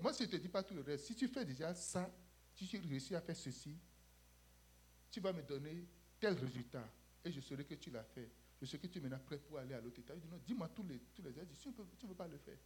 moi, 0.01 0.13
je 0.13 0.25
ne 0.25 0.29
te 0.29 0.37
dis 0.37 0.49
pas 0.49 0.63
tout 0.63 0.75
le 0.75 0.83
reste, 0.83 1.07
si 1.07 1.15
tu 1.17 1.27
fais 1.27 1.45
déjà 1.45 1.75
ça, 1.75 2.09
si 2.55 2.67
tu 2.67 2.79
réussis 2.79 3.15
à 3.15 3.21
faire 3.21 3.37
ceci, 3.37 3.77
tu 5.11 5.21
vas 5.21 5.33
me 5.33 5.43
donner 5.43 5.87
tel 6.21 6.35
résultat. 6.35 6.89
Et 7.25 7.33
je 7.33 7.41
saurai 7.41 7.65
que 7.65 7.75
tu 7.75 7.91
l'as 7.91 8.05
fait. 8.05 8.31
Je 8.61 8.67
sais 8.67 8.79
que 8.79 8.87
tu 8.87 9.01
maintenant 9.01 9.19
prêt 9.21 9.39
pour 9.39 9.59
aller 9.59 9.75
à 9.75 9.81
l'autre 9.81 10.01
état. 10.01 10.15
Il 10.15 10.21
dit, 10.21 10.29
non, 10.29 10.41
dis-moi 10.45 10.69
tous 10.69 10.87
les, 10.87 10.99
tous 11.15 11.23
les 11.23 11.33
dit, 11.33 11.57
tu 11.61 11.69
ne 11.69 11.75
peux, 11.75 12.15
pas 12.15 12.27
le 12.27 12.39
faire. 12.39 12.59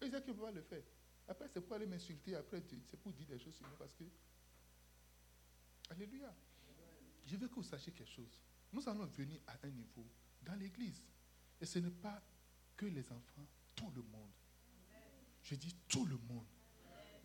Et 0.00 0.06
il 0.06 0.10
dit, 0.10 0.16
tu 0.22 0.30
ne 0.30 0.34
peux 0.34 0.42
pas 0.42 0.50
le 0.50 0.62
faire. 0.62 0.82
Après, 1.28 1.48
c'est 1.48 1.60
pour 1.60 1.76
aller 1.76 1.86
m'insulter. 1.86 2.34
Après, 2.34 2.62
c'est 2.86 2.96
pour 2.98 3.12
dire 3.12 3.26
des 3.26 3.38
choses 3.38 3.54
sur 3.54 3.66
moi 3.66 3.76
parce 3.78 3.94
que 3.94 4.04
Alléluia. 5.92 6.34
Je 7.26 7.36
veux 7.36 7.48
que 7.48 7.54
vous 7.54 7.62
sachiez 7.62 7.92
quelque 7.92 8.10
chose. 8.10 8.40
Nous 8.72 8.88
allons 8.88 9.06
venir 9.06 9.40
à 9.46 9.54
un 9.62 9.70
niveau 9.70 10.06
dans 10.42 10.54
l'église. 10.54 11.02
Et 11.60 11.66
ce 11.66 11.78
n'est 11.78 11.90
pas 11.90 12.20
que 12.76 12.86
les 12.86 13.12
enfants, 13.12 13.46
tout 13.74 13.90
le 13.94 14.02
monde. 14.02 14.30
Je 15.42 15.54
dis 15.54 15.74
tout 15.88 16.06
le 16.06 16.16
monde. 16.16 16.46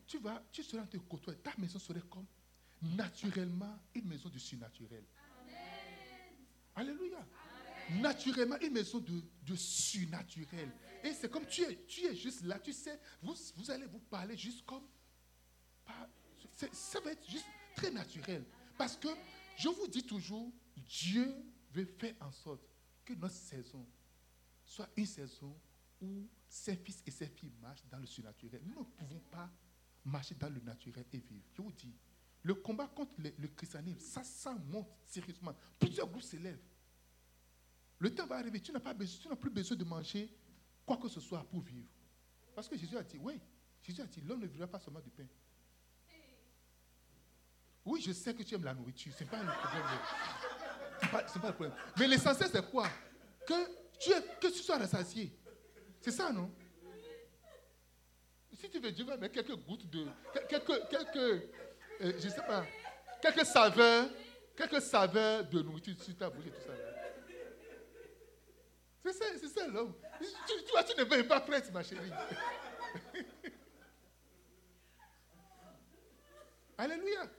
Tu 0.05 0.19
vas, 0.19 0.43
tu 0.51 0.63
seras 0.63 0.83
en 0.83 0.87
te 0.87 0.97
côtoyer. 0.97 1.39
Ta 1.39 1.53
maison 1.57 1.79
serait 1.79 2.01
comme 2.09 2.25
naturellement 2.81 3.79
une 3.95 4.07
maison 4.07 4.29
du 4.29 4.39
surnaturel. 4.39 5.03
Alléluia. 6.75 7.25
Naturellement, 8.01 8.57
une 8.61 8.73
maison 8.73 8.99
de, 8.99 9.21
de 9.43 9.55
surnaturel. 9.55 10.71
Et 11.03 11.13
c'est 11.13 11.31
comme 11.31 11.45
tu 11.45 11.61
es, 11.61 11.85
tu 11.85 12.05
es 12.05 12.15
juste 12.15 12.43
là, 12.43 12.59
tu 12.59 12.73
sais, 12.73 12.99
vous, 13.21 13.35
vous 13.55 13.71
allez 13.71 13.85
vous 13.85 13.99
parler 13.99 14.35
juste 14.35 14.65
comme. 14.65 14.83
ça 16.71 16.99
va 16.99 17.11
être 17.11 17.29
juste 17.29 17.45
très 17.75 17.91
naturel. 17.91 18.43
Parce 18.77 18.97
que 18.97 19.07
je 19.57 19.69
vous 19.69 19.87
dis 19.87 20.03
toujours, 20.03 20.51
Dieu 20.75 21.33
veut 21.71 21.85
faire 21.85 22.15
en 22.19 22.31
sorte 22.31 22.61
que 23.05 23.13
notre 23.13 23.35
saison 23.35 23.85
soit 24.65 24.89
une 24.97 25.05
saison 25.05 25.57
où 26.01 26.27
ses 26.47 26.75
fils 26.75 27.01
et 27.05 27.11
ses 27.11 27.27
filles 27.27 27.53
marchent 27.61 27.85
dans 27.89 27.99
le 27.99 28.05
surnaturel. 28.05 28.61
Nous 28.65 28.79
ne 28.79 28.83
pouvons 28.83 29.19
pas 29.31 29.49
marcher 30.05 30.35
dans 30.35 30.49
le 30.49 30.59
naturel 30.59 31.05
et 31.11 31.17
vivre. 31.17 31.45
Je 31.55 31.61
vous 31.61 31.71
dis, 31.71 31.95
le 32.43 32.55
combat 32.55 32.87
contre 32.87 33.13
le, 33.17 33.47
christianisme, 33.49 33.99
ça, 33.99 34.23
ça 34.23 34.53
monte 34.53 34.87
sérieusement. 35.05 35.55
Plusieurs 35.79 36.07
groupes 36.07 36.23
s'élèvent. 36.23 36.61
Le 37.99 38.13
temps 38.13 38.27
va 38.27 38.37
arriver, 38.37 38.59
tu 38.59 38.71
n'as, 38.71 38.79
pas 38.79 38.93
besoin, 38.93 39.21
tu 39.21 39.27
n'as 39.27 39.35
plus 39.35 39.49
besoin 39.49 39.75
de 39.75 39.83
manger 39.83 40.29
quoi 40.85 40.97
que 40.97 41.07
ce 41.07 41.19
soit 41.19 41.43
pour 41.49 41.61
vivre. 41.61 41.89
Parce 42.55 42.67
que 42.67 42.77
Jésus 42.77 42.97
a 42.97 43.03
dit, 43.03 43.17
oui, 43.19 43.39
Jésus 43.81 44.01
a 44.01 44.05
dit, 44.05 44.21
l'homme 44.21 44.41
ne 44.41 44.47
vivra 44.47 44.67
pas 44.67 44.79
seulement 44.79 45.01
du 45.01 45.09
pain, 45.09 45.27
oui, 47.87 48.01
je 48.01 48.11
sais 48.11 48.33
que 48.33 48.43
tu 48.43 48.53
aimes 48.53 48.65
la 48.65 48.73
nourriture. 48.73 49.13
Ce 49.17 49.23
n'est 49.23 49.29
pas 49.29 49.41
le 49.41 49.49
problème. 49.49 49.83
Ce 50.99 51.05
n'est 51.05 51.11
pas, 51.41 51.47
le 51.47 51.53
problème. 51.53 51.73
Mais 51.97 52.07
l'essentiel, 52.07 52.49
c'est 52.51 52.69
quoi? 52.69 52.89
Que 53.47 53.53
tu, 53.97 54.11
que 54.41 54.47
tu 54.47 54.59
sois 54.59 54.77
rassasié. 54.77 55.33
C'est 56.01 56.11
ça, 56.11 56.33
non? 56.33 56.51
Si 58.51 58.69
tu 58.69 58.79
veux, 58.79 58.91
Dieu 58.91 59.05
va 59.05 59.15
mettre 59.15 59.35
quelques 59.35 59.55
gouttes 59.65 59.89
de. 59.89 60.05
Quelques. 60.49 60.89
quelques 60.89 61.15
euh, 62.01 62.13
je 62.19 62.27
sais 62.27 62.45
pas. 62.45 62.65
Quelques 63.21 63.45
saveurs. 63.45 64.09
Quelques 64.55 64.81
saveurs 64.81 65.47
de 65.47 65.61
nourriture 65.61 65.95
sur 66.03 66.17
ta 66.17 66.29
bouche 66.29 66.47
et 66.47 66.51
tout 66.51 66.61
ça. 66.65 66.73
C'est 69.13 69.47
ça, 69.47 69.67
l'homme. 69.67 69.95
Tu, 70.47 70.53
vois, 70.71 70.83
tu 70.83 70.99
ne 70.99 71.03
veux 71.05 71.27
pas 71.27 71.41
prête, 71.41 71.71
ma 71.71 71.83
chérie. 71.83 72.11
Alléluia. 76.77 77.29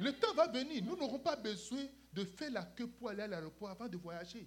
Le 0.00 0.12
temps 0.18 0.34
va 0.34 0.48
venir. 0.48 0.82
Nous 0.84 0.96
n'aurons 0.96 1.18
pas 1.18 1.36
besoin 1.36 1.86
de 2.12 2.24
faire 2.24 2.50
la 2.50 2.64
queue 2.64 2.88
pour 2.88 3.08
aller 3.08 3.22
à 3.22 3.26
l'aéroport 3.26 3.70
avant 3.70 3.88
de 3.88 3.96
voyager. 3.96 4.46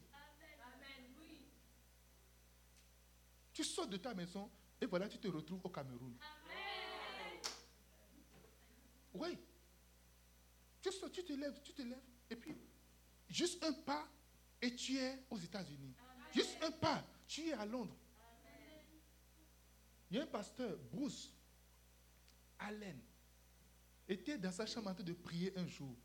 Tu 3.53 3.63
sors 3.63 3.87
de 3.87 3.97
ta 3.97 4.13
maison 4.13 4.51
et 4.81 4.85
voilà, 4.85 5.07
tu 5.07 5.17
te 5.17 5.27
retrouves 5.27 5.61
au 5.63 5.69
Cameroun. 5.69 6.17
Oui. 9.13 9.37
Tu 10.81 10.91
sors, 10.91 11.09
tu 11.09 11.23
te 11.23 11.31
lèves, 11.33 11.61
tu 11.63 11.73
te 11.73 11.81
lèves. 11.81 12.03
Et 12.29 12.35
puis, 12.35 12.55
juste 13.29 13.63
un 13.63 13.71
pas 13.71 14.07
et 14.61 14.75
tu 14.75 14.97
es 14.97 15.23
aux 15.29 15.37
États-Unis. 15.37 15.95
Juste 16.35 16.57
un 16.61 16.71
pas, 16.71 17.01
tu 17.27 17.47
es 17.47 17.53
à 17.53 17.65
Londres. 17.65 17.95
Il 20.11 20.17
y 20.17 20.19
a 20.19 20.23
un 20.23 20.27
pasteur, 20.27 20.77
Bruce 20.91 21.33
Allen 22.59 22.99
était 24.07 24.37
dans 24.37 24.51
sa 24.51 24.65
chambre 24.65 24.89
en 24.89 24.93
train 24.93 25.03
de 25.03 25.13
prier 25.13 25.57
un 25.57 25.65
jour. 25.65 25.95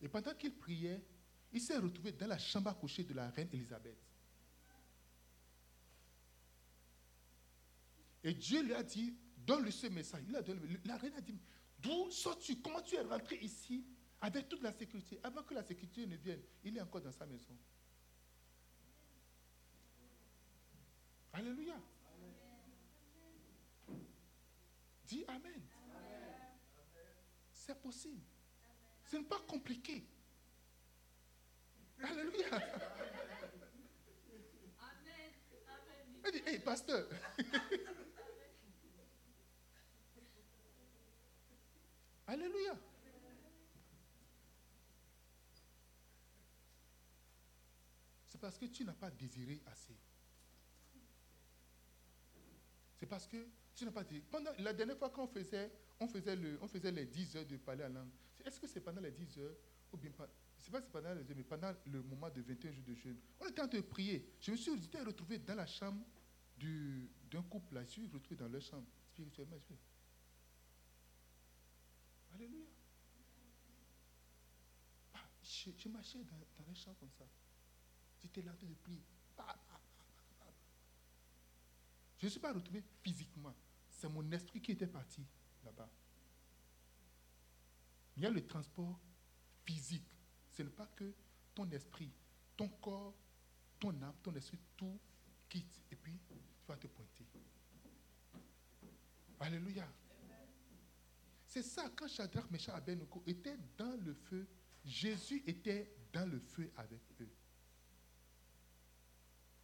Et 0.00 0.08
pendant 0.08 0.34
qu'il 0.34 0.52
priait, 0.56 1.00
il 1.52 1.60
s'est 1.60 1.78
retrouvé 1.78 2.10
dans 2.12 2.26
la 2.26 2.38
chambre 2.38 2.68
à 2.68 2.74
coucher 2.74 3.04
de 3.04 3.14
la 3.14 3.30
reine 3.30 3.48
Elisabeth. 3.52 3.96
Et 8.24 8.34
Dieu 8.34 8.62
lui 8.62 8.74
a 8.74 8.82
dit, 8.82 9.14
donne-lui 9.36 9.72
ce 9.72 9.86
message. 9.86 10.24
la 10.84 10.96
reine 10.96 11.14
a 11.16 11.20
dit, 11.20 11.38
d'où 11.78 12.10
sors-tu? 12.10 12.56
Comment 12.56 12.82
tu 12.82 12.96
es 12.96 13.02
rentré 13.02 13.36
ici 13.36 13.84
avec 14.20 14.48
toute 14.48 14.62
la 14.62 14.72
sécurité? 14.72 15.20
Avant 15.22 15.44
que 15.44 15.54
la 15.54 15.62
sécurité 15.62 16.06
ne 16.06 16.16
vienne, 16.16 16.42
il 16.64 16.76
est 16.76 16.80
encore 16.80 17.00
dans 17.00 17.12
sa 17.12 17.24
maison. 17.24 17.56
Alléluia. 21.40 21.74
Dis 25.06 25.24
Amen. 25.26 25.62
C'est 27.50 27.80
possible. 27.80 28.20
Ce 29.04 29.16
n'est 29.16 29.24
pas 29.24 29.40
compliqué. 29.48 30.04
Alléluia. 32.02 32.56
Amen. 34.80 35.32
Il 36.26 36.32
dit, 36.32 36.42
hey, 36.46 36.58
pasteur. 36.58 37.08
Alléluia. 42.26 42.76
C'est 48.28 48.38
parce 48.38 48.58
que 48.58 48.66
tu 48.66 48.84
n'as 48.84 48.92
pas 48.92 49.10
désiré 49.10 49.62
assez. 49.64 49.96
C'est 53.00 53.06
parce 53.06 53.26
que 53.26 53.48
tu 53.74 53.86
n'as 53.86 53.90
pas 53.90 54.04
désiré. 54.04 54.26
Pendant 54.30 54.50
la 54.58 54.74
dernière 54.74 54.98
fois 54.98 55.08
qu'on 55.08 55.26
faisait, 55.26 55.72
on 55.98 56.06
faisait, 56.06 56.36
le, 56.36 56.58
on 56.60 56.68
faisait 56.68 56.92
les 56.92 57.06
10 57.06 57.36
heures 57.36 57.46
de 57.46 57.56
parler 57.56 57.84
en 57.84 57.88
langue, 57.88 58.10
est-ce 58.44 58.60
que 58.60 58.66
c'est 58.66 58.80
pendant 58.82 59.00
les 59.00 59.10
10 59.10 59.38
heures 59.38 59.56
ou 59.90 59.96
bien 59.96 60.10
pas? 60.10 60.28
C'est 60.58 60.70
pas 60.70 60.82
pendant 60.82 61.14
les 61.14 61.22
heures, 61.22 61.36
mais 61.36 61.42
pendant 61.42 61.72
le 61.86 62.02
moment 62.02 62.28
de 62.28 62.42
21 62.42 62.72
jours 62.72 62.84
de 62.84 62.94
jeûne. 62.94 63.16
On 63.40 63.46
était 63.46 63.62
en 63.62 63.68
train 63.68 63.78
de 63.78 63.82
prier. 63.82 64.30
Je 64.38 64.50
me 64.50 64.56
suis 64.56 64.70
retrouvé 64.70 65.38
dans 65.38 65.54
la 65.54 65.66
chambre 65.66 66.04
d'un 67.30 67.42
couple 67.44 67.76
là. 67.76 67.84
Je 67.84 67.90
suis 67.90 68.06
retrouvé 68.06 68.36
dans 68.36 68.48
leur 68.48 68.60
chambre 68.60 68.86
spirituellement. 69.06 69.56
Alléluia. 72.34 72.66
Ah, 75.14 75.20
je, 75.42 75.88
marchais 75.88 76.18
dans, 76.18 76.64
dans 76.64 76.74
champs 76.74 76.94
comme 77.00 77.10
ça. 77.12 77.24
J'étais 78.20 78.42
là 78.42 78.52
en 78.52 78.56
train 78.56 78.66
de 78.66 78.74
prier. 78.74 79.02
Je 82.20 82.26
ne 82.26 82.30
suis 82.30 82.40
pas 82.40 82.52
retrouvé 82.52 82.84
physiquement. 83.02 83.54
C'est 83.88 84.08
mon 84.08 84.30
esprit 84.30 84.60
qui 84.60 84.72
était 84.72 84.86
parti 84.86 85.26
là-bas. 85.64 85.88
Il 88.16 88.22
y 88.22 88.26
a 88.26 88.30
le 88.30 88.46
transport 88.46 89.00
physique. 89.64 90.06
Ce 90.50 90.62
n'est 90.62 90.68
pas 90.68 90.86
que 90.94 91.14
ton 91.54 91.68
esprit, 91.70 92.12
ton 92.58 92.68
corps, 92.68 93.14
ton 93.78 93.90
âme, 94.02 94.14
ton 94.22 94.34
esprit, 94.34 94.58
tout 94.76 95.00
quitte 95.48 95.80
et 95.90 95.96
puis 95.96 96.20
tu 96.28 96.66
vas 96.68 96.76
te 96.76 96.86
pointer. 96.88 97.26
Alléluia. 99.40 99.88
C'est 101.46 101.62
ça, 101.62 101.88
quand 101.96 102.06
Shadrach, 102.06 102.50
Meshach, 102.50 102.76
Abednego 102.76 103.22
étaient 103.26 103.58
dans 103.78 103.96
le 104.04 104.12
feu, 104.12 104.46
Jésus 104.84 105.42
était 105.46 105.96
dans 106.12 106.30
le 106.30 106.38
feu 106.38 106.70
avec 106.76 107.00
eux. 107.20 107.30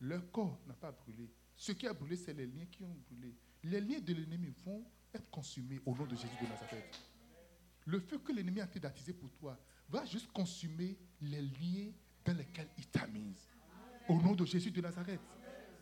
Leur 0.01 0.31
corps 0.33 0.59
n'a 0.67 0.75
pas 0.75 0.93
brûlé. 0.93 1.31
Ce 1.57 1.73
qui 1.73 1.87
a 1.87 1.93
brûlé, 1.93 2.17
c'est 2.17 2.35
les 2.35 2.47
liens 2.47 2.67
qui 2.67 2.83
ont 2.83 2.95
brûlé. 3.09 3.35
Les 3.65 3.81
liens 3.81 4.01
de 4.01 4.13
l'ennemi 4.13 4.53
vont 4.65 4.85
être 5.13 5.29
consumés 5.31 5.81
au 5.87 5.95
nom 5.95 6.07
de 6.07 6.15
Jésus 6.15 6.37
de 6.41 6.47
Nazareth. 6.47 7.01
Le 7.87 8.01
feu 8.01 8.19
que 8.19 8.33
l'ennemi 8.33 8.61
a 8.61 8.65
été 8.67 8.79
d'attiser 8.79 9.15
pour 9.15 9.31
toi 9.33 9.59
va 9.89 10.05
juste 10.05 10.31
consumer 10.33 10.99
les 11.21 11.41
liens 11.43 11.93
dans 12.25 12.37
lesquels 12.37 12.69
il 12.77 12.87
t'a 12.89 13.07
mis. 13.07 13.35
Au 14.09 14.21
nom 14.21 14.35
de 14.35 14.45
Jésus 14.45 14.71
de 14.71 14.81
Nazareth. 14.81 15.21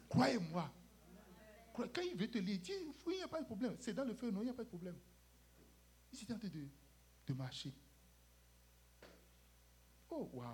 Croyez-moi. 0.08 0.72
Quand 1.74 2.02
il 2.02 2.16
veut 2.16 2.30
te 2.30 2.38
lire, 2.38 2.60
dis, 2.60 2.72
il 3.06 3.16
n'y 3.16 3.22
a 3.22 3.28
pas 3.28 3.40
de 3.40 3.46
problème. 3.46 3.76
C'est 3.80 3.92
dans 3.92 4.04
le 4.04 4.14
feu, 4.14 4.30
non, 4.30 4.42
il 4.42 4.44
n'y 4.44 4.50
a 4.50 4.54
pas 4.54 4.62
de 4.62 4.68
problème. 4.68 4.96
Il 6.12 6.18
s'est 6.18 6.26
tenté 6.26 6.48
de, 6.48 6.68
de 7.26 7.34
marcher. 7.34 7.74
Oh, 10.10 10.30
wow. 10.32 10.44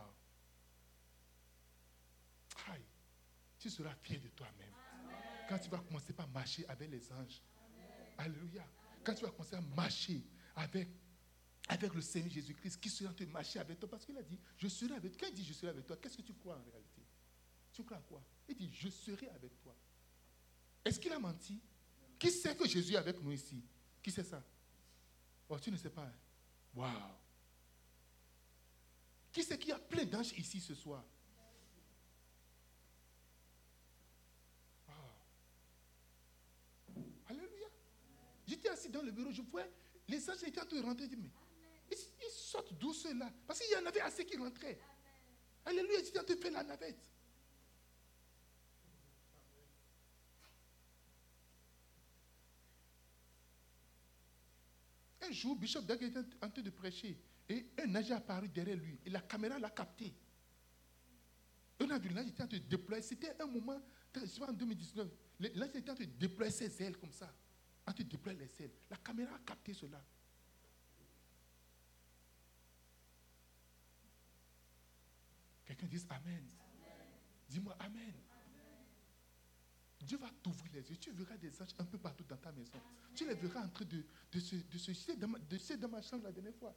Aïe. 2.68 2.80
Tu 3.58 3.68
seras 3.68 3.94
fier 3.96 4.18
de 4.18 4.28
toi-même. 4.28 4.72
Quand 5.51 5.59
tu 5.59 5.68
vas 5.68 5.78
commencer 5.78 6.12
par 6.12 6.28
marcher 6.28 6.64
avec 6.68 6.88
les 6.88 7.12
anges. 7.12 7.42
Alléluia. 8.16 8.64
Quand 9.03 9.14
tu 9.14 9.24
vas 9.24 9.32
commencer 9.32 9.57
à 9.57 9.61
marcher 9.61 10.22
avec, 10.55 10.88
avec 11.66 11.92
le 11.92 12.01
Seigneur 12.01 12.30
Jésus-Christ 12.30 12.80
qui 12.80 12.88
sera 12.88 13.11
en 13.11 13.14
train 13.14 13.24
de 13.24 13.32
marcher 13.32 13.59
avec 13.59 13.80
toi. 13.80 13.90
Parce 13.90 14.05
qu'il 14.05 14.16
a 14.16 14.22
dit, 14.22 14.38
je 14.57 14.68
serai 14.68 14.94
avec 14.94 15.11
toi. 15.16 15.26
Quand 15.26 15.34
il 15.34 15.34
dit 15.34 15.44
je 15.44 15.53
serai 15.53 15.70
avec 15.70 15.84
toi, 15.84 15.96
qu'est-ce 15.96 16.18
que 16.18 16.22
tu 16.22 16.34
crois 16.34 16.55
en 16.55 16.62
réalité? 16.70 17.03
Tu 17.72 17.82
crois 17.82 17.96
à 17.96 18.01
quoi? 18.03 18.22
Il 18.48 18.55
dit, 18.55 18.70
je 18.72 18.90
serai 18.90 19.28
avec 19.30 19.61
toi. 19.61 19.74
Est-ce 20.84 21.01
qu'il 21.01 21.12
a 21.12 21.18
menti? 21.18 21.61
Qui 22.16 22.30
sait 22.30 22.55
que 22.55 22.68
Jésus 22.68 22.92
est 22.92 22.98
avec 22.98 23.20
nous 23.20 23.32
ici? 23.32 23.61
Qui 24.01 24.12
sait 24.12 24.22
ça? 24.22 24.44
Oh, 25.48 25.59
tu 25.59 25.72
ne 25.72 25.76
sais 25.76 25.90
pas. 25.90 26.05
Hein? 26.05 26.14
Waouh. 26.76 26.92
Qui 29.32 29.42
sait 29.42 29.59
qu'il 29.59 29.70
y 29.70 29.72
a 29.72 29.80
plein 29.80 30.05
d'anges 30.05 30.32
ici 30.34 30.61
ce 30.61 30.76
soir 30.76 31.05
Alléluia. 37.30 37.68
J'étais 38.51 38.68
assis 38.68 38.88
dans 38.88 39.03
le 39.03 39.12
bureau, 39.12 39.30
je 39.30 39.42
voyais 39.42 39.70
les 40.09 40.28
anges 40.28 40.42
étaient 40.44 40.61
en 40.61 40.64
train 40.64 40.76
de 40.76 40.82
rentrer. 40.82 41.07
mais 41.09 41.30
ils, 41.92 42.30
sortent 42.32 42.72
d'où 42.74 42.92
ceux-là? 42.92 43.32
Parce 43.46 43.61
qu'il 43.61 43.70
y 43.70 43.80
en 43.80 43.86
avait 43.86 44.01
assez 44.01 44.26
qui 44.26 44.36
rentraient. 44.36 44.80
Alléluia, 45.64 46.01
étaient 46.01 46.18
en 46.18 46.24
train 46.24 46.34
de 46.34 46.40
faire 46.40 46.51
la 46.51 46.64
navette. 46.64 47.09
Un 55.22 55.30
jour, 55.30 55.55
Bishop 55.55 55.82
Dag 55.82 56.03
était 56.03 56.18
en 56.42 56.51
train 56.51 56.62
de 56.62 56.70
prêcher 56.70 57.16
et 57.48 57.66
un 57.78 57.94
ange 57.94 58.11
est 58.11 58.14
apparu 58.14 58.48
derrière 58.48 58.76
lui 58.76 58.98
et 59.07 59.11
la 59.11 59.20
caméra 59.20 59.61
l'a 59.61 59.70
capté. 59.70 60.12
Un 61.78 61.88
ange 61.88 62.05
était 62.05 62.42
en 62.42 62.48
train 62.48 62.59
de 62.59 62.59
déployer. 62.59 63.03
C'était 63.03 63.40
un 63.40 63.46
moment, 63.46 63.80
en 64.40 64.53
2019, 64.53 65.09
l'ange 65.55 65.68
était 65.68 65.90
en 65.90 65.94
train 65.94 66.05
de 66.05 66.11
déployer 66.11 66.51
ses 66.51 66.82
ailes 66.82 66.96
comme 66.98 67.12
ça. 67.12 67.32
Train 67.93 68.05
de 68.05 68.09
déployer 68.09 68.38
les 68.38 68.64
ailes. 68.64 68.72
La 68.88 68.97
caméra 68.99 69.34
a 69.34 69.38
capté 69.41 69.74
cela. 69.74 70.01
Quelqu'un 75.64 75.86
dit 75.86 76.05
Amen. 76.09 76.45
Dis-moi 77.49 77.76
Amen. 77.80 78.14
Dieu 80.01 80.18
va 80.18 80.30
t'ouvrir 80.43 80.72
les 80.72 80.88
yeux. 80.88 80.97
Tu 80.97 81.11
verras 81.11 81.36
des 81.36 81.61
anges 81.61 81.74
un 81.78 81.84
peu 81.84 81.99
partout 81.99 82.24
dans 82.24 82.36
ta 82.36 82.53
maison. 82.53 82.80
Tu 83.14 83.26
les 83.26 83.34
verras 83.34 83.64
en 83.64 83.68
train 83.68 83.84
de, 83.84 84.05
de 84.32 84.41
se, 84.41 84.57
de 84.57 85.14
dans, 85.20 85.28
ma, 85.28 85.38
de, 85.38 85.59
chambre 85.59 86.24
la 86.24 86.32
dernière 86.32 86.55
fois. 86.55 86.74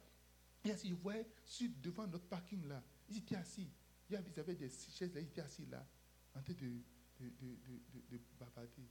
Et 0.64 0.72
ainsi, 0.72 0.88
je 0.88 0.94
voyais 0.94 1.26
sur, 1.44 1.70
devant 1.80 2.06
notre 2.06 2.26
parking 2.26 2.66
là. 2.66 2.82
Ils 3.08 3.18
étaient 3.18 3.36
assis. 3.36 3.70
Ils 4.10 4.16
avaient 4.16 4.54
des 4.56 4.68
chaises 4.68 5.14
là. 5.14 5.20
Ils 5.20 5.26
étaient 5.26 5.40
assis 5.40 5.66
là. 5.66 5.86
En 6.34 6.42
train 6.42 6.54
de, 6.54 6.82
de, 7.20 7.30
de, 7.40 8.16
de 8.16 8.20
bavarder. 8.38 8.88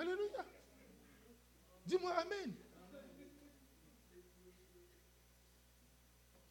Alléluia. 0.00 0.46
Dis-moi 1.84 2.10
Amen. 2.12 2.54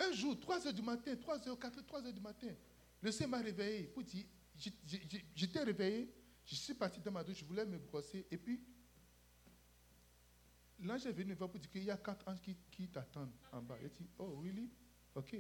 Un 0.02 0.12
jour, 0.14 0.40
3 0.40 0.68
heures 0.68 0.74
du 0.74 0.82
matin, 0.84 1.16
3 1.16 1.48
heures, 1.48 1.60
4 1.60 1.82
3 1.82 2.06
heures 2.06 2.14
du 2.14 2.22
matin, 2.22 2.54
le 3.02 3.12
Seigneur 3.12 3.40
m'a 3.40 3.44
réveillé 3.44 3.88
pour 3.88 4.04
dire, 4.04 4.26
j'étais 5.36 5.64
réveillé, 5.64 6.14
je 6.46 6.56
suis 6.56 6.74
parti 6.74 7.02
dans 7.02 7.12
ma 7.12 7.24
douche, 7.24 7.40
je 7.40 7.46
voulais 7.46 7.66
me 7.66 7.78
brosser, 7.80 8.26
et 8.32 8.38
puis 8.38 8.64
l'ange 10.80 11.06
est 11.06 11.12
venu 11.12 11.32
me 11.32 11.36
voir 11.36 11.50
pour 11.50 11.60
dire 11.60 11.70
qu'il 11.70 11.84
y 11.84 11.92
a 11.92 11.98
quatre 11.98 12.28
anges 12.28 12.40
qui, 12.72 12.88
t'attendent 12.88 13.34
en 13.52 13.62
bas. 13.62 13.78
Il 13.82 13.90
dit, 13.90 14.10
oh, 14.20 14.40
really? 14.42 14.70
Ok. 15.16 15.36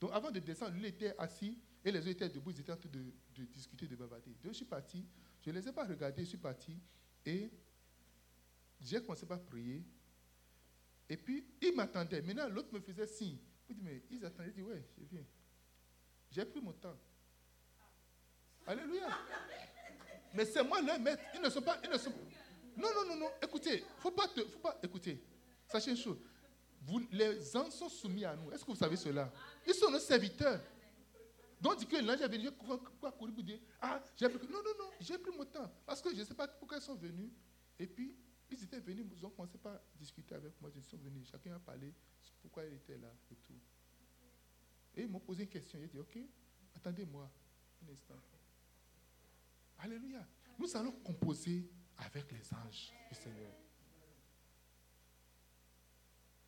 Donc 0.00 0.10
avant 0.12 0.30
de 0.30 0.40
descendre, 0.40 0.72
lui 0.76 0.86
était 0.86 1.16
assis 1.16 1.58
et 1.84 1.90
les 1.92 2.00
autres 2.00 2.08
étaient 2.08 2.28
debout, 2.28 2.50
ils 2.50 2.60
étaient 2.60 2.72
en 2.72 2.76
train 2.76 2.90
de, 2.90 3.44
discuter, 3.44 3.86
de 3.86 3.96
bavarder. 3.96 4.34
Donc 4.42 4.52
je 4.52 4.58
suis 4.58 4.66
parti, 4.66 5.06
je 5.40 5.50
ne 5.50 5.54
les 5.58 5.68
ai 5.68 5.72
pas 5.72 5.86
regardés, 5.86 6.24
je 6.24 6.30
suis 6.30 6.38
parti 6.38 6.78
et 7.26 7.50
j'ai 8.80 9.00
commencé 9.00 9.26
par 9.26 9.40
prier. 9.40 9.82
Et 11.08 11.16
puis, 11.16 11.44
il 11.60 11.74
m'attendait. 11.74 12.22
Maintenant, 12.22 12.48
l'autre 12.48 12.72
me 12.72 12.80
faisait 12.80 13.06
signe. 13.06 13.38
Ils 14.10 14.24
attendaient. 14.24 14.62
Ouais, 14.62 14.84
je 14.98 15.04
viens. 15.04 15.24
J'ai 16.30 16.44
pris 16.44 16.60
mon 16.60 16.72
temps. 16.72 16.96
Alléluia. 18.66 19.08
Mais 20.34 20.44
c'est 20.44 20.62
moi 20.62 20.80
leur 20.82 20.98
maître. 21.00 21.22
Ils 21.34 21.40
ne 21.40 21.50
sont 21.50 21.62
pas. 21.62 21.80
Ils 21.84 21.90
ne 21.90 21.98
sont... 21.98 22.12
Non, 22.76 22.88
non, 22.94 23.06
non, 23.08 23.16
non. 23.16 23.30
Écoutez, 23.42 23.84
faut 23.98 24.10
pas 24.10 24.28
te, 24.28 24.44
faut 24.44 24.58
pas. 24.58 24.78
Écoutez, 24.82 25.22
sachez 25.66 25.90
une 25.90 25.96
chose. 25.96 26.18
Vous, 26.82 27.00
les 27.10 27.56
anges 27.56 27.72
sont 27.72 27.88
soumis 27.88 28.24
à 28.24 28.36
nous. 28.36 28.52
Est-ce 28.52 28.64
que 28.64 28.70
vous 28.70 28.76
savez 28.76 28.96
cela? 28.96 29.32
Ils 29.66 29.74
sont 29.74 29.90
nos 29.90 29.98
serviteurs. 29.98 30.60
Donc, 31.60 31.78
dit 31.78 31.86
que 31.86 31.96
l'ange 31.96 32.20
est 32.20 32.28
venu, 32.28 32.50
quoi 32.52 33.12
courir 33.12 33.34
pour 33.34 33.42
dire 33.42 33.58
Ah, 33.80 34.02
j'ai 34.16 34.28
pris. 34.28 34.46
Non, 34.48 34.58
non, 34.62 34.72
non, 34.78 34.90
j'ai 35.00 35.18
pris 35.18 35.36
mon 35.36 35.44
temps. 35.44 35.70
Parce 35.86 36.02
que 36.02 36.10
je 36.14 36.20
ne 36.20 36.24
sais 36.24 36.34
pas 36.34 36.46
pourquoi 36.48 36.76
ils 36.76 36.82
sont 36.82 36.94
venus. 36.94 37.30
Et 37.78 37.86
puis, 37.86 38.14
ils 38.50 38.62
étaient 38.62 38.80
venus, 38.80 39.06
ils 39.16 39.26
ont 39.26 39.30
commencé 39.30 39.58
par 39.58 39.80
discuter 39.98 40.34
avec 40.34 40.60
moi. 40.60 40.70
Ils 40.74 40.82
sont 40.82 40.98
venus, 40.98 41.28
chacun 41.30 41.54
a 41.54 41.58
parlé 41.58 41.92
pourquoi 42.40 42.64
il 42.64 42.74
était 42.74 42.98
là 42.98 43.12
et 43.30 43.36
tout. 43.36 43.58
Et 44.94 45.02
ils 45.02 45.08
m'ont 45.08 45.20
posé 45.20 45.42
une 45.44 45.48
question. 45.48 45.78
J'ai 45.80 45.88
dit, 45.88 45.98
OK, 45.98 46.18
attendez-moi 46.74 47.30
un 47.82 47.92
instant. 47.92 48.14
Alléluia. 49.78 50.26
Nous 50.58 50.74
allons 50.76 50.92
composer 50.92 51.68
avec 51.98 52.30
les 52.32 52.54
anges 52.54 52.92
du 53.10 53.14
Seigneur. 53.14 53.52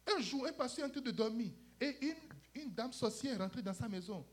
Un 0.07 0.21
jour, 0.21 0.47
un 0.47 0.53
pasteur 0.53 0.87
est 0.87 0.89
en 0.89 0.93
train 0.93 1.01
de 1.03 1.11
dormir 1.11 1.53
et 1.81 1.97
une, 2.01 2.63
une 2.63 2.73
dame 2.73 2.93
sorcière 2.93 3.35
est 3.35 3.43
rentrée 3.43 3.63
dans 3.63 3.75
sa 3.75 3.89
maison. 3.89 4.27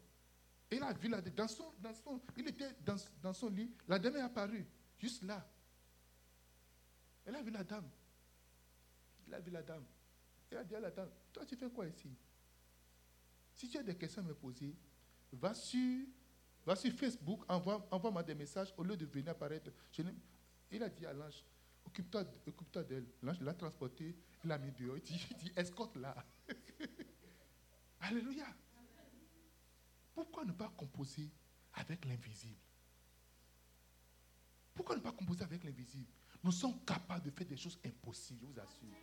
Et 0.75 0.81
a 0.81 0.93
vu 0.93 1.07
la, 1.07 1.21
dans 1.21 1.47
son, 1.47 1.71
dans 1.79 1.93
son, 1.93 2.21
il 2.35 2.47
était 2.47 2.69
dans, 2.85 2.97
dans 3.21 3.33
son 3.33 3.49
lit. 3.49 3.71
La 3.87 3.97
dame 3.97 4.17
est 4.17 4.21
apparue, 4.21 4.65
juste 4.97 5.23
là. 5.23 5.47
Elle 7.25 7.35
a 7.35 7.41
vu 7.41 7.51
la 7.51 7.63
dame. 7.63 7.89
Il 9.27 9.33
a 9.33 9.39
vu 9.39 9.51
la 9.51 9.63
dame. 9.63 9.85
Elle 10.51 10.57
a 10.57 10.63
dit 10.63 10.75
à 10.75 10.79
la 10.79 10.91
dame, 10.91 11.09
toi 11.33 11.45
tu 11.45 11.55
fais 11.55 11.69
quoi 11.69 11.87
ici? 11.87 12.09
Si 13.53 13.69
tu 13.69 13.77
as 13.77 13.83
des 13.83 13.95
questions 13.95 14.21
à 14.21 14.25
me 14.25 14.33
poser, 14.33 14.75
va 15.31 15.53
sur, 15.53 16.05
va 16.65 16.75
sur 16.75 16.91
Facebook, 16.91 17.43
envoie-moi 17.47 18.23
des 18.23 18.35
messages 18.35 18.73
au 18.77 18.83
lieu 18.83 18.95
de 18.97 19.05
venir 19.05 19.31
apparaître. 19.31 19.71
il 20.71 20.83
a 20.83 20.89
dit 20.89 21.05
à 21.05 21.13
l'ange, 21.13 21.43
occupe-toi 21.85 22.25
occupe 22.47 22.79
d'elle. 22.87 23.07
L'ange 23.23 23.39
l'a 23.41 23.53
transporté, 23.53 24.15
il 24.43 24.47
l'a 24.47 24.57
mis 24.57 24.71
dehors. 24.71 24.97
Il 24.97 25.03
dit, 25.03 25.27
dit 25.39 25.51
escorte-la. 25.55 26.15
Alléluia. 28.01 28.45
Pourquoi 30.15 30.45
ne 30.45 30.53
pas 30.53 30.69
composer 30.69 31.29
avec 31.73 32.05
l'invisible? 32.05 32.55
Pourquoi 34.73 34.95
ne 34.95 35.01
pas 35.01 35.11
composer 35.11 35.43
avec 35.43 35.63
l'invisible? 35.65 36.09
Nous 36.41 36.53
sommes 36.53 36.79
capables 36.85 37.25
de 37.25 37.31
faire 37.31 37.45
des 37.45 37.57
choses 37.57 37.77
impossibles, 37.85 38.39
je 38.41 38.45
vous 38.45 38.59
assure. 38.59 38.95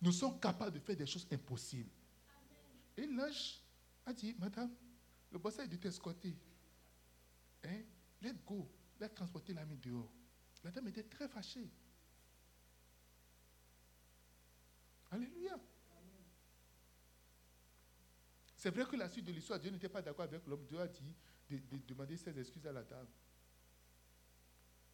Nous 0.00 0.12
sommes 0.12 0.40
capables 0.40 0.72
de 0.72 0.80
faire 0.80 0.96
des 0.96 1.06
choses 1.06 1.26
impossibles. 1.30 1.90
Et 2.96 3.06
l'ange 3.06 3.60
a 4.04 4.12
dit, 4.12 4.34
Madame, 4.38 4.74
le 5.30 5.38
boss 5.38 5.58
a 5.60 5.66
dû 5.66 5.78
t'escorter. 5.78 6.36
Hein? 7.64 7.82
Let 8.20 8.34
go. 8.44 8.68
Let 9.00 9.10
transporter 9.10 9.54
l'ami 9.54 9.76
dehors. 9.76 10.12
La 10.64 10.72
dame 10.72 10.88
était 10.88 11.04
très 11.04 11.28
fâchée. 11.28 11.70
Alléluia. 15.12 15.58
C'est 18.58 18.70
vrai 18.70 18.84
que 18.84 18.96
la 18.96 19.08
suite 19.08 19.24
de 19.24 19.30
l'histoire, 19.30 19.60
Dieu 19.60 19.70
n'était 19.70 19.88
pas 19.88 20.02
d'accord 20.02 20.24
avec 20.24 20.44
l'homme. 20.44 20.64
Dieu 20.66 20.80
a 20.80 20.88
dit 20.88 21.14
de, 21.48 21.60
demander 21.86 22.16
ses 22.16 22.36
excuses 22.36 22.66
à 22.66 22.72
la 22.72 22.82
dame. 22.82 23.06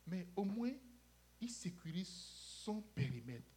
Mais 0.07 0.29
au 0.37 0.45
moins, 0.45 0.73
il 1.41 1.49
sécurise 1.49 2.07
son 2.07 2.83
périmètre. 2.83 3.51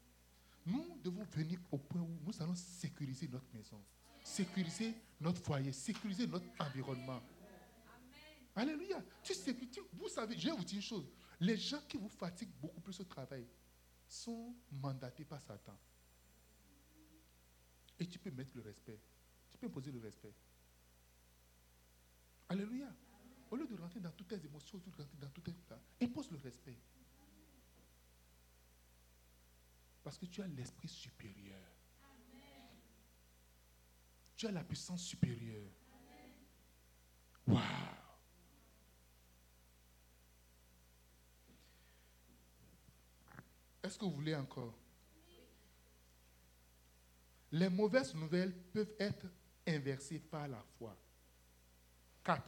Nous 0.66 0.98
devons 1.04 1.26
venir 1.26 1.60
au 1.70 1.78
point 1.78 2.02
où 2.02 2.20
nous 2.26 2.42
allons 2.42 2.56
sécuriser 2.56 3.28
notre 3.28 3.54
maison, 3.54 3.84
sécuriser 4.24 4.96
notre 5.20 5.42
foyer, 5.42 5.74
sécuriser 5.74 6.26
notre 6.26 6.48
environnement. 6.58 7.22
Alléluia. 8.56 9.04
Tu 9.22 9.34
sais, 9.34 9.54
vous 9.92 10.08
savez, 10.08 10.38
je 10.38 10.46
vais 10.46 10.56
vous 10.56 10.64
dire 10.64 10.78
une 10.78 10.82
chose. 10.82 11.12
Les 11.38 11.58
gens 11.58 11.82
qui 11.86 11.98
vous 11.98 12.08
fatiguent 12.08 12.56
beaucoup 12.62 12.80
plus 12.80 12.98
au 13.02 13.04
travail 13.04 13.46
sont 14.08 14.56
mandatés 14.72 15.26
par 15.26 15.42
Satan. 15.42 15.78
Et 18.00 18.08
tu 18.08 18.18
peux 18.20 18.32
mettre 18.32 18.56
le 18.56 18.62
respect. 18.62 19.02
Tu 19.58 19.62
peux 19.62 19.68
imposer 19.68 19.92
le 19.92 20.00
respect. 20.00 20.34
Alléluia. 22.50 22.94
Au 23.50 23.56
lieu 23.56 23.66
de 23.66 23.76
rentrer 23.76 24.00
dans 24.00 24.12
toutes 24.12 24.28
tes 24.28 24.46
émotions, 24.46 24.78
de 24.78 24.84
rentrer 24.86 25.18
dans 25.20 25.30
toutes 25.30 25.46
tes... 25.46 26.06
Impose 26.06 26.30
le 26.30 26.38
respect. 26.38 26.78
Parce 30.04 30.20
que 30.20 30.28
tu 30.28 30.44
as 30.44 30.48
l'esprit 30.48 30.88
supérieur. 30.88 31.60
Tu 34.36 34.46
as 34.46 34.52
la 34.52 34.64
puissance 34.64 35.02
supérieure. 35.02 35.72
Waouh. 37.48 37.64
Est-ce 43.82 43.98
que 43.98 44.06
vous 44.06 44.12
voulez 44.12 44.36
encore? 44.36 44.78
Les 47.52 47.70
mauvaises 47.70 48.14
nouvelles 48.14 48.54
peuvent 48.72 48.94
être 49.00 49.26
inversées 49.68 50.20
par 50.20 50.48
la 50.48 50.64
foi. 50.78 50.96
4. 52.24 52.44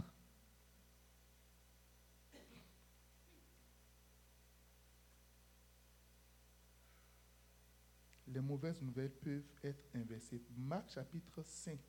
Les 8.28 8.41
mauvaises 8.41 8.82
nouvelles 8.82 9.11
peuvent 9.11 9.43
être 9.63 9.84
inversées. 9.95 10.41
Marc 10.55 10.91
chapitre 10.91 11.41
5, 11.41 11.80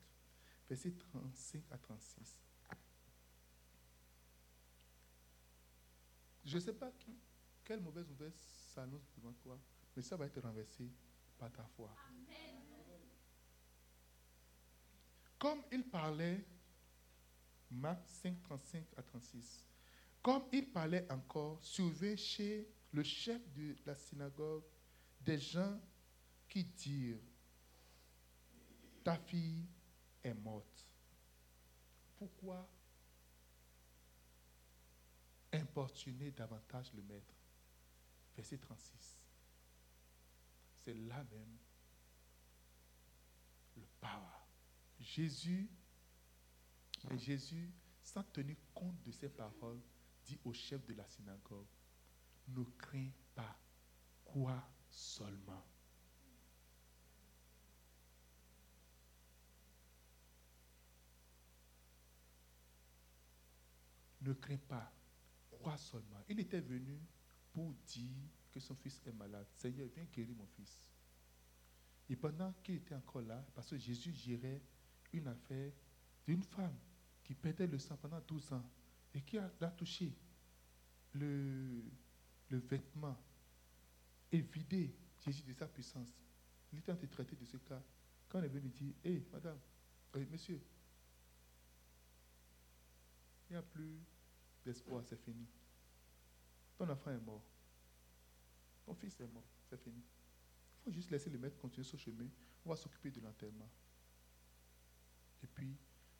verset 0.69 0.93
35 0.93 1.63
à 1.71 1.79
36. 1.79 2.39
Je 6.45 6.57
ne 6.57 6.61
sais 6.61 6.73
pas 6.73 6.91
qui, 6.99 7.15
quelle 7.63 7.81
mauvaise 7.81 8.09
nouvelle 8.09 8.33
s'annonce 8.35 9.13
devant 9.17 9.33
toi, 9.35 9.61
mais 9.95 10.03
ça 10.03 10.17
va 10.17 10.27
être 10.27 10.41
renversé 10.41 10.91
par 11.39 11.53
ta 11.53 11.65
foi. 11.77 11.95
Comme 15.41 15.63
il 15.73 15.83
parlait, 15.85 16.45
Marc 17.71 18.07
5, 18.07 18.43
35 18.43 18.85
à 18.99 19.03
36, 19.03 19.65
comme 20.23 20.43
il 20.53 20.71
parlait 20.71 21.11
encore, 21.11 21.59
survint 21.65 22.15
chez 22.15 22.69
le 22.93 23.03
chef 23.03 23.41
de 23.55 23.75
la 23.87 23.95
synagogue 23.95 24.65
des 25.23 25.39
gens 25.39 25.81
qui 26.47 26.63
dirent, 26.65 27.23
ta 29.03 29.17
fille 29.17 29.67
est 30.23 30.35
morte. 30.35 30.87
Pourquoi 32.19 32.69
importuner 35.55 36.33
davantage 36.33 36.93
le 36.93 37.03
maître? 37.03 37.35
Verset 38.37 38.59
36. 38.59 39.19
C'est 40.85 40.93
là 40.93 41.25
même 41.31 41.57
le 43.79 43.87
power. 44.03 44.40
Jésus, 45.01 45.69
mais 47.09 47.19
Jésus, 47.19 47.73
sans 48.03 48.23
tenir 48.25 48.57
compte 48.75 49.03
de 49.03 49.11
ces 49.11 49.29
paroles, 49.29 49.81
dit 50.25 50.39
au 50.45 50.53
chef 50.53 50.85
de 50.87 50.95
la 50.95 51.07
synagogue, 51.07 51.67
ne 52.49 52.65
crains 52.79 53.11
pas, 53.35 53.59
quoi 54.25 54.63
seulement. 54.91 55.65
Ne 64.23 64.35
crains 64.35 64.59
pas, 64.59 64.93
crois 65.51 65.79
seulement. 65.79 66.23
Il 66.29 66.39
était 66.41 66.61
venu 66.61 67.01
pour 67.53 67.73
dire 67.87 68.29
que 68.53 68.61
son 68.61 68.75
fils 68.75 69.01
est 69.07 69.13
malade. 69.13 69.47
Seigneur, 69.55 69.89
viens 69.95 70.05
guérir 70.05 70.37
mon 70.37 70.47
fils. 70.47 70.91
Et 72.11 72.17
pendant 72.17 72.53
qu'il 72.63 72.75
était 72.77 72.95
encore 72.95 73.23
là, 73.23 73.47
parce 73.55 73.71
que 73.71 73.79
Jésus 73.79 74.13
gérait 74.13 74.61
une 75.13 75.27
affaire 75.29 75.73
d'une 76.27 76.43
femme 76.43 76.77
qui 77.25 77.35
perdait 77.35 77.67
le 77.67 77.79
sang 77.79 77.97
pendant 77.97 78.21
12 78.21 78.53
ans 78.53 78.65
et 79.15 79.21
qui 79.23 79.39
a, 79.39 79.49
touché 79.77 80.13
le, 81.15 81.83
le 82.49 82.59
vêtement 82.59 83.17
et 84.33 84.41
vidé 84.41 84.95
Jésus 85.21 85.43
de 85.43 85.53
sa 85.53 85.67
puissance. 85.67 86.09
Il 86.73 86.79
était 86.79 86.93
en 86.93 86.97
train 86.97 87.07
de 87.07 87.11
traiter 87.11 87.37
de 87.37 87.45
ce 87.45 87.57
cas. 87.59 87.83
Quand 88.29 88.43
est 88.43 88.49
venu 88.49 88.69
dire, 88.69 88.95
hé, 89.05 89.25
madame, 89.33 89.59
euh, 90.17 90.25
monsieur, 90.31 90.61
il 93.49 93.53
n'y 93.55 93.57
a 93.57 93.63
plus 93.63 93.99
d'espoir, 94.65 95.03
c'est 95.05 95.21
fini. 95.21 95.47
Ton 96.79 96.89
enfant 96.89 97.11
est 97.11 97.21
mort. 97.21 97.43
Ton 98.87 98.95
fils 98.95 99.19
est 99.21 99.27
mort, 99.27 99.45
c'est 99.69 99.81
fini. 99.83 100.01
Il 100.01 100.85
faut 100.85 100.93
juste 100.93 101.11
laisser 101.11 101.29
le 101.31 101.39
maître 101.39 101.59
continuer 101.59 101.85
son 101.85 101.99
chemin. 101.99 102.29
On 102.65 102.71
va 102.71 102.77
s'occuper 102.77 103.11
de 103.11 103.21
l'enterrement. 103.21 103.69
Et 105.43 105.47
puis, 105.47 105.77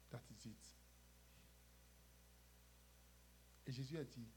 that 0.09 0.21
is 0.31 0.49
it. 0.49 0.75
Et 3.67 3.71
Jésus 3.71 3.97
a 3.97 4.03
dit, 4.03 4.27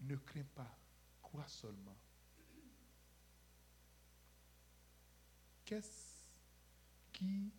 ne 0.00 0.16
crains 0.16 0.44
pas, 0.54 0.78
crois 1.20 1.46
seulement. 1.48 1.96
Qu'est-ce 5.64 6.30
qui 7.12 7.52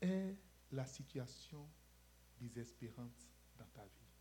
est 0.00 0.36
la 0.70 0.86
situation 0.86 1.68
désespérante 2.38 3.26
dans 3.56 3.66
ta 3.66 3.84
vie? 3.84 4.12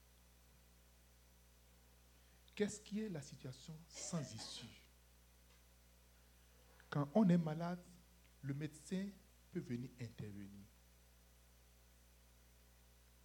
Qu'est-ce 2.56 2.82
qui 2.82 3.02
est 3.02 3.10
la 3.10 3.22
situation 3.22 3.78
sans 3.88 4.22
issue? 4.34 4.82
Quand 6.90 7.10
on 7.14 7.28
est 7.30 7.38
malade, 7.38 7.84
le 8.42 8.54
médecin 8.54 9.08
peut 9.52 9.60
venir 9.60 9.90
intervenir. 10.00 10.66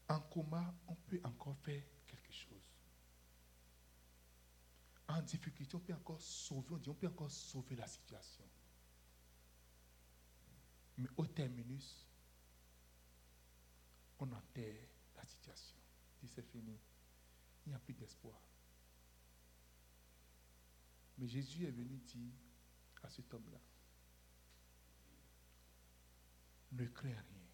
En 0.09 0.21
coma, 0.21 0.75
on 0.87 0.95
peut 0.95 1.21
encore 1.25 1.57
faire 1.59 1.83
quelque 2.07 2.33
chose. 2.33 2.63
En 5.09 5.23
difficulté, 5.23 5.77
on 5.77 5.81
peut 5.81 5.95
encore 5.95 6.21
sauver, 6.21 6.75
on 6.75 6.79
dit, 6.79 6.89
on 6.89 6.95
peut 6.95 7.07
encore 7.07 7.31
sauver 7.31 7.77
la 7.77 7.87
situation. 7.87 8.45
Mais 10.99 11.09
au 11.17 11.27
terminus, 11.27 12.07
on 14.19 14.33
enterre 14.33 14.89
la 15.17 15.25
situation. 15.25 15.77
dit 16.23 16.29
c'est 16.29 16.47
fini. 16.51 16.79
Il 17.67 17.71
n'y 17.71 17.75
a 17.75 17.79
plus 17.79 17.95
d'espoir. 17.95 18.41
Mais 21.19 21.27
Jésus 21.29 21.67
est 21.67 21.71
venu 21.71 21.99
dire 21.99 22.33
à 23.03 23.11
cet 23.11 23.33
homme-là, 23.33 23.59
ne 26.77 26.87
crains 26.87 27.09
rien. 27.09 27.47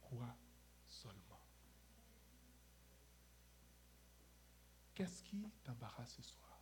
Quoi 0.00 0.34
seulement? 0.88 1.40
Qu'est-ce 4.94 5.22
qui 5.22 5.50
t'embarrasse 5.62 6.14
ce 6.16 6.22
soir? 6.22 6.60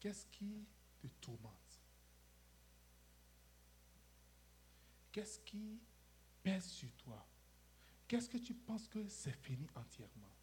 Qu'est-ce 0.00 0.26
qui 0.26 0.66
te 1.00 1.06
tourmente? 1.20 1.80
Qu'est-ce 5.12 5.38
qui 5.40 5.80
pèse 6.42 6.66
sur 6.66 6.92
toi? 6.96 7.24
Qu'est-ce 8.06 8.28
que 8.28 8.36
tu 8.38 8.52
penses 8.52 8.88
que 8.88 9.08
c'est 9.08 9.32
fini 9.32 9.66
entièrement? 9.74 10.34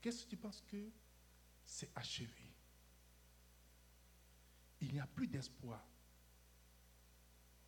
Qu'est-ce 0.00 0.24
que 0.24 0.30
tu 0.30 0.36
penses 0.36 0.62
que 0.62 0.90
c'est 1.70 1.90
achevé. 1.94 2.52
Il 4.80 4.92
n'y 4.92 4.98
a 4.98 5.06
plus 5.06 5.28
d'espoir. 5.28 5.86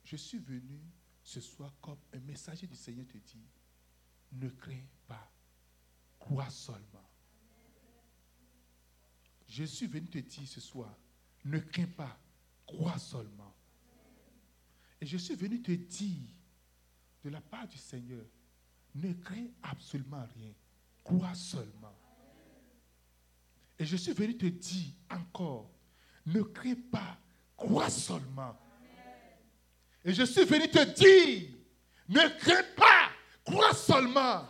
Je 0.02 0.16
suis 0.16 0.38
venu 0.38 0.80
ce 1.22 1.40
soir 1.40 1.72
comme 1.80 1.98
un 2.12 2.18
messager 2.18 2.66
du 2.66 2.74
Seigneur 2.74 3.06
te 3.06 3.16
dit, 3.16 3.46
ne 4.32 4.48
crains 4.48 4.88
pas, 5.06 5.30
crois 6.18 6.50
seulement. 6.50 7.08
Je 9.46 9.62
suis 9.62 9.86
venu 9.86 10.08
te 10.08 10.18
dire 10.18 10.48
ce 10.48 10.60
soir, 10.60 10.98
ne 11.44 11.60
crains 11.60 11.86
pas, 11.86 12.18
crois 12.66 12.98
seulement. 12.98 13.54
Et 15.00 15.06
je 15.06 15.16
suis 15.16 15.36
venu 15.36 15.62
te 15.62 15.72
dire 15.72 16.28
de 17.22 17.30
la 17.30 17.40
part 17.40 17.68
du 17.68 17.78
Seigneur, 17.78 18.26
ne 18.96 19.12
crains 19.12 19.48
absolument 19.62 20.26
rien, 20.34 20.52
crois 21.04 21.34
seulement. 21.34 22.01
Et 23.82 23.84
je 23.84 23.96
suis 23.96 24.12
venu 24.12 24.36
te 24.36 24.46
dire 24.46 24.92
encore, 25.10 25.68
ne 26.26 26.40
crains 26.40 26.76
pas, 26.92 27.18
crois 27.56 27.90
seulement. 27.90 28.56
Et 30.04 30.14
je 30.14 30.22
suis 30.22 30.44
venu 30.44 30.70
te 30.70 30.84
dire, 30.84 31.48
ne 32.08 32.28
crains 32.38 32.62
pas, 32.76 33.10
crois 33.44 33.74
seulement. 33.74 34.46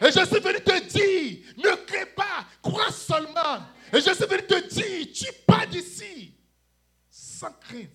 Et 0.00 0.12
je 0.12 0.24
suis 0.24 0.38
venu 0.38 0.60
te 0.62 0.88
dire, 0.88 1.52
ne 1.56 1.84
crains 1.84 2.06
pas, 2.14 2.46
crois 2.62 2.92
seulement. 2.92 3.66
Et 3.92 4.00
je 4.00 4.14
suis 4.14 4.26
venu 4.26 4.46
te 4.46 4.68
dire, 4.68 5.12
tu 5.14 5.26
pars 5.44 5.66
d'ici 5.66 6.32
sans 7.10 7.50
crainte. 7.50 7.90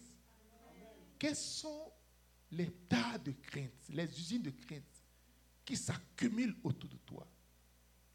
Quels 1.18 1.38
sont 1.38 1.90
les 2.52 2.70
tas 2.90 3.18
de 3.20 3.32
crainte, 3.32 3.72
les 3.88 4.10
usines 4.20 4.44
de 4.44 4.50
crainte 4.50 4.84
qui 5.64 5.78
s'accumulent 5.78 6.58
autour 6.66 6.90
de 6.90 6.98
toi? 6.98 7.26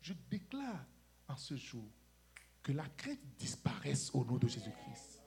Je 0.03 0.13
déclare 0.29 0.85
en 1.27 1.39
ce 1.39 1.57
jour 1.57 1.91
que 2.63 2.73
la 2.73 2.87
crainte 2.97 3.21
disparaisse 3.39 4.11
au 4.15 4.25
nom 4.25 4.37
de 4.37 4.49
Jésus-Christ. 4.49 5.21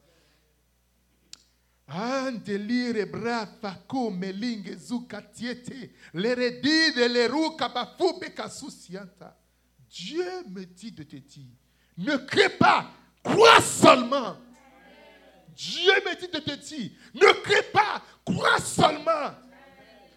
Dieu 9.89 10.25
me 10.49 10.65
dit 10.65 10.91
de 10.91 11.03
te 11.03 11.17
dire, 11.17 11.51
ne 11.97 12.17
crée 12.17 12.49
pas, 12.49 12.89
crois 13.21 13.61
seulement. 13.61 14.38
Dieu 15.55 15.93
me 16.05 16.19
dit 16.19 16.27
de 16.29 16.39
te 16.39 16.55
dire, 16.55 16.91
ne 17.13 17.41
crée 17.43 17.63
pas, 17.71 18.01
crois 18.25 18.59
seulement. 18.59 19.36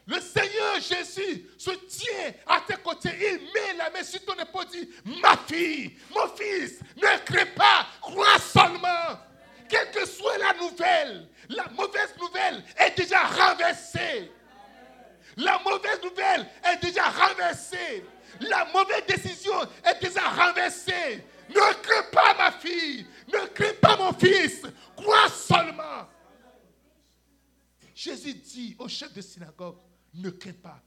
Le 0.06 0.20
Seigneur 0.20 0.74
Jésus 0.80 1.46
se 1.58 1.70
tient 1.70 2.32
à 2.46 2.60
tes 2.60 2.76
côtés. 2.76 3.10
Il 3.12 3.40
met 3.52 3.76
la 3.76 3.90
main 3.90 4.04
sur 4.04 4.24
ton 4.24 4.34
épaule 4.34 4.66
dit, 4.66 4.88
ma 5.20 5.36
fille, 5.36 5.96
mon 6.14 6.28
fils, 6.28 6.80
ne 6.96 7.24
crée 7.24 7.46
pas, 7.46 7.86
crois 8.00 8.38
seulement. 8.38 9.18
Quelle 9.68 9.90
que 9.90 10.06
soit 10.06 10.38
la 10.38 10.54
nouvelle, 10.54 11.28
la 11.48 11.68
mauvaise 11.70 12.14
nouvelle 12.20 12.62
est 12.78 12.96
déjà 12.96 13.24
renversée. 13.24 14.30
La 15.36 15.58
mauvaise 15.58 16.00
nouvelle 16.02 16.46
est 16.64 16.82
déjà 16.82 17.04
renversée. 17.10 18.04
La 18.40 18.64
mauvaise 18.66 19.04
décision 19.08 19.60
est 19.84 20.00
déjà 20.00 20.28
renversée. 20.28 21.24
Ne 21.48 21.82
crains 21.82 22.10
pas 22.12 22.34
ma 22.34 22.52
fille. 22.52 23.06
Ne 23.32 23.46
crains 23.46 23.74
pas 23.80 23.96
mon 23.96 24.12
fils. 24.12 24.62
Crois 24.94 25.28
seulement. 25.28 26.08
Jésus 27.94 28.34
dit 28.34 28.76
au 28.78 28.88
chef 28.88 29.12
de 29.12 29.20
synagogue, 29.20 29.78
ne 30.16 30.30
crains 30.30 30.52
pas. 30.52 30.82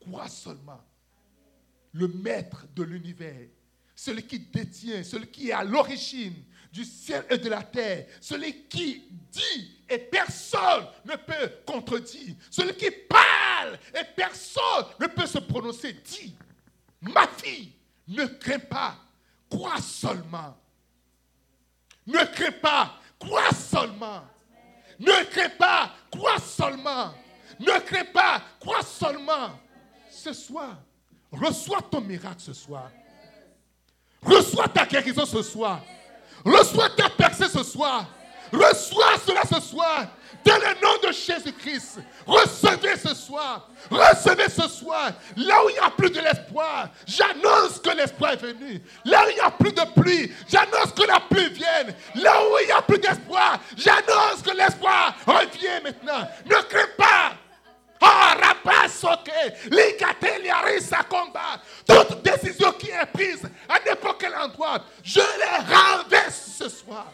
Crois 0.00 0.28
seulement. 0.28 0.80
Le 1.92 2.08
maître 2.08 2.66
de 2.74 2.82
l'univers, 2.82 3.48
celui 3.94 4.22
qui 4.22 4.38
détient, 4.38 5.02
celui 5.02 5.26
qui 5.28 5.48
est 5.48 5.52
à 5.52 5.64
l'origine 5.64 6.44
du 6.72 6.84
ciel 6.84 7.24
et 7.30 7.38
de 7.38 7.48
la 7.48 7.62
terre, 7.62 8.06
celui 8.20 8.66
qui 8.68 9.02
dit 9.30 9.78
et 9.88 9.98
personne 9.98 10.86
ne 11.04 11.16
peut 11.16 11.52
contredire, 11.66 12.34
celui 12.50 12.74
qui 12.76 12.90
parle 12.90 13.78
et 13.94 14.04
personne 14.14 14.86
ne 15.00 15.06
peut 15.06 15.26
se 15.26 15.38
prononcer, 15.38 15.94
dit, 15.94 16.36
ma 17.00 17.26
fille, 17.26 17.72
ne 18.06 18.26
crains 18.26 18.58
pas, 18.58 18.96
crois 19.50 19.80
seulement. 19.80 20.56
Ne 22.06 22.24
crains 22.32 22.52
pas, 22.52 23.00
crois 23.18 23.52
seulement. 23.52 24.22
Ne 24.98 25.24
crains 25.30 25.50
pas, 25.50 25.94
crois 26.10 26.38
seulement. 26.38 27.14
Ne 27.60 27.78
crains 27.80 28.04
pas, 28.12 28.40
crois 28.60 28.82
seulement. 28.82 29.50
Ce 30.10 30.32
soir, 30.32 30.76
reçois 31.30 31.82
ton 31.82 32.00
miracle 32.00 32.40
ce 32.40 32.52
soir. 32.52 32.90
Reçois 34.22 34.68
ta 34.68 34.84
guérison 34.84 35.24
ce 35.26 35.42
soir. 35.42 35.80
Reçois 36.44 36.90
ta 36.90 37.08
percée 37.08 37.48
ce 37.48 37.62
soir. 37.62 38.06
Reçois 38.52 39.18
cela 39.26 39.42
ce 39.44 39.60
soir. 39.60 40.06
Dans 40.44 40.56
le 40.56 40.80
nom 40.80 40.96
de 41.06 41.12
Jésus-Christ. 41.12 41.98
Recevez 42.26 42.96
ce 42.96 43.14
soir. 43.14 43.68
Recevez 43.90 44.48
ce 44.48 44.68
soir. 44.68 45.12
Là 45.36 45.64
où 45.64 45.68
il 45.68 45.72
n'y 45.74 45.78
a 45.78 45.90
plus 45.90 46.10
de 46.10 46.20
l'espoir, 46.20 46.88
j'annonce 47.06 47.78
que 47.80 47.90
l'espoir 47.90 48.32
est 48.32 48.36
venu. 48.36 48.80
Là 49.04 49.24
où 49.26 49.30
il 49.30 49.34
n'y 49.34 49.40
a 49.40 49.50
plus 49.50 49.72
de 49.72 50.00
pluie, 50.00 50.32
j'annonce 50.48 50.92
que 50.96 51.02
la 51.02 51.20
pluie 51.20 51.50
vienne. 51.50 51.94
Là 52.14 52.40
où 52.42 52.58
il 52.62 52.66
n'y 52.66 52.72
a 52.72 52.82
plus 52.82 52.98
d'espoir, 52.98 53.58
j'annonce 53.76 54.42
que 54.42 54.56
l'espoir 54.56 55.14
revient 55.26 55.82
maintenant. 55.82 56.28
Ne 56.46 56.62
crains 56.62 56.88
pas. 56.96 57.32
Toute 61.86 62.22
décision 62.22 62.72
qui 62.72 62.90
est 62.90 63.06
prise 63.12 63.42
à 63.68 63.78
n'importe 63.86 64.20
quel 64.20 64.34
endroit, 64.34 64.84
je 65.02 65.20
les 65.20 65.74
renverse 65.74 66.50
ce 66.58 66.68
soir. 66.68 67.12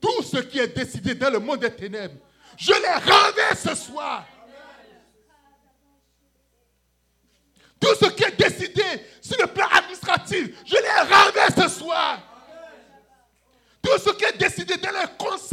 Tout 0.00 0.22
ce 0.22 0.38
qui 0.38 0.58
est 0.58 0.68
décidé 0.68 1.14
dans 1.14 1.30
le 1.30 1.38
monde 1.38 1.60
des 1.60 1.74
ténèbres, 1.74 2.14
je 2.56 2.72
les 2.72 3.12
renverse 3.12 3.60
ce 3.68 3.74
soir. 3.74 4.24
Tout 7.80 7.94
ce 8.00 8.06
qui 8.10 8.24
est 8.24 8.36
décidé 8.36 8.84
sur 9.20 9.36
le 9.40 9.46
plan 9.46 9.66
administratif, 9.70 10.50
je 10.64 10.76
les 10.76 11.14
renverse 11.14 11.54
ce 11.56 11.68
soir. 11.68 12.18
Tout 13.82 13.98
ce 13.98 14.10
qui 14.10 14.24
est 14.24 14.36
décidé 14.38 14.76
dans 14.78 14.90
le 14.90 15.06
conseil, 15.16 15.45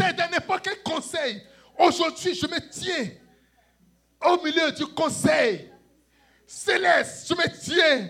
aujourd'hui, 1.77 2.35
je 2.35 2.47
me 2.47 2.59
tiens 2.69 3.11
au 4.25 4.41
milieu 4.43 4.71
du 4.71 4.85
conseil 4.87 5.69
céleste. 6.45 7.27
Je 7.29 7.33
me 7.33 7.59
tiens 7.59 8.09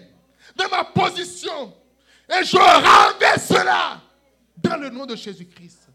dans 0.56 0.70
ma 0.70 0.84
position 0.86 1.76
et 2.30 2.44
je 2.44 2.58
renverse 2.58 3.48
cela 3.48 4.02
dans 4.58 4.78
le 4.78 4.90
nom 4.90 5.06
de 5.06 5.16
Jésus-Christ. 5.16 5.90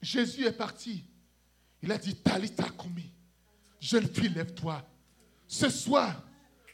Jésus 0.00 0.44
est 0.44 0.52
parti. 0.52 1.04
Il 1.80 1.90
a 1.92 1.98
dit, 1.98 2.14
Talita 2.16 2.64
Kumi, 2.64 3.12
jeune 3.80 4.08
fille, 4.08 4.28
lève-toi. 4.28 4.82
Ce 5.46 5.68
soir, 5.68 6.22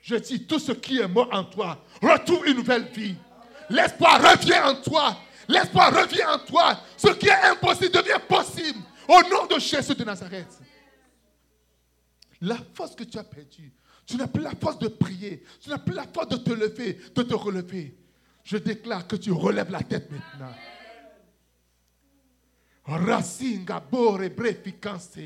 je 0.03 0.17
dis, 0.17 0.47
tout 0.47 0.59
ce 0.59 0.73
qui 0.73 0.99
est 0.99 1.09
mort 1.09 1.29
en 1.33 1.45
toi, 1.45 1.85
retrouve 2.01 2.47
une 2.47 2.57
nouvelle 2.57 2.89
vie. 2.89 3.17
L'espoir 3.71 4.21
revient 4.21 4.61
en 4.65 4.75
toi. 4.81 5.19
L'espoir 5.49 5.93
revient 5.93 6.25
en 6.25 6.39
toi. 6.39 6.79
Ce 6.97 7.09
qui 7.09 7.27
est 7.27 7.43
impossible 7.51 7.91
devient 7.91 8.21
possible. 8.29 8.81
Au 9.09 9.23
nom 9.29 9.47
de 9.47 9.59
Jésus 9.59 9.95
de 9.95 10.05
Nazareth. 10.05 10.61
La 12.43 12.59
force 12.75 12.95
que 12.95 13.05
tu 13.05 13.19
as 13.19 13.25
perdue, 13.25 13.73
tu 14.07 14.17
n'as 14.17 14.29
plus 14.29 14.43
la 14.43 14.53
force 14.53 14.79
de 14.79 14.89
prier, 14.89 15.43
tu 15.61 15.71
n'as 15.71 15.79
plus 15.79 15.95
la 15.95 16.07
force 16.07 16.29
de 16.29 16.37
te 16.37 16.51
lever, 16.51 16.99
de 17.15 17.23
te 17.23 17.35
relever. 17.35 17.97
Je 18.45 18.59
déclare 18.59 19.07
que 19.07 19.17
tu 19.17 19.33
relèves 19.33 19.71
la 19.71 19.83
tête 19.83 20.11
maintenant. 20.11 20.55
Rasinga 22.85 23.81
bore 23.81 24.31
brefikanse. 24.31 25.19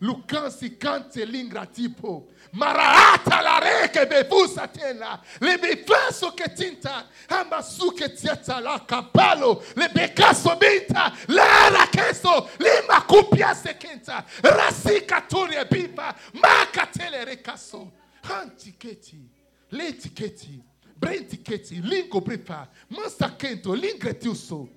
Lukansi 0.00 0.76
kante 0.78 1.24
lingra 1.24 1.66
tipo. 1.66 2.28
Marata 2.52 3.40
la 3.42 3.58
reke 3.58 4.06
bevusa 4.06 4.66
tena. 4.68 5.20
Le 5.40 5.58
befaso 5.58 6.32
che 6.32 6.52
tinta. 6.52 7.06
Ambasu 7.28 7.92
che 7.92 8.12
tieta 8.12 8.60
la 8.60 8.84
capalo. 8.84 9.62
Le 9.74 9.88
becaso 9.88 10.56
binta. 10.56 11.12
La 11.28 11.68
rakeso. 11.68 12.48
Lima 12.58 13.02
kupia 13.06 13.54
sekenta. 13.54 14.24
Rasika 14.42 15.22
turia 15.22 15.64
bipa. 15.64 16.14
Makatele 16.32 17.24
rekaso. 17.24 17.90
Antiketi. 18.22 19.28
Letiketi. 19.70 20.62
Brentiketi. 20.94 21.80
Lingo 21.80 22.20
bripa. 22.20 22.68
Mansa 22.88 23.30
kento. 23.30 23.74
Lingretiuso. 23.74 24.68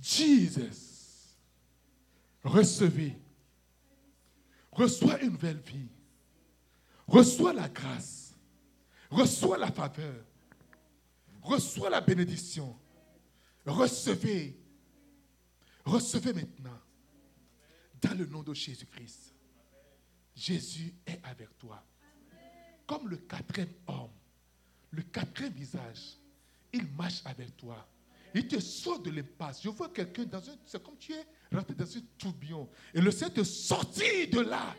Jesus. 0.00 1.36
Recevez. 2.42 3.27
Reçois 4.78 5.20
une 5.20 5.32
nouvelle 5.32 5.58
vie. 5.58 5.88
Reçois 7.08 7.52
la 7.52 7.68
grâce. 7.68 8.32
Reçois 9.10 9.58
la 9.58 9.72
faveur. 9.72 10.24
Reçois 11.42 11.90
la 11.90 12.00
bénédiction. 12.00 12.78
Recevez. 13.66 14.56
Recevez 15.84 16.32
maintenant. 16.32 16.78
Dans 18.00 18.16
le 18.16 18.26
nom 18.26 18.44
de 18.44 18.54
Jésus-Christ. 18.54 19.34
Jésus 20.36 20.94
est 21.04 21.20
avec 21.24 21.58
toi. 21.58 21.84
comme 22.86 23.08
le 23.08 23.16
quatrième 23.16 23.74
homme, 23.88 24.12
le 24.92 25.02
quatrième 25.02 25.52
visage, 25.52 26.16
il 26.72 26.86
marche 26.92 27.20
avec 27.24 27.54
toi. 27.56 27.86
Il 28.32 28.46
te 28.46 28.60
sort 28.60 29.00
de 29.00 29.10
l'impasse. 29.10 29.60
Je 29.60 29.68
vois 29.68 29.88
quelqu'un 29.88 30.24
dans 30.24 30.48
un. 30.48 30.56
C'est 30.64 30.82
comme 30.82 30.96
tu 30.96 31.12
es 31.12 31.26
rentré 31.52 31.74
dans 31.74 31.84
un 31.84 32.00
tourbillon. 32.18 32.68
Et 32.94 33.00
le 33.00 33.10
Seigneur 33.10 33.34
te 33.34 33.44
sortit 33.44 34.28
de 34.28 34.40
là, 34.40 34.74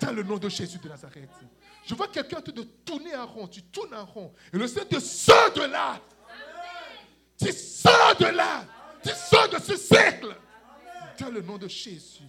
dans 0.00 0.12
le 0.12 0.22
nom 0.22 0.38
de 0.38 0.48
Jésus 0.48 0.78
de 0.78 0.88
Nazareth. 0.88 1.30
Je 1.86 1.94
vois 1.94 2.08
quelqu'un 2.08 2.40
train 2.40 2.52
de 2.52 2.62
tourner 2.62 3.14
en 3.14 3.26
rond. 3.26 3.46
Tu 3.46 3.62
tournes 3.62 3.94
en 3.94 4.06
rond. 4.06 4.32
Et 4.52 4.56
le 4.56 4.66
Seigneur 4.66 4.88
te 4.88 5.00
sort 5.00 5.52
de 5.54 5.62
là. 5.62 6.00
Tu 7.38 7.52
sors 7.52 8.16
de 8.18 8.26
là. 8.26 8.66
Tu 9.02 9.10
sors 9.10 9.48
de 9.48 9.58
ce 9.58 9.76
cercle. 9.76 10.34
Dans 11.18 11.30
le 11.30 11.42
nom 11.42 11.58
de 11.58 11.68
Jésus. 11.68 12.24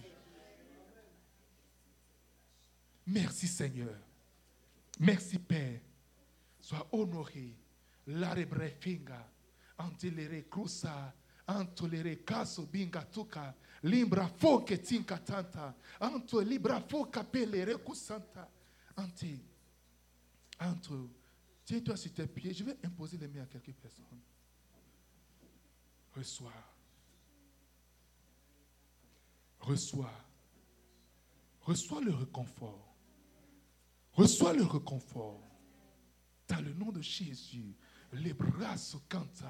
Merci 3.06 3.48
Seigneur. 3.48 3.94
Merci 4.98 5.38
Père. 5.38 5.80
Sois 6.60 6.86
honoré. 6.92 7.56
Larebrefinga. 8.06 9.26
Antilere 9.78 10.48
crusa. 10.48 11.14
Antolere 11.48 12.24
caso 12.24 12.66
binga 12.66 13.02
tuka. 13.04 13.54
Limbra 13.82 14.28
foke 14.28 14.80
tinka 14.80 15.18
tanta. 15.18 15.74
Anto 16.00 16.40
libra 16.40 16.80
foka 16.80 17.24
pelere 17.24 17.76
kusanta. 17.82 18.48
Ante. 18.96 19.38
Entre. 20.60 21.08
Tiens-toi 21.64 21.96
sur 21.96 22.12
tes 22.12 22.26
pieds. 22.26 22.54
Je 22.54 22.64
vais 22.64 22.76
imposer 22.84 23.18
les 23.18 23.28
mains 23.28 23.42
à 23.42 23.46
quelques 23.46 23.74
personnes. 23.74 24.20
Reçois. 26.14 26.52
Reçois. 29.60 30.12
Reçois 31.62 32.00
le 32.00 32.14
réconfort. 32.14 32.94
Reçois 34.12 34.52
le 34.52 34.64
réconfort. 34.64 35.42
Dans 36.48 36.60
le 36.60 36.72
nom 36.72 36.92
de 36.92 37.02
Jésus, 37.02 37.74
les 38.12 38.32
bras 38.32 38.76
se 38.76 38.96
cantent. 39.08 39.42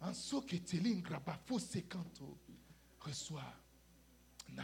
En 0.00 0.12
ce 0.12 0.36
que 0.44 0.56
se 0.56 1.78
canto. 1.78 2.38
Reçois. 2.98 3.61
Now. 4.54 4.62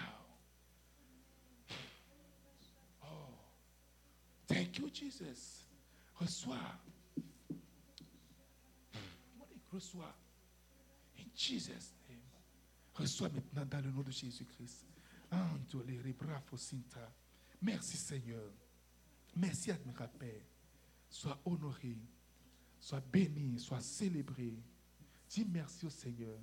Oh. 3.05 3.35
Thank 4.47 4.79
you, 4.79 4.91
Jesus. 4.91 5.65
Reçois. 6.15 6.79
Reçois. 9.73 10.15
In 11.19 11.31
Jesus' 11.35 11.95
name. 12.09 12.19
Reçois 12.95 13.29
maintenant 13.29 13.65
dans 13.67 13.85
le 13.85 13.91
nom 13.91 14.03
de 14.03 14.11
Jésus-Christ. 14.11 14.87
Merci 17.61 17.97
Seigneur. 17.97 18.53
Merci 19.37 19.71
admirable 19.71 20.19
Père. 20.19 20.43
Sois 21.11 21.41
honoré, 21.45 21.97
sois 22.81 23.01
béni, 23.01 23.59
sois 23.59 23.81
célébré. 23.81 24.59
Dis 25.29 25.45
merci 25.45 25.87
au 25.87 25.91
Seigneur. 25.91 26.39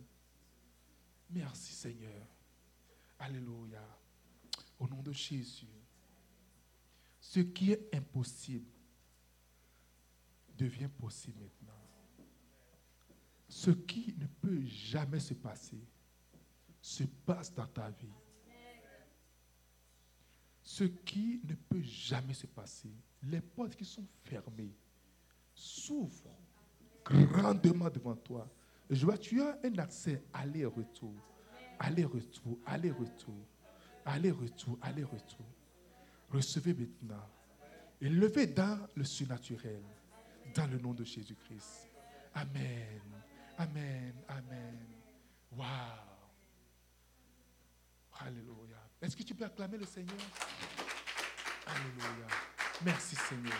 Merci 1.29 1.73
Seigneur. 1.73 2.34
Alléluia. 3.19 3.81
Au 4.79 4.87
nom 4.87 5.01
de 5.01 5.11
Jésus. 5.11 5.67
Ce 7.19 7.39
qui 7.39 7.71
est 7.71 7.95
impossible 7.95 8.69
devient 10.57 10.89
possible 10.99 11.39
maintenant. 11.39 11.73
Ce 13.47 13.71
qui 13.71 14.15
ne 14.17 14.27
peut 14.27 14.61
jamais 14.65 15.19
se 15.19 15.33
passer 15.33 15.79
se 16.81 17.03
passe 17.03 17.53
dans 17.53 17.67
ta 17.67 17.89
vie. 17.89 18.13
Ce 20.61 20.83
qui 20.83 21.41
ne 21.43 21.53
peut 21.53 21.81
jamais 21.81 22.33
se 22.33 22.47
passer, 22.47 22.91
les 23.23 23.41
portes 23.41 23.75
qui 23.75 23.85
sont 23.85 24.05
fermées, 24.23 24.75
s'ouvrent 25.53 26.35
grandement 27.03 27.89
devant 27.89 28.15
toi. 28.15 28.49
Je 28.89 29.05
vois, 29.05 29.17
tu 29.17 29.41
as 29.41 29.59
un 29.63 29.77
accès 29.77 30.23
aller-retour, 30.33 31.13
aller-retour, 31.79 32.59
aller-retour, 32.65 33.47
aller-retour, 34.05 34.77
aller-retour. 34.81 35.45
Recevez 36.29 36.73
maintenant 36.73 37.29
et 38.01 38.09
levez 38.09 38.47
dans 38.47 38.87
le 38.95 39.03
surnaturel, 39.03 39.83
dans 40.53 40.67
le 40.67 40.77
nom 40.79 40.93
de 40.93 41.03
Jésus-Christ. 41.03 41.89
Amen, 42.33 43.01
amen, 43.57 44.13
amen. 44.27 44.77
Wow. 45.51 45.65
Alléluia. 48.19 48.81
Est-ce 49.01 49.15
que 49.15 49.23
tu 49.23 49.35
peux 49.35 49.45
acclamer 49.45 49.77
le 49.77 49.85
Seigneur? 49.85 50.17
Alléluia. 51.67 52.27
Merci 52.83 53.15
Seigneur. 53.15 53.53